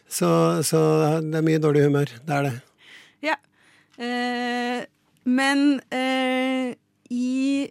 Så, 0.10 0.30
så, 0.66 0.82
det 1.22 1.38
er 1.38 1.46
mye 1.46 1.62
dårlig 1.62 1.86
humør. 1.86 2.10
Det 2.26 2.36
er 2.40 2.48
det. 2.48 2.54
Ja. 3.28 3.38
Eh, 4.02 4.82
men 5.28 5.64
eh, 5.94 6.74
i 7.12 7.68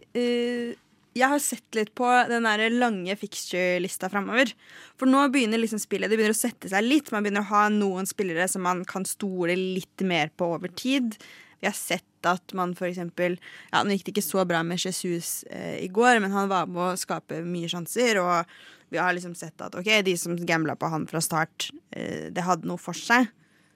jeg 1.16 1.32
har 1.32 1.40
sett 1.40 1.78
litt 1.78 1.94
på 1.96 2.08
den 2.28 2.44
der 2.44 2.66
lange 2.74 3.16
fixture-lista 3.16 4.10
framover. 4.12 4.52
For 5.00 5.08
nå 5.08 5.24
begynner 5.32 5.60
liksom 5.62 5.80
spillet 5.80 6.12
det 6.12 6.18
begynner 6.18 6.36
å 6.36 6.38
sette 6.38 6.70
seg 6.72 6.84
litt. 6.84 7.10
Man 7.14 7.24
begynner 7.24 7.46
å 7.46 7.52
ha 7.54 7.64
noen 7.72 8.08
spillere 8.08 8.48
som 8.52 8.66
man 8.66 8.84
kan 8.88 9.06
stole 9.08 9.56
litt 9.56 10.04
mer 10.04 10.32
på 10.36 10.50
over 10.58 10.72
tid. 10.76 11.16
Vi 11.62 11.68
har 11.68 11.76
sett 11.76 12.28
at 12.28 12.52
man 12.58 12.74
eksempel 12.74 13.38
Ja, 13.72 13.82
nå 13.82 13.94
gikk 13.94 14.08
det 14.08 14.16
ikke 14.16 14.26
så 14.26 14.44
bra 14.48 14.62
med 14.66 14.82
Jesus 14.82 15.44
eh, 15.48 15.78
i 15.84 15.88
går, 15.88 16.20
men 16.20 16.34
han 16.34 16.50
var 16.52 16.68
med 16.68 16.82
å 16.82 17.00
skape 17.00 17.40
mye 17.46 17.70
sjanser. 17.70 18.20
Og 18.20 18.92
vi 18.92 19.00
har 19.00 19.16
liksom 19.16 19.34
sett 19.38 19.60
at 19.64 19.74
ok, 19.78 19.88
de 20.04 20.16
som 20.20 20.36
gambla 20.36 20.76
på 20.76 20.90
han 20.92 21.06
fra 21.08 21.22
start, 21.24 21.70
eh, 21.96 22.28
det 22.34 22.44
hadde 22.44 22.68
noe 22.68 22.80
for 22.82 22.98
seg. 22.98 23.30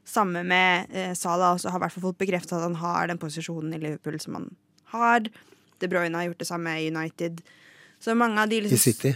Samme 0.07 0.43
med 0.45 0.93
eh, 0.93 1.15
Salah 1.17 1.55
også 1.55 1.73
har 1.73 1.81
i 1.81 1.87
hvert 1.87 1.97
fall 1.97 2.11
fått 2.11 2.21
bekrefta 2.21 2.59
at 2.59 2.69
han 2.69 2.81
har 2.83 3.09
den 3.09 3.21
posisjonen 3.21 3.75
i 3.77 3.81
Liverpool 3.81 4.21
som 4.21 4.37
han 4.39 4.51
har. 4.93 5.31
De 5.81 5.91
Bruyne 5.91 6.19
har 6.19 6.29
gjort 6.29 6.43
det 6.43 6.49
samme 6.49 6.77
i 6.81 6.89
United. 6.91 7.43
Så 8.01 8.15
mange 8.17 8.41
av 8.43 8.49
de 8.49 8.61
liksom, 8.65 8.77
I 8.77 8.81
City? 8.81 9.15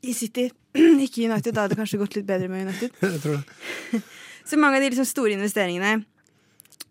I 0.00 0.14
City. 0.14 0.48
Ikke 1.06 1.24
United. 1.28 1.54
Da 1.54 1.64
hadde 1.64 1.74
det 1.74 1.80
kanskje 1.82 2.00
gått 2.02 2.18
litt 2.18 2.28
bedre 2.28 2.50
med 2.50 2.68
United. 2.68 2.94
Jeg 3.04 3.22
tror 3.22 3.40
det. 3.40 4.02
Så 4.48 4.58
mange 4.60 4.76
av 4.76 4.84
de 4.84 4.90
liksom 4.92 5.08
store 5.08 5.32
investeringene 5.38 6.02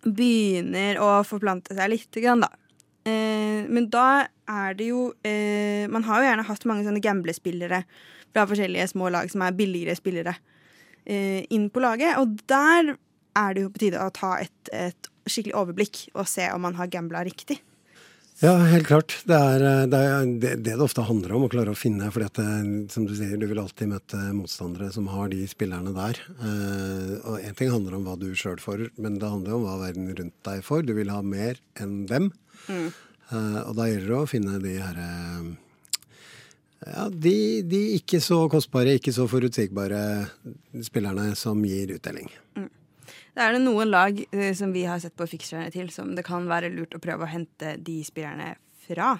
begynner 0.03 0.97
å 0.99 1.09
forplante 1.27 1.75
seg 1.77 1.91
litt, 1.93 2.17
da. 2.17 2.49
Eh, 3.07 3.63
men 3.69 3.87
da 3.91 4.25
er 4.47 4.75
det 4.79 4.85
jo 4.87 5.09
eh, 5.27 5.89
Man 5.91 6.05
har 6.07 6.21
jo 6.21 6.27
gjerne 6.29 6.45
hatt 6.47 6.65
mange 6.69 6.85
sånne 6.85 7.01
gamblespillere 7.03 7.81
fra 8.31 8.45
forskjellige 8.47 8.93
små 8.93 9.09
lag 9.11 9.27
som 9.29 9.43
er 9.43 9.55
billigere 9.57 9.95
spillere, 9.99 10.33
eh, 11.05 11.43
inn 11.53 11.67
på 11.69 11.83
laget. 11.83 12.17
Og 12.17 12.39
der 12.49 12.95
er 13.37 13.53
det 13.53 13.65
jo 13.65 13.73
på 13.73 13.83
tide 13.83 14.01
å 14.01 14.13
ta 14.13 14.37
et, 14.41 14.71
et 14.73 15.11
skikkelig 15.27 15.55
overblikk 15.59 16.01
og 16.15 16.25
se 16.29 16.47
om 16.51 16.65
man 16.65 16.79
har 16.79 16.89
gambla 16.91 17.21
riktig. 17.27 17.59
Ja, 18.41 18.55
helt 18.65 18.87
klart. 18.89 19.13
Det 19.29 19.37
er 19.37 19.63
eh, 19.67 19.83
det, 19.87 19.99
er 19.99 20.31
det, 20.41 20.53
det, 20.65 20.73
ofte 20.81 21.05
handler 21.05 21.35
om, 21.37 21.45
å 21.45 21.51
klare 21.51 21.73
å 21.73 21.77
finne. 21.77 22.09
For 22.11 22.25
at 22.25 22.39
som 22.91 23.05
du 23.07 23.13
sier, 23.15 23.37
du 23.37 23.45
vil 23.49 23.61
alltid 23.61 23.91
møte 23.93 24.19
motstandere 24.35 24.89
som 24.95 25.07
har 25.11 25.29
de 25.31 25.43
spillerne 25.49 25.93
der. 25.95 26.19
Eh, 26.41 27.15
og 27.21 27.43
Én 27.43 27.57
ting 27.59 27.71
handler 27.73 27.99
om 27.99 28.07
hva 28.07 28.17
du 28.19 28.31
sjøl 28.37 28.59
får, 28.63 28.87
men 28.97 29.19
det 29.21 29.29
handler 29.29 29.57
om 29.57 29.67
hva 29.67 29.79
verden 29.85 30.09
rundt 30.11 30.37
deg 30.49 30.63
får. 30.65 30.87
Du 30.89 30.95
vil 30.97 31.13
ha 31.13 31.21
mer 31.21 31.61
enn 31.79 32.03
dem. 32.09 32.31
Mm. 32.67 32.87
Eh, 33.29 33.59
og 33.63 33.75
da 33.77 33.89
gjelder 33.89 34.09
det 34.15 34.21
å 34.21 34.31
finne 34.33 34.63
de 34.63 34.77
herre 34.81 35.11
ja, 36.83 37.07
de, 37.07 37.63
de, 37.63 37.81
ikke 37.97 38.19
så 38.19 38.41
kostbare, 38.51 38.97
ikke 38.97 39.13
så 39.15 39.23
forutsigbare 39.31 39.99
spillerne 40.83 41.29
som 41.39 41.61
gir 41.63 41.93
utdeling. 41.95 42.27
Mm. 42.57 42.69
Det 43.33 43.41
er 43.41 43.55
det 43.55 43.63
noen 43.63 43.89
lag 43.89 44.19
eh, 44.29 44.51
som 44.57 44.73
vi 44.75 44.85
har 44.85 44.99
sett 45.01 45.15
på 45.17 45.27
fikserne 45.29 45.71
til, 45.73 45.89
som 45.93 46.11
det 46.17 46.25
kan 46.27 46.45
være 46.49 46.69
lurt 46.73 46.93
å 46.93 47.01
prøve 47.01 47.25
å 47.25 47.31
hente 47.31 47.75
de 47.81 47.99
spillerne 48.05 48.53
fra. 48.85 49.15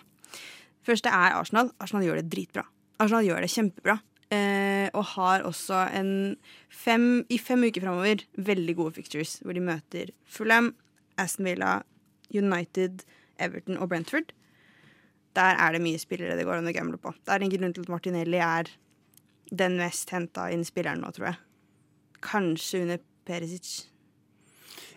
Første 0.86 1.10
er 1.10 1.38
Arsenal. 1.40 1.72
Arsenal 1.82 2.06
gjør 2.06 2.20
det 2.22 2.30
dritbra. 2.30 2.66
Arsenal 3.02 3.26
gjør 3.26 3.42
det 3.42 3.54
kjempebra. 3.54 3.98
Eh, 4.34 4.88
og 4.94 5.06
har 5.16 5.44
også 5.46 5.80
en 5.98 6.12
fem, 6.72 7.24
i 7.30 7.40
fem 7.42 7.66
uker 7.66 7.84
framover 7.84 8.24
veldig 8.38 8.76
gode 8.78 8.96
fixtures, 8.98 9.40
hvor 9.44 9.58
de 9.58 9.64
møter 9.66 10.14
Fulham, 10.30 10.72
Aston 11.22 11.50
Villa, 11.50 11.80
United, 12.34 13.04
Everton 13.42 13.78
og 13.78 13.90
Brentford. 13.92 14.34
Der 15.38 15.58
er 15.58 15.74
det 15.74 15.82
mye 15.82 16.02
spillere 16.02 16.38
det 16.38 16.46
går 16.46 16.62
an 16.62 16.70
å 16.70 16.76
gamble 16.76 17.00
på. 17.02 17.14
Det 17.26 17.34
er 17.34 17.46
en 17.46 17.54
grunn 17.54 17.74
til 17.74 17.86
at 17.86 17.94
Martinelli 17.94 18.42
er 18.42 18.70
den 19.54 19.80
mest 19.82 20.14
henta 20.14 20.48
inn 20.54 20.66
spilleren 20.66 21.02
nå, 21.02 21.10
tror 21.14 21.32
jeg. 21.32 21.42
Kanskje 22.24 22.84
under 22.86 23.02
Perisic. 23.26 23.93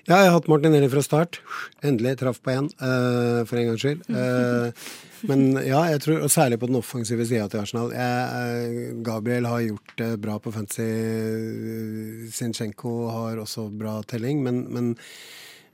Ja, 0.07 0.21
jeg 0.23 0.29
har 0.31 0.37
hatt 0.37 0.47
Martin 0.47 0.75
Eli 0.77 0.87
fra 0.87 1.01
start. 1.03 1.41
Endelig 1.83 2.13
traff 2.21 2.37
på 2.39 2.53
én, 2.53 2.69
uh, 2.79 3.41
for 3.43 3.59
en 3.59 3.73
gangs 3.73 3.83
skyld. 3.83 4.05
Uh, 4.07 4.69
men 5.27 5.57
ja, 5.67 5.81
jeg 5.91 6.05
tror, 6.05 6.21
og 6.23 6.31
særlig 6.31 6.61
på 6.63 6.69
den 6.71 6.79
offensive 6.79 7.27
sida 7.27 7.49
til 7.51 7.65
Arsenal. 7.65 7.91
Jeg, 7.91 8.29
uh, 8.31 9.01
Gabriel 9.09 9.49
har 9.51 9.65
gjort 9.65 9.97
det 9.99 10.13
bra 10.23 10.37
på 10.39 10.53
fantasy. 10.55 10.87
Zinchenko 12.37 12.93
har 13.11 13.43
også 13.43 13.67
bra 13.75 13.97
telling, 14.07 14.45
men, 14.47 14.63
men, 14.71 14.93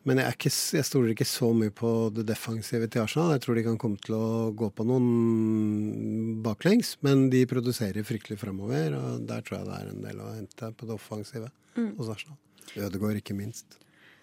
men 0.09 0.23
jeg, 0.25 0.39
ikke, 0.39 0.55
jeg, 0.79 0.89
stoler 0.89 1.13
ikke 1.13 1.29
så 1.29 1.53
mye 1.61 1.77
på 1.83 1.93
det 2.17 2.25
defensive 2.33 2.89
til 2.89 3.05
Arsenal. 3.05 3.35
Jeg 3.37 3.45
tror 3.45 3.61
de 3.61 3.67
kan 3.69 3.79
komme 3.85 4.01
til 4.01 4.17
å 4.17 4.49
gå 4.57 4.73
på 4.73 4.89
noen 4.89 6.41
baklengs, 6.49 6.97
men 7.05 7.29
de 7.37 7.45
produserer 7.53 8.09
fryktelig 8.09 8.41
framover, 8.41 8.97
og 8.97 9.29
der 9.29 9.45
tror 9.45 9.61
jeg 9.61 9.69
det 9.69 9.79
er 9.83 9.93
en 9.93 10.03
del 10.09 10.25
å 10.25 10.33
hente 10.41 10.73
på 10.73 10.89
det 10.89 10.97
offensive 10.97 11.53
mm. 11.77 11.95
hos 12.01 12.15
Arsenal. 12.17 12.41
Ødegaard, 12.81 13.21
ikke 13.21 13.37
minst. 13.37 13.83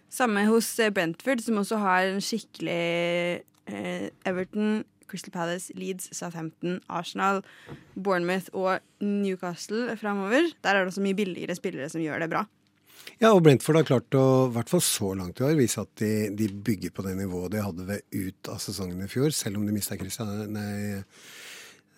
Samme 0.10 0.46
hos 0.50 0.72
eh, 0.82 0.92
Brentford, 0.94 1.44
som 1.46 1.62
også 1.62 1.80
har 1.82 2.10
en 2.10 2.22
skikkelig 2.24 2.80
eh, 3.70 4.08
Everton, 4.26 4.84
Crystal 5.10 5.34
Palace, 5.34 5.74
Leeds, 5.78 6.10
Southampton, 6.16 6.80
Arsenal, 6.90 7.42
Bournemouth 7.96 8.50
og 8.54 8.80
Newcastle 9.02 9.98
framover. 9.98 10.52
Der 10.64 10.70
er 10.70 10.84
det 10.84 10.94
også 10.94 11.06
mye 11.06 11.18
billigere 11.18 11.58
spillere 11.58 11.90
som 11.90 12.02
gjør 12.02 12.26
det 12.26 12.32
bra. 12.34 12.46
Ja, 13.20 13.32
og 13.32 13.42
Brentford 13.44 13.80
har 13.80 13.88
klart 13.88 14.16
å, 14.18 14.26
i 14.48 14.54
hvert 14.56 14.70
fall 14.72 14.84
så 14.86 15.14
langt 15.18 15.40
i 15.42 15.46
år, 15.48 15.58
vise 15.58 15.82
at 15.82 15.92
de, 16.02 16.30
de, 16.36 16.50
bygger 16.52 16.94
på 16.96 17.04
det 17.06 17.16
nivået 17.18 17.54
de 17.56 17.64
hadde 17.64 17.88
ved 17.88 18.06
ut 18.16 18.52
av 18.52 18.62
sesongen 18.64 19.02
i 19.04 19.10
fjor, 19.12 19.32
selv 19.36 19.60
om 19.60 19.66
de 19.68 19.76
mista 19.76 19.98
Christian, 20.00 20.46
nei, 20.54 21.02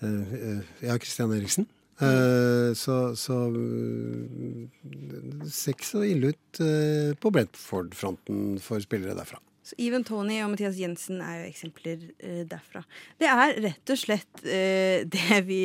uh, 0.01 0.61
ja, 0.81 0.95
Christian 0.95 1.33
Eriksen. 1.35 1.67
Uh, 2.01 2.73
så, 2.77 3.13
så 3.15 3.37
det 3.53 5.51
ser 5.53 5.75
ikke 5.75 5.89
så 5.89 6.03
ille 6.07 6.33
ut 6.33 6.61
uh, 6.63 7.11
på 7.21 7.31
Brentford-fronten 7.33 8.59
for 8.63 8.81
spillere 8.83 9.17
derfra. 9.17 9.41
Så 9.61 9.77
Even 9.77 10.03
Tony 10.03 10.39
og 10.41 10.49
Mathias 10.55 10.79
Jensen 10.81 11.21
er 11.21 11.43
jo 11.43 11.49
eksempler 11.51 12.07
uh, 12.23 12.41
derfra. 12.49 12.81
Det 13.21 13.29
er 13.29 13.53
rett 13.67 13.93
og 13.93 14.01
slett 14.01 14.41
det 14.41 15.43
vi 15.45 15.61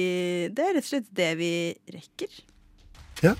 Det 0.53 0.67
er 0.67 0.77
rett 0.77 0.85
og 0.85 0.93
slett 0.93 1.09
det 1.17 1.33
vi 1.41 1.55
rekker. 1.97 2.43
Ja. 3.25 3.33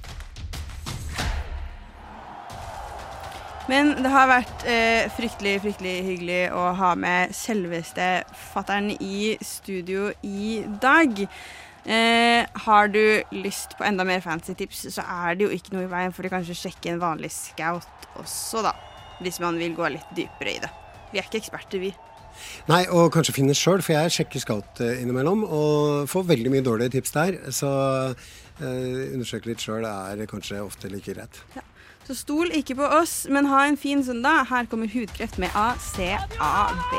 Men 3.67 3.97
det 3.99 4.11
har 4.15 4.29
vært 4.31 4.65
eh, 4.71 5.09
fryktelig, 5.17 5.57
fryktelig 5.65 5.95
hyggelig 6.07 6.43
å 6.55 6.69
ha 6.79 6.93
med 6.99 7.35
selveste 7.35 8.23
fattern 8.53 8.93
i 8.95 9.35
studio 9.43 10.13
i 10.23 10.61
dag. 10.83 11.25
Eh, 11.87 12.43
har 12.67 12.89
du 12.91 13.23
lyst 13.31 13.77
på 13.79 13.87
enda 13.87 14.05
mer 14.07 14.23
fancy 14.25 14.57
tips, 14.59 14.87
så 14.97 15.05
er 15.07 15.37
det 15.37 15.47
jo 15.47 15.55
ikke 15.55 15.77
noe 15.77 15.85
i 15.87 15.91
veien 15.91 16.15
for 16.15 16.27
å 16.27 16.33
kanskje 16.33 16.59
sjekke 16.59 16.91
en 16.91 17.03
vanlig 17.03 17.31
scout 17.35 18.09
også, 18.19 18.65
da. 18.67 18.75
Hvis 19.23 19.39
man 19.41 19.59
vil 19.61 19.77
gå 19.77 19.87
litt 19.95 20.11
dypere 20.17 20.57
i 20.57 20.59
det. 20.65 20.73
Vi 21.13 21.21
er 21.21 21.29
ikke 21.29 21.41
eksperter, 21.41 21.81
vi. 21.81 21.93
Nei, 22.69 22.83
og 22.93 23.13
kanskje 23.15 23.37
finne 23.39 23.55
sjøl, 23.57 23.81
for 23.85 23.95
jeg 23.95 24.13
sjekker 24.13 24.43
Scout 24.43 24.83
eh, 24.85 24.99
innimellom 25.01 25.47
og 25.47 26.11
får 26.11 26.27
veldig 26.35 26.53
mye 26.53 26.67
dårlige 26.67 26.97
tips 26.99 27.15
der. 27.15 27.39
Så 27.55 27.71
eh, 28.11 29.15
undersøke 29.15 29.49
litt 29.53 29.63
sjøl 29.65 29.87
er 29.89 30.27
kanskje 30.29 30.61
ofte 30.65 30.91
like 30.93 31.15
greit. 31.17 31.41
Ja. 31.57 31.65
Så 32.07 32.15
stol 32.15 32.53
ikke 32.55 32.77
på 32.79 32.87
oss, 33.01 33.25
men 33.31 33.49
ha 33.51 33.65
en 33.67 33.79
fin 33.81 34.05
søndag. 34.07 34.47
Her 34.51 34.69
kommer 34.71 34.87
Hudkreft 34.93 35.41
med 35.43 35.51
ACAB. 35.59 36.93